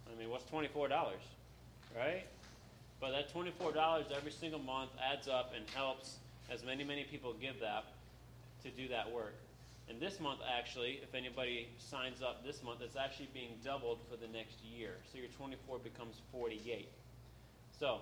I 0.06 0.18
mean, 0.18 0.30
what's 0.30 0.44
$24, 0.50 0.90
right? 1.96 2.24
But 3.00 3.10
that 3.10 3.32
$24 3.34 4.12
every 4.16 4.32
single 4.32 4.60
month 4.60 4.90
adds 5.02 5.28
up 5.28 5.52
and 5.54 5.68
helps 5.70 6.16
as 6.50 6.64
many, 6.64 6.84
many 6.84 7.04
people 7.04 7.34
give 7.34 7.60
that 7.60 7.84
to 8.62 8.70
do 8.70 8.88
that 8.88 9.10
work. 9.10 9.34
And 9.88 10.00
this 10.00 10.18
month, 10.18 10.40
actually, 10.58 11.00
if 11.02 11.14
anybody 11.14 11.68
signs 11.78 12.20
up 12.20 12.44
this 12.44 12.62
month, 12.62 12.80
it's 12.82 12.96
actually 12.96 13.28
being 13.32 13.50
doubled 13.64 13.98
for 14.10 14.16
the 14.16 14.26
next 14.32 14.62
year. 14.64 14.90
So 15.12 15.18
your 15.18 15.28
24 15.28 15.78
becomes 15.78 16.16
48. 16.32 16.88
So 17.78 17.98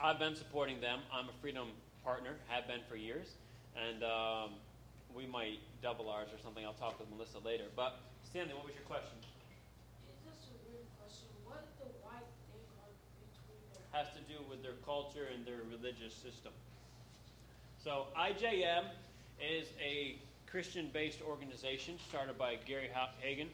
I've 0.00 0.18
been 0.18 0.34
supporting 0.34 0.80
them. 0.80 1.00
I'm 1.12 1.28
a 1.28 1.32
freedom 1.40 1.68
partner, 2.04 2.36
have 2.48 2.66
been 2.66 2.80
for 2.88 2.96
years. 2.96 3.38
And 3.74 4.02
um, 4.02 4.50
we 5.14 5.26
might 5.26 5.60
double 5.82 6.08
ours 6.08 6.28
or 6.32 6.38
something. 6.42 6.64
I'll 6.64 6.76
talk 6.76 6.98
with 6.98 7.08
Melissa 7.10 7.38
later. 7.44 7.64
But 7.74 8.00
Stanley, 8.24 8.54
what 8.54 8.66
was 8.66 8.74
your 8.74 8.84
question? 8.84 9.16
Is 10.08 10.18
this 10.26 10.48
a 10.48 10.56
weird 10.68 10.86
question? 11.00 11.28
What 11.44 11.64
the 11.80 11.88
white 12.04 12.28
thing 12.52 12.64
on 12.80 12.90
between 13.20 13.62
them? 13.72 13.82
Has 13.92 14.08
to 14.16 14.22
do 14.28 14.40
with 14.48 14.62
their 14.62 14.76
culture 14.84 15.28
and 15.32 15.44
their 15.46 15.64
religious 15.70 16.14
system. 16.14 16.52
So 17.82 18.06
IJM 18.16 18.84
is 19.40 19.66
a 19.82 20.16
Christian-based 20.46 21.20
organization 21.22 21.98
started 22.08 22.38
by 22.38 22.56
Gary 22.66 22.90
Haugen, 22.94 23.48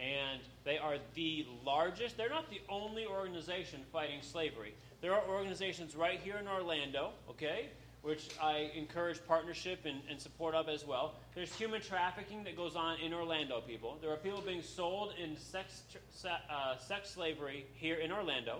and 0.00 0.40
they 0.64 0.76
are 0.76 0.96
the 1.14 1.46
largest. 1.64 2.16
They're 2.16 2.28
not 2.28 2.50
the 2.50 2.60
only 2.68 3.06
organization 3.06 3.80
fighting 3.92 4.20
slavery. 4.20 4.74
There 5.00 5.14
are 5.14 5.22
organizations 5.28 5.96
right 5.96 6.20
here 6.20 6.36
in 6.36 6.48
Orlando, 6.48 7.10
okay, 7.30 7.70
which 8.02 8.28
I 8.42 8.70
encourage 8.74 9.24
partnership 9.26 9.80
and, 9.84 10.00
and 10.10 10.20
support 10.20 10.54
of 10.54 10.68
as 10.68 10.84
well. 10.84 11.14
There's 11.34 11.54
human 11.54 11.80
trafficking 11.80 12.42
that 12.44 12.56
goes 12.56 12.74
on 12.74 12.98
in 13.00 13.14
Orlando, 13.14 13.60
people. 13.60 13.98
There 14.02 14.10
are 14.10 14.16
people 14.16 14.40
being 14.40 14.62
sold 14.62 15.14
in 15.22 15.36
sex, 15.36 15.82
uh, 16.24 16.78
sex 16.78 17.10
slavery 17.10 17.64
here 17.74 17.96
in 17.96 18.10
Orlando. 18.10 18.58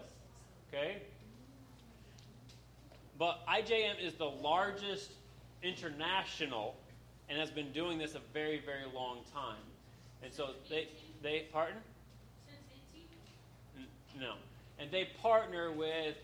Okay? 0.68 1.02
But 3.18 3.40
IJM 3.48 4.00
is 4.00 4.14
the 4.14 4.30
largest 4.30 5.10
international 5.62 6.76
and 7.28 7.38
has 7.38 7.50
been 7.50 7.72
doing 7.72 7.98
this 7.98 8.14
a 8.14 8.20
very, 8.32 8.60
very 8.64 8.84
long 8.94 9.18
time. 9.32 9.62
And 10.22 10.32
so 10.32 10.50
they, 10.70 10.88
they 11.22 11.46
pardon? 11.52 11.78
No. 14.18 14.34
And 14.78 14.90
they 14.90 15.08
partner 15.20 15.72
with 15.72 16.16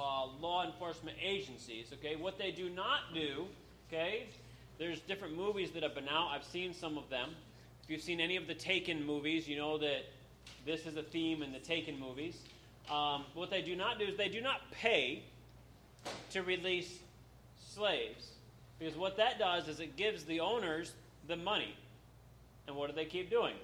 uh, 0.00 0.26
law 0.40 0.64
enforcement 0.64 1.16
agencies, 1.22 1.86
okay? 1.92 2.16
What 2.16 2.38
they 2.38 2.50
do 2.50 2.70
not 2.70 3.12
do, 3.14 3.46
okay? 3.88 4.26
There's 4.78 5.00
different 5.00 5.36
movies 5.36 5.72
that 5.72 5.82
have 5.82 5.94
been 5.94 6.08
out. 6.08 6.28
I've 6.30 6.44
seen 6.44 6.72
some 6.72 6.96
of 6.96 7.10
them. 7.10 7.30
If 7.84 7.90
you've 7.90 8.00
seen 8.00 8.20
any 8.20 8.36
of 8.36 8.46
the 8.46 8.54
Taken 8.54 9.04
movies, 9.04 9.46
you 9.46 9.56
know 9.56 9.76
that 9.78 10.06
this 10.64 10.86
is 10.86 10.96
a 10.96 11.02
theme 11.02 11.42
in 11.42 11.52
the 11.52 11.58
Taken 11.58 11.98
movies. 11.98 12.38
Um, 12.90 13.24
what 13.34 13.50
they 13.50 13.60
do 13.60 13.76
not 13.76 13.98
do 13.98 14.06
is 14.06 14.16
they 14.16 14.28
do 14.28 14.40
not 14.40 14.62
pay 14.72 15.22
to 16.30 16.42
release 16.42 16.98
slaves. 17.74 18.30
Because 18.78 18.96
what 18.96 19.18
that 19.18 19.38
does 19.38 19.68
is 19.68 19.80
it 19.80 19.96
gives 19.96 20.24
the 20.24 20.40
owners 20.40 20.92
the 21.28 21.36
money. 21.36 21.76
And 22.66 22.74
what 22.74 22.88
do 22.88 22.96
they 22.96 23.04
keep 23.04 23.28
doing? 23.28 23.54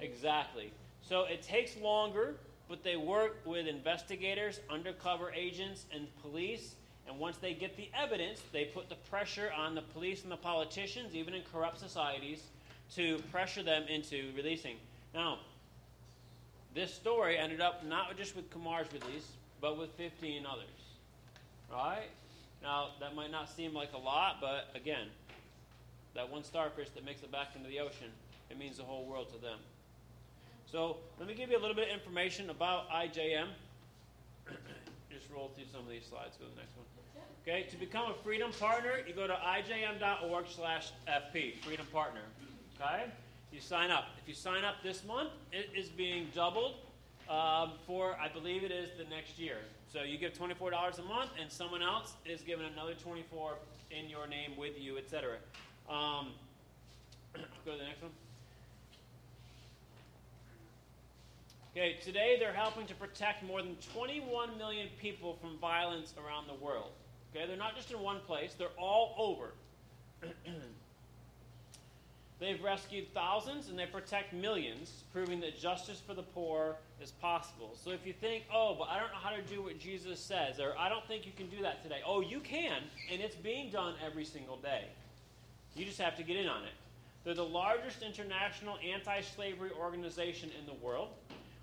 Exactly. 0.00 0.72
So 1.02 1.24
it 1.24 1.42
takes 1.42 1.76
longer, 1.78 2.36
but 2.68 2.82
they 2.82 2.96
work 2.96 3.36
with 3.44 3.66
investigators, 3.66 4.60
undercover 4.70 5.32
agents, 5.32 5.84
and 5.94 6.06
police. 6.22 6.74
And 7.06 7.18
once 7.18 7.36
they 7.36 7.52
get 7.52 7.76
the 7.76 7.90
evidence, 7.94 8.40
they 8.52 8.64
put 8.64 8.88
the 8.88 8.94
pressure 9.10 9.50
on 9.56 9.74
the 9.74 9.82
police 9.82 10.22
and 10.22 10.32
the 10.32 10.36
politicians, 10.36 11.14
even 11.14 11.34
in 11.34 11.42
corrupt 11.52 11.78
societies, 11.78 12.42
to 12.94 13.18
pressure 13.30 13.62
them 13.62 13.84
into 13.88 14.30
releasing. 14.36 14.76
Now, 15.12 15.38
this 16.74 16.92
story 16.92 17.36
ended 17.36 17.60
up 17.60 17.84
not 17.84 18.16
just 18.16 18.34
with 18.34 18.50
Kumar's 18.50 18.88
release, 18.92 19.28
but 19.60 19.78
with 19.78 19.90
15 19.92 20.46
others. 20.46 20.64
Right? 21.70 22.08
Now, 22.62 22.88
that 23.00 23.14
might 23.14 23.30
not 23.30 23.50
seem 23.50 23.74
like 23.74 23.92
a 23.92 23.98
lot, 23.98 24.38
but 24.40 24.68
again, 24.74 25.08
that 26.14 26.30
one 26.30 26.44
starfish 26.44 26.88
that 26.90 27.04
makes 27.04 27.22
it 27.22 27.30
back 27.30 27.48
into 27.54 27.68
the 27.68 27.80
ocean, 27.80 28.10
it 28.50 28.58
means 28.58 28.78
the 28.78 28.84
whole 28.84 29.04
world 29.04 29.32
to 29.34 29.38
them. 29.40 29.58
So, 30.74 30.96
let 31.20 31.28
me 31.28 31.34
give 31.34 31.52
you 31.52 31.56
a 31.56 31.60
little 31.60 31.76
bit 31.76 31.86
of 31.86 31.94
information 31.94 32.50
about 32.50 32.90
IJM. 32.90 33.46
Just 35.08 35.30
roll 35.32 35.52
through 35.54 35.66
some 35.70 35.82
of 35.82 35.88
these 35.88 36.04
slides. 36.04 36.36
Go 36.36 36.46
to 36.46 36.50
the 36.50 36.56
next 36.56 36.74
one. 36.76 36.84
Okay, 37.46 37.68
to 37.70 37.76
become 37.76 38.10
a 38.10 38.14
Freedom 38.24 38.50
Partner, 38.58 38.94
you 39.06 39.14
go 39.14 39.28
to 39.28 39.34
ijm.org 39.34 40.46
slash 40.48 40.90
FP, 41.06 41.62
Freedom 41.62 41.86
Partner. 41.92 42.22
Okay? 42.74 43.04
You 43.52 43.60
sign 43.60 43.92
up. 43.92 44.06
If 44.20 44.26
you 44.26 44.34
sign 44.34 44.64
up 44.64 44.82
this 44.82 45.04
month, 45.04 45.30
it 45.52 45.70
is 45.76 45.90
being 45.90 46.26
doubled 46.34 46.74
um, 47.30 47.74
for, 47.86 48.16
I 48.20 48.26
believe 48.26 48.64
it 48.64 48.72
is 48.72 48.90
the 48.98 49.04
next 49.04 49.38
year. 49.38 49.58
So 49.92 50.02
you 50.02 50.18
give 50.18 50.32
$24 50.32 50.98
a 50.98 51.02
month, 51.02 51.30
and 51.40 51.52
someone 51.52 51.82
else 51.84 52.14
is 52.26 52.40
giving 52.40 52.66
another 52.66 52.94
24 52.94 53.52
in 53.92 54.10
your 54.10 54.26
name 54.26 54.56
with 54.58 54.72
you, 54.76 54.98
etc. 54.98 55.36
Um, 55.88 56.32
go 57.64 57.70
to 57.70 57.78
the 57.78 57.84
next 57.84 58.02
one. 58.02 58.10
Okay, 61.76 61.96
today 62.04 62.36
they're 62.38 62.52
helping 62.52 62.86
to 62.86 62.94
protect 62.94 63.42
more 63.42 63.60
than 63.60 63.74
21 63.94 64.56
million 64.56 64.86
people 65.00 65.36
from 65.40 65.58
violence 65.58 66.14
around 66.24 66.46
the 66.46 66.64
world. 66.64 66.92
Okay, 67.34 67.48
they're 67.48 67.56
not 67.56 67.74
just 67.74 67.90
in 67.90 67.98
one 67.98 68.20
place, 68.20 68.54
they're 68.56 68.68
all 68.78 69.16
over. 69.18 69.50
They've 72.38 72.62
rescued 72.62 73.12
thousands 73.12 73.70
and 73.70 73.78
they 73.78 73.86
protect 73.86 74.32
millions, 74.32 75.02
proving 75.12 75.40
that 75.40 75.58
justice 75.58 76.00
for 76.04 76.14
the 76.14 76.22
poor 76.22 76.76
is 77.00 77.10
possible. 77.10 77.76
So 77.82 77.90
if 77.90 78.06
you 78.06 78.12
think, 78.12 78.44
oh, 78.52 78.76
but 78.78 78.88
I 78.88 79.00
don't 79.00 79.10
know 79.10 79.18
how 79.22 79.34
to 79.34 79.42
do 79.42 79.62
what 79.62 79.78
Jesus 79.78 80.20
says, 80.20 80.60
or 80.60 80.74
I 80.78 80.88
don't 80.88 81.06
think 81.08 81.26
you 81.26 81.32
can 81.36 81.48
do 81.48 81.62
that 81.62 81.82
today, 81.82 82.00
oh, 82.06 82.20
you 82.20 82.40
can, 82.40 82.82
and 83.10 83.20
it's 83.20 83.36
being 83.36 83.70
done 83.70 83.94
every 84.04 84.24
single 84.24 84.58
day. 84.58 84.84
You 85.74 85.84
just 85.84 86.00
have 86.00 86.16
to 86.18 86.22
get 86.22 86.36
in 86.36 86.46
on 86.46 86.64
it. 86.64 86.72
They're 87.24 87.34
the 87.34 87.44
largest 87.44 88.02
international 88.02 88.76
anti 88.86 89.22
slavery 89.22 89.70
organization 89.78 90.50
in 90.58 90.66
the 90.66 90.74
world. 90.74 91.08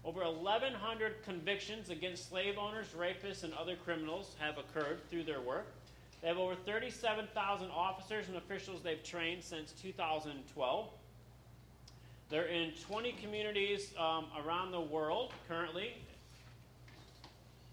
Over 0.03 0.21
1,100 0.21 1.23
convictions 1.23 1.89
against 1.89 2.29
slave 2.29 2.57
owners, 2.57 2.87
rapists, 2.97 3.43
and 3.43 3.53
other 3.53 3.75
criminals 3.75 4.35
have 4.39 4.57
occurred 4.57 4.99
through 5.09 5.23
their 5.23 5.41
work. 5.41 5.67
They 6.21 6.27
have 6.27 6.37
over 6.37 6.55
37,000 6.55 7.69
officers 7.69 8.27
and 8.27 8.37
officials 8.37 8.81
they've 8.81 9.03
trained 9.03 9.43
since 9.43 9.73
2012. 9.73 10.89
They're 12.29 12.45
in 12.45 12.71
20 12.87 13.11
communities 13.13 13.93
um, 13.97 14.25
around 14.43 14.71
the 14.71 14.81
world 14.81 15.33
currently, 15.47 15.93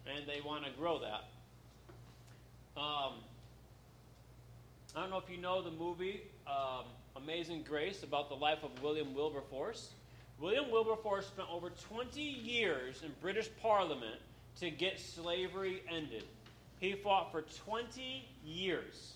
and 0.07 0.27
they 0.27 0.41
want 0.41 0.65
to 0.65 0.71
grow 0.73 0.99
that. 0.99 1.25
Um, 2.77 3.15
I 4.97 5.01
don't 5.01 5.11
know 5.11 5.19
if 5.19 5.31
you 5.31 5.37
know 5.37 5.63
the 5.63 5.71
movie 5.71 6.23
um, 6.47 6.85
Amazing 7.17 7.65
Grace 7.69 8.03
about 8.03 8.29
the 8.29 8.35
life 8.35 8.63
of 8.63 8.83
William 8.83 9.15
Wilberforce. 9.15 9.91
William 10.41 10.71
Wilberforce 10.71 11.27
spent 11.27 11.49
over 11.51 11.71
20 11.71 12.21
years 12.21 13.03
in 13.03 13.11
British 13.21 13.49
Parliament 13.61 14.21
to 14.61 14.71
get 14.71 15.01
slavery 15.01 15.83
ended. 15.91 16.25
He 16.79 16.95
fought 16.95 17.33
for 17.33 17.43
20 17.67 18.25
years 18.45 19.15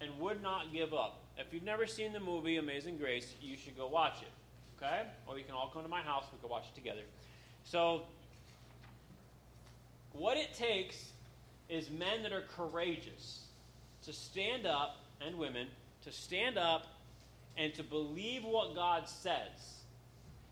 and 0.00 0.16
would 0.20 0.42
not 0.42 0.72
give 0.72 0.94
up. 0.94 1.18
If 1.36 1.52
you've 1.52 1.64
never 1.64 1.86
seen 1.86 2.12
the 2.12 2.20
movie 2.20 2.56
Amazing 2.58 2.98
Grace, 2.98 3.34
you 3.40 3.56
should 3.56 3.76
go 3.76 3.88
watch 3.88 4.22
it. 4.22 4.82
Okay? 4.82 5.02
Or 5.26 5.38
you 5.38 5.44
can 5.44 5.54
all 5.54 5.70
come 5.72 5.82
to 5.82 5.88
my 5.88 6.02
house, 6.02 6.24
we 6.32 6.38
can 6.38 6.48
watch 6.48 6.64
it 6.72 6.74
together. 6.74 7.02
So, 7.64 8.02
what 10.12 10.36
it 10.36 10.54
takes 10.54 11.10
is 11.68 11.90
men 11.90 12.22
that 12.22 12.32
are 12.32 12.44
courageous 12.56 13.40
to 14.04 14.12
stand 14.12 14.66
up, 14.66 14.96
and 15.20 15.36
women, 15.36 15.66
to 16.04 16.12
stand 16.12 16.56
up 16.56 16.86
and 17.56 17.74
to 17.74 17.82
believe 17.82 18.44
what 18.44 18.74
God 18.74 19.08
says. 19.08 19.79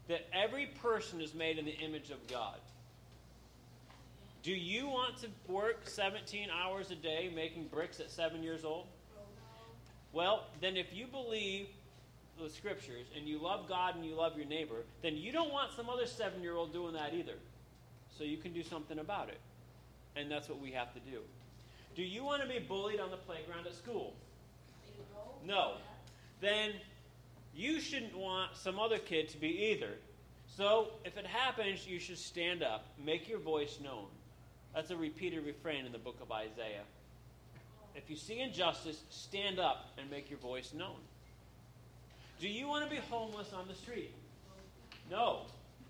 That 0.09 0.27
every 0.33 0.67
person 0.83 1.21
is 1.21 1.35
made 1.35 1.59
in 1.59 1.65
the 1.65 1.77
image 1.79 2.11
of 2.11 2.27
God. 2.27 2.59
Do 4.43 4.53
you 4.53 4.87
want 4.87 5.19
to 5.19 5.29
work 5.47 5.89
17 5.89 6.49
hours 6.51 6.91
a 6.91 6.95
day 6.95 7.31
making 7.35 7.69
bricks 7.69 8.01
at 8.01 8.11
seven 8.11 8.43
years 8.43 8.65
old? 8.65 8.87
Well, 10.13 10.45
then 10.61 10.77
if 10.77 10.87
you 10.95 11.07
believe 11.07 11.67
the 12.41 12.49
scriptures 12.49 13.07
and 13.17 13.29
you 13.29 13.39
love 13.39 13.69
God 13.69 13.97
and 13.97 14.05
you 14.05 14.15
love 14.15 14.37
your 14.37 14.47
neighbor, 14.47 14.85
then 15.03 15.17
you 15.17 15.33
don't 15.33 15.53
want 15.53 15.73
some 15.73 15.91
other 15.91 16.07
seven 16.07 16.43
year 16.43 16.55
old 16.55 16.73
doing 16.73 16.95
that 16.95 17.13
either. 17.15 17.35
So 18.17 18.25
you 18.25 18.37
can 18.37 18.53
do 18.53 18.63
something 18.63 18.99
about 18.99 19.29
it. 19.29 19.41
And 20.17 20.31
that's 20.31 20.49
what 20.49 20.61
we 20.61 20.73
have 20.73 20.93
to 20.95 21.01
do. 21.01 21.21
Do 21.95 22.03
you 22.03 22.25
want 22.25 22.43
to 22.43 22.49
be 22.49 22.59
bullied 22.59 23.01
on 23.01 23.11
the 23.11 23.17
playground 23.17 23.67
at 23.67 23.75
school? 23.75 24.15
No. 25.45 25.75
Then 26.41 26.73
you 27.59 27.81
shouldn't 27.81 28.17
want 28.17 28.57
some 28.57 28.79
other 28.79 28.99
kid 28.99 29.29
to 29.31 29.37
be 29.37 29.73
either. 29.73 29.91
So 30.47 30.93
if 31.05 31.19
it 31.19 31.27
happens, 31.27 31.87
you 31.89 31.99
should 31.99 32.19
stand 32.19 32.63
up, 32.63 32.87
make 33.05 33.29
your 33.29 33.41
voice 33.41 33.79
known. 33.83 34.07
That's 34.75 34.91
a 34.91 34.97
repeated 34.97 35.45
refrain 35.45 35.85
in 35.85 35.91
the 35.91 35.99
book 35.99 36.19
of 36.23 36.31
Isaiah. 36.31 36.85
If 37.97 38.09
you 38.09 38.15
see 38.15 38.39
injustice, 38.39 39.03
stand 39.11 39.59
up 39.59 39.87
and 39.99 40.09
make 40.09 40.31
your 40.31 40.39
voice 40.39 40.73
known. 40.73 40.99
Do 42.41 42.49
you 42.49 42.69
want 42.69 42.89
to 42.89 42.91
be 42.91 43.03
homeless 43.11 43.53
on 43.53 43.67
the 43.67 43.75
street? 43.75 44.15
No. 45.11 45.47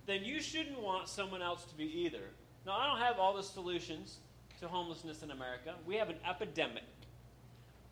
Then 0.07 0.25
you 0.25 0.41
shouldn't 0.41 0.81
want 0.81 1.07
someone 1.07 1.43
else 1.43 1.65
to 1.65 1.75
be 1.75 1.85
either. 1.85 2.31
Now, 2.65 2.79
I 2.79 2.87
don't 2.87 2.99
have 2.99 3.19
all 3.19 3.37
the 3.37 3.43
solutions 3.43 4.17
to 4.61 4.69
homelessness 4.69 5.23
in 5.23 5.31
America. 5.31 5.75
We 5.87 5.97
have 5.97 6.09
an 6.09 6.17
epidemic. 6.27 6.85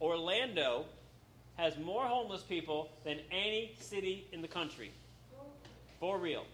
Orlando 0.00 0.86
has 1.56 1.78
more 1.78 2.04
homeless 2.04 2.42
people 2.42 2.90
than 3.04 3.18
any 3.30 3.74
city 3.80 4.26
in 4.32 4.42
the 4.42 4.48
country. 4.48 4.92
For 5.98 6.18
real. 6.18 6.44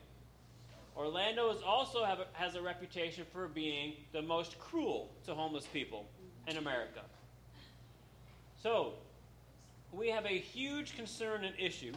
Orlando 0.96 1.50
is 1.50 1.62
also 1.62 2.02
a, 2.02 2.26
has 2.34 2.54
a 2.54 2.62
reputation 2.62 3.24
for 3.32 3.48
being 3.48 3.94
the 4.12 4.22
most 4.22 4.58
cruel 4.58 5.10
to 5.24 5.34
homeless 5.34 5.66
people 5.66 6.06
in 6.46 6.56
America. 6.58 7.00
So, 8.62 8.92
we 9.90 10.08
have 10.08 10.24
a 10.24 10.38
huge 10.38 10.94
concern 10.94 11.44
and 11.44 11.54
issue 11.58 11.92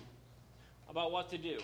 about 0.90 1.12
what 1.12 1.30
to 1.30 1.38
do. 1.38 1.60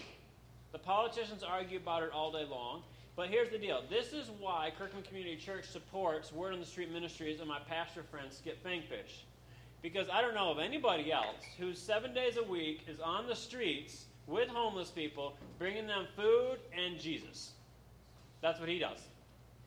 The 0.71 0.79
politicians 0.79 1.43
argue 1.43 1.77
about 1.77 2.03
it 2.03 2.11
all 2.13 2.31
day 2.31 2.45
long, 2.49 2.83
but 3.15 3.29
here's 3.29 3.49
the 3.49 3.57
deal. 3.57 3.83
This 3.89 4.13
is 4.13 4.29
why 4.39 4.71
Kirkland 4.77 5.05
Community 5.05 5.35
Church 5.35 5.65
supports 5.67 6.31
Word 6.31 6.53
on 6.53 6.59
the 6.59 6.65
Street 6.65 6.91
Ministries 6.91 7.39
and 7.39 7.49
my 7.49 7.59
pastor 7.67 8.03
friend 8.03 8.27
Skip 8.31 8.63
Fangfish. 8.63 9.23
Because 9.81 10.07
I 10.11 10.21
don't 10.21 10.35
know 10.35 10.51
of 10.51 10.59
anybody 10.59 11.11
else 11.11 11.43
who 11.57 11.73
seven 11.73 12.13
days 12.13 12.37
a 12.37 12.43
week 12.43 12.85
is 12.87 12.99
on 12.99 13.27
the 13.27 13.35
streets 13.35 14.05
with 14.27 14.47
homeless 14.47 14.89
people, 14.89 15.35
bringing 15.57 15.87
them 15.87 16.05
food 16.15 16.57
and 16.77 16.99
Jesus. 16.99 17.51
That's 18.41 18.59
what 18.59 18.69
he 18.69 18.79
does. 18.79 18.99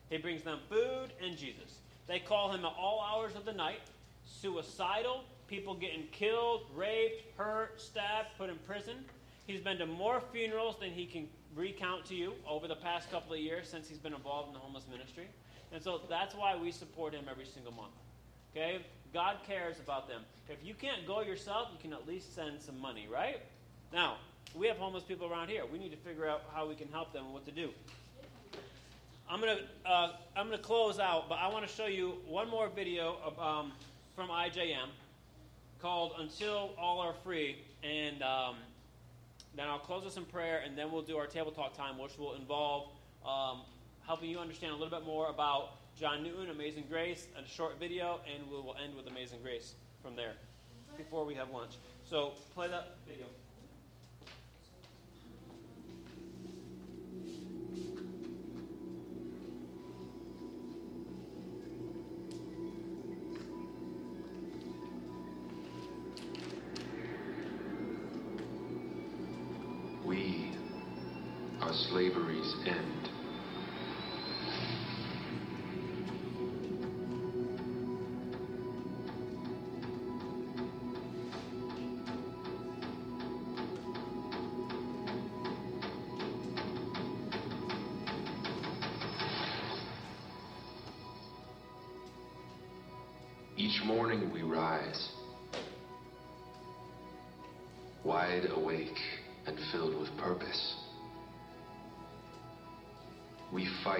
He 0.09 0.17
brings 0.17 0.43
them 0.43 0.59
food 0.69 1.11
and 1.21 1.37
Jesus. 1.37 1.79
They 2.07 2.19
call 2.19 2.51
him 2.51 2.63
at 2.63 2.73
all 2.77 3.03
hours 3.03 3.35
of 3.35 3.45
the 3.45 3.53
night, 3.53 3.81
suicidal, 4.25 5.23
people 5.47 5.73
getting 5.73 6.03
killed, 6.11 6.65
raped, 6.75 7.23
hurt, 7.37 7.81
stabbed, 7.81 8.29
put 8.37 8.49
in 8.49 8.57
prison. 8.67 9.05
He's 9.47 9.61
been 9.61 9.77
to 9.79 9.85
more 9.85 10.21
funerals 10.31 10.77
than 10.79 10.91
he 10.91 11.05
can 11.05 11.27
recount 11.55 12.05
to 12.05 12.15
you 12.15 12.33
over 12.47 12.67
the 12.67 12.75
past 12.75 13.09
couple 13.11 13.33
of 13.33 13.39
years 13.39 13.67
since 13.69 13.87
he's 13.87 13.97
been 13.97 14.13
involved 14.13 14.49
in 14.49 14.53
the 14.53 14.59
homeless 14.59 14.85
ministry. 14.89 15.27
And 15.71 15.81
so 15.81 16.01
that's 16.09 16.35
why 16.35 16.55
we 16.55 16.71
support 16.71 17.13
him 17.13 17.25
every 17.29 17.45
single 17.45 17.71
month. 17.71 17.93
Okay? 18.51 18.79
God 19.15 19.37
cares 19.47 19.79
about 19.79 20.09
them. 20.09 20.23
If 20.49 20.57
you 20.61 20.73
can't 20.73 21.07
go 21.07 21.21
yourself, 21.21 21.69
you 21.71 21.79
can 21.81 21.93
at 21.93 22.05
least 22.05 22.35
send 22.35 22.61
some 22.61 22.77
money, 22.81 23.07
right? 23.09 23.39
Now, 23.93 24.17
we 24.53 24.67
have 24.67 24.75
homeless 24.75 25.03
people 25.03 25.31
around 25.31 25.47
here. 25.47 25.63
We 25.71 25.79
need 25.79 25.91
to 25.91 25.97
figure 25.97 26.27
out 26.27 26.41
how 26.53 26.67
we 26.67 26.75
can 26.75 26.89
help 26.89 27.13
them 27.13 27.23
and 27.23 27.33
what 27.33 27.45
to 27.45 27.51
do. 27.51 27.69
I'm 29.29 29.39
gonna 29.39 29.59
uh, 29.85 30.11
I'm 30.35 30.47
gonna 30.49 30.57
close 30.57 30.99
out, 30.99 31.29
but 31.29 31.35
I 31.35 31.47
want 31.47 31.65
to 31.65 31.73
show 31.73 31.85
you 31.85 32.15
one 32.27 32.49
more 32.49 32.67
video 32.67 33.15
of, 33.23 33.39
um, 33.39 33.71
from 34.17 34.27
IJM 34.27 34.89
called 35.81 36.11
"Until 36.19 36.71
All 36.77 36.99
Are 36.99 37.15
Free," 37.23 37.55
and 37.85 38.21
um, 38.21 38.55
then 39.55 39.69
I'll 39.69 39.79
close 39.79 40.05
us 40.05 40.17
in 40.17 40.25
prayer, 40.25 40.61
and 40.65 40.77
then 40.77 40.91
we'll 40.91 41.03
do 41.03 41.15
our 41.15 41.25
table 41.25 41.51
talk 41.51 41.75
time, 41.77 41.97
which 41.97 42.17
will 42.19 42.35
involve 42.35 42.89
um, 43.25 43.61
helping 44.05 44.29
you 44.29 44.39
understand 44.39 44.73
a 44.73 44.75
little 44.75 44.99
bit 44.99 45.07
more 45.07 45.29
about 45.29 45.69
John 45.97 46.23
Newton, 46.23 46.49
Amazing 46.49 46.85
Grace, 46.89 47.25
a 47.41 47.47
short 47.47 47.79
video, 47.79 48.19
and 48.33 48.49
we 48.51 48.57
will 48.57 48.75
end 48.83 48.95
with 48.97 49.07
Amazing 49.07 49.39
Grace 49.41 49.75
from 50.03 50.13
there 50.13 50.33
before 50.97 51.25
we 51.25 51.33
have 51.35 51.49
lunch. 51.51 51.71
So 52.09 52.33
play 52.53 52.67
that 52.67 52.97
video. 53.07 53.27
We 70.03 70.51
are 71.61 71.73
slavery's 71.73 72.53
end. 72.67 73.14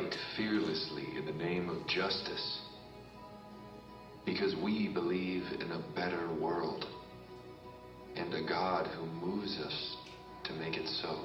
Fight 0.06 0.16
fearlessly 0.38 1.08
in 1.18 1.26
the 1.26 1.32
name 1.32 1.70
of 1.70 1.88
justice 1.88 2.60
because 4.26 4.56
we 4.64 4.90
believe 4.94 5.44
in 5.60 5.72
a 5.72 5.84
better 5.96 6.34
world 6.40 6.86
and 8.16 8.34
a 8.34 8.48
God 8.48 8.88
who 8.88 9.06
moves 9.06 9.58
us 9.60 9.96
to 10.46 10.54
make 10.54 10.78
it 10.78 10.88
so. 11.02 11.20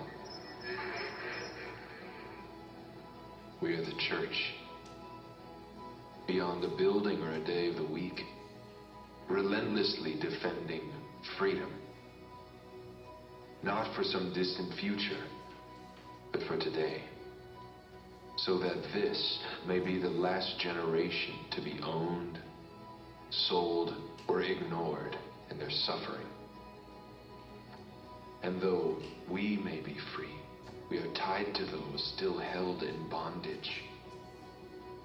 We 3.62 3.74
are 3.74 3.84
the 3.84 3.98
church. 4.08 4.54
Beyond 6.26 6.64
a 6.64 6.76
building 6.76 7.20
or 7.22 7.32
a 7.32 7.44
day 7.44 7.68
of 7.68 7.76
the 7.76 7.84
week, 7.84 8.20
relentlessly 9.28 10.14
defending 10.20 10.90
freedom 11.38 11.70
not 13.62 13.94
for 13.94 14.02
some 14.02 14.32
distant 14.32 14.72
future, 14.80 15.22
but 16.32 16.40
for 16.44 16.56
today. 16.56 17.02
So 18.46 18.58
that 18.58 18.82
this 18.94 19.38
may 19.66 19.80
be 19.80 19.98
the 19.98 20.08
last 20.08 20.58
generation 20.58 21.34
to 21.50 21.60
be 21.60 21.78
owned, 21.82 22.38
sold, 23.30 23.94
or 24.28 24.40
ignored 24.40 25.16
in 25.50 25.58
their 25.58 25.70
suffering. 25.70 26.26
And 28.42 28.60
though 28.62 28.96
we 29.30 29.58
may 29.62 29.80
be 29.80 29.96
free, 30.16 30.34
we 30.90 30.98
are 30.98 31.14
tied 31.14 31.54
to 31.54 31.66
those 31.66 32.12
still 32.16 32.38
held 32.38 32.82
in 32.82 33.10
bondage. 33.10 33.70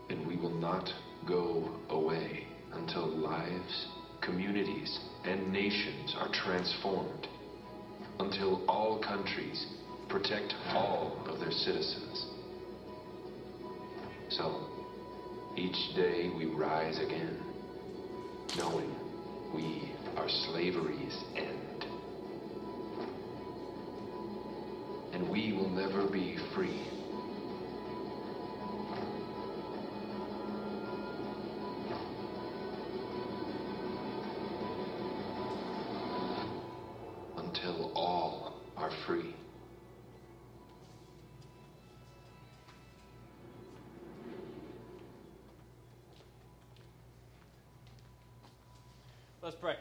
And 0.09 0.25
we 0.25 0.38
will 0.38 0.57
not 0.57 0.89
go 1.27 1.69
away 1.89 2.47
until 2.71 3.07
lives, 3.07 3.88
communities, 4.21 4.97
and 5.25 5.51
nations 5.51 6.15
are 6.17 6.31
transformed 6.31 7.27
until 8.19 8.63
all 8.69 9.01
countries 9.01 9.65
protect 10.07 10.53
all 10.69 11.17
of 11.27 11.41
their 11.41 11.51
citizens. 11.51 12.34
So, 14.30 14.67
each 15.55 15.95
day 15.95 16.32
we 16.36 16.45
rise 16.45 16.99
again, 16.99 17.39
knowing 18.57 18.93
we 19.53 19.91
are 20.17 20.28
slavery's 20.28 21.17
end. 21.36 21.86
And 25.13 25.30
we 25.30 25.53
will 25.53 25.69
never 25.69 26.07
be 26.07 26.38
free. 26.53 26.94
Let's 49.45 49.55
pray. 49.55 49.75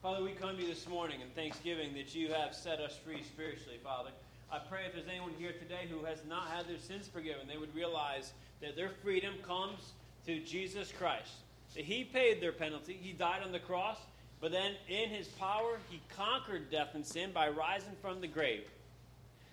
Father, 0.00 0.24
we 0.24 0.30
come 0.30 0.56
to 0.56 0.62
you 0.62 0.66
this 0.66 0.88
morning 0.88 1.20
in 1.20 1.28
thanksgiving 1.34 1.92
that 1.92 2.14
you 2.14 2.32
have 2.32 2.54
set 2.54 2.80
us 2.80 2.98
free 3.04 3.22
spiritually, 3.22 3.76
Father. 3.84 4.08
I 4.50 4.58
pray 4.58 4.86
if 4.86 4.94
there's 4.94 5.06
anyone 5.06 5.32
here 5.38 5.52
today 5.52 5.82
who 5.90 6.02
has 6.06 6.16
not 6.26 6.48
had 6.48 6.66
their 6.66 6.78
sins 6.78 7.06
forgiven, 7.06 7.46
they 7.46 7.58
would 7.58 7.74
realize 7.74 8.32
that 8.62 8.74
their 8.74 8.88
freedom 8.88 9.34
comes 9.46 9.92
through 10.24 10.40
Jesus 10.44 10.90
Christ. 10.98 11.30
That 11.74 11.84
He 11.84 12.04
paid 12.04 12.40
their 12.40 12.52
penalty, 12.52 12.98
He 12.98 13.12
died 13.12 13.42
on 13.44 13.52
the 13.52 13.58
cross, 13.58 13.98
but 14.40 14.50
then 14.50 14.76
in 14.88 15.10
His 15.10 15.28
power, 15.28 15.78
He 15.90 16.00
conquered 16.16 16.70
death 16.70 16.94
and 16.94 17.04
sin 17.04 17.32
by 17.32 17.50
rising 17.50 17.92
from 18.00 18.22
the 18.22 18.28
grave. 18.28 18.64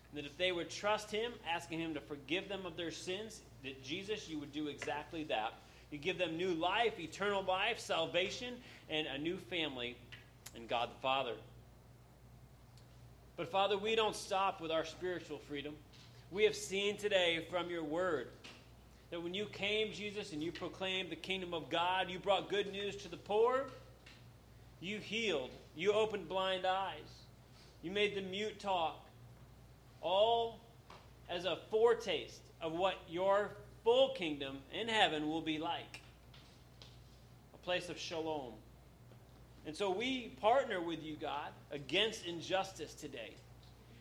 And 0.09 0.23
that 0.23 0.25
if 0.25 0.37
they 0.37 0.53
would 0.53 0.69
trust 0.69 1.11
Him, 1.11 1.33
asking 1.45 1.81
Him 1.81 1.93
to 1.95 1.99
forgive 1.99 2.47
them 2.47 2.65
of 2.65 2.77
their 2.77 2.91
sins, 2.91 3.41
that 3.65 3.83
Jesus, 3.83 4.29
you 4.29 4.39
would 4.39 4.53
do 4.53 4.69
exactly 4.69 5.25
that. 5.25 5.55
You 5.91 5.97
give 5.97 6.17
them 6.17 6.37
new 6.37 6.53
life, 6.53 6.99
eternal 6.99 7.43
life, 7.43 7.79
salvation, 7.79 8.55
and 8.89 9.07
a 9.07 9.17
new 9.17 9.37
family 9.37 9.97
in 10.55 10.67
God 10.67 10.89
the 10.89 11.01
Father. 11.01 11.33
But 13.37 13.51
Father, 13.51 13.77
we 13.77 13.95
don't 13.95 14.15
stop 14.15 14.61
with 14.61 14.71
our 14.71 14.85
spiritual 14.85 15.39
freedom. 15.47 15.73
We 16.31 16.43
have 16.43 16.55
seen 16.55 16.97
today 16.97 17.47
from 17.49 17.69
your 17.69 17.83
word 17.83 18.27
that 19.09 19.23
when 19.23 19.33
you 19.33 19.45
came, 19.45 19.91
Jesus, 19.91 20.33
and 20.33 20.43
you 20.43 20.51
proclaimed 20.51 21.09
the 21.09 21.15
kingdom 21.15 21.53
of 21.53 21.69
God, 21.69 22.09
you 22.09 22.19
brought 22.19 22.49
good 22.49 22.71
news 22.71 22.95
to 22.97 23.07
the 23.07 23.17
poor, 23.17 23.65
you 24.79 24.99
healed, 24.99 25.49
you 25.75 25.91
opened 25.93 26.29
blind 26.29 26.65
eyes, 26.65 27.23
you 27.81 27.91
made 27.91 28.15
the 28.15 28.21
mute 28.21 28.59
talk, 28.59 29.03
all 30.01 30.59
as 31.29 31.45
a 31.45 31.57
foretaste 31.71 32.41
of 32.61 32.73
what 32.73 32.95
your 33.09 33.51
full 33.89 34.09
kingdom 34.09 34.59
in 34.71 34.87
heaven 34.87 35.27
will 35.27 35.41
be 35.41 35.57
like 35.57 36.01
a 37.55 37.57
place 37.65 37.89
of 37.89 37.97
shalom. 37.97 38.53
And 39.65 39.75
so 39.75 39.89
we 39.89 40.27
partner 40.39 40.79
with 40.79 41.01
you, 41.01 41.15
God, 41.19 41.49
against 41.71 42.27
injustice 42.27 42.93
today. 42.93 43.33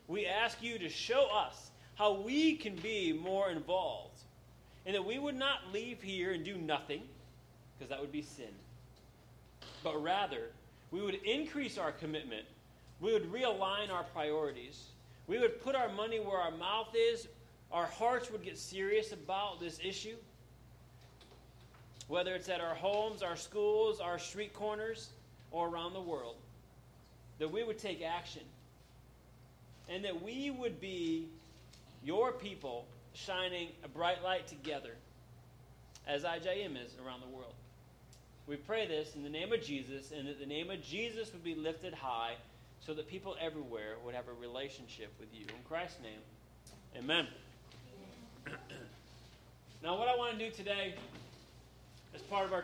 We 0.06 0.26
ask 0.26 0.62
you 0.62 0.78
to 0.78 0.90
show 0.90 1.28
us 1.34 1.70
how 1.94 2.20
we 2.20 2.56
can 2.56 2.76
be 2.76 3.14
more 3.14 3.48
involved 3.48 4.18
and 4.84 4.94
that 4.94 5.06
we 5.06 5.18
would 5.18 5.36
not 5.36 5.72
leave 5.72 6.02
here 6.02 6.32
and 6.32 6.44
do 6.44 6.58
nothing, 6.58 7.00
because 7.78 7.88
that 7.88 7.98
would 7.98 8.12
be 8.12 8.20
sin. 8.20 8.52
But 9.82 10.02
rather, 10.02 10.50
we 10.90 11.00
would 11.00 11.14
increase 11.14 11.78
our 11.78 11.92
commitment, 11.92 12.44
we 13.00 13.14
would 13.14 13.32
realign 13.32 13.90
our 13.90 14.04
priorities, 14.04 14.88
we 15.26 15.38
would 15.38 15.62
put 15.62 15.74
our 15.74 15.88
money 15.88 16.20
where 16.20 16.38
our 16.38 16.50
mouth 16.50 16.88
is, 16.94 17.26
our 17.70 17.86
hearts 17.86 18.30
would 18.30 18.42
get 18.42 18.58
serious 18.58 19.12
about 19.12 19.60
this 19.60 19.78
issue. 19.84 20.16
Whether 22.08 22.34
it's 22.34 22.48
at 22.48 22.60
our 22.60 22.74
homes, 22.74 23.22
our 23.22 23.36
schools, 23.36 24.00
our 24.00 24.18
street 24.18 24.54
corners, 24.54 25.10
or 25.50 25.68
around 25.68 25.92
the 25.92 26.00
world, 26.00 26.36
that 27.38 27.50
we 27.50 27.62
would 27.62 27.78
take 27.78 28.02
action. 28.02 28.42
And 29.88 30.04
that 30.04 30.22
we 30.22 30.50
would 30.50 30.80
be 30.80 31.28
your 32.02 32.32
people 32.32 32.86
shining 33.14 33.68
a 33.84 33.88
bright 33.88 34.22
light 34.22 34.46
together, 34.46 34.94
as 36.06 36.24
IJM 36.24 36.82
is 36.82 36.94
around 37.04 37.20
the 37.20 37.28
world. 37.28 37.54
We 38.46 38.56
pray 38.56 38.86
this 38.86 39.14
in 39.14 39.22
the 39.22 39.28
name 39.28 39.52
of 39.52 39.62
Jesus, 39.62 40.10
and 40.10 40.26
that 40.28 40.38
the 40.38 40.46
name 40.46 40.70
of 40.70 40.82
Jesus 40.82 41.32
would 41.32 41.44
be 41.44 41.54
lifted 41.54 41.92
high 41.92 42.34
so 42.80 42.94
that 42.94 43.08
people 43.08 43.36
everywhere 43.40 43.96
would 44.04 44.14
have 44.14 44.28
a 44.28 44.32
relationship 44.32 45.12
with 45.20 45.28
you. 45.34 45.42
In 45.42 45.62
Christ's 45.68 46.00
name, 46.00 46.20
amen. 46.96 47.26
Now, 49.82 49.98
what 49.98 50.08
I 50.08 50.16
want 50.16 50.38
to 50.38 50.44
do 50.44 50.50
today, 50.50 50.94
as 52.14 52.22
part 52.22 52.46
of 52.46 52.52
our 52.52 52.62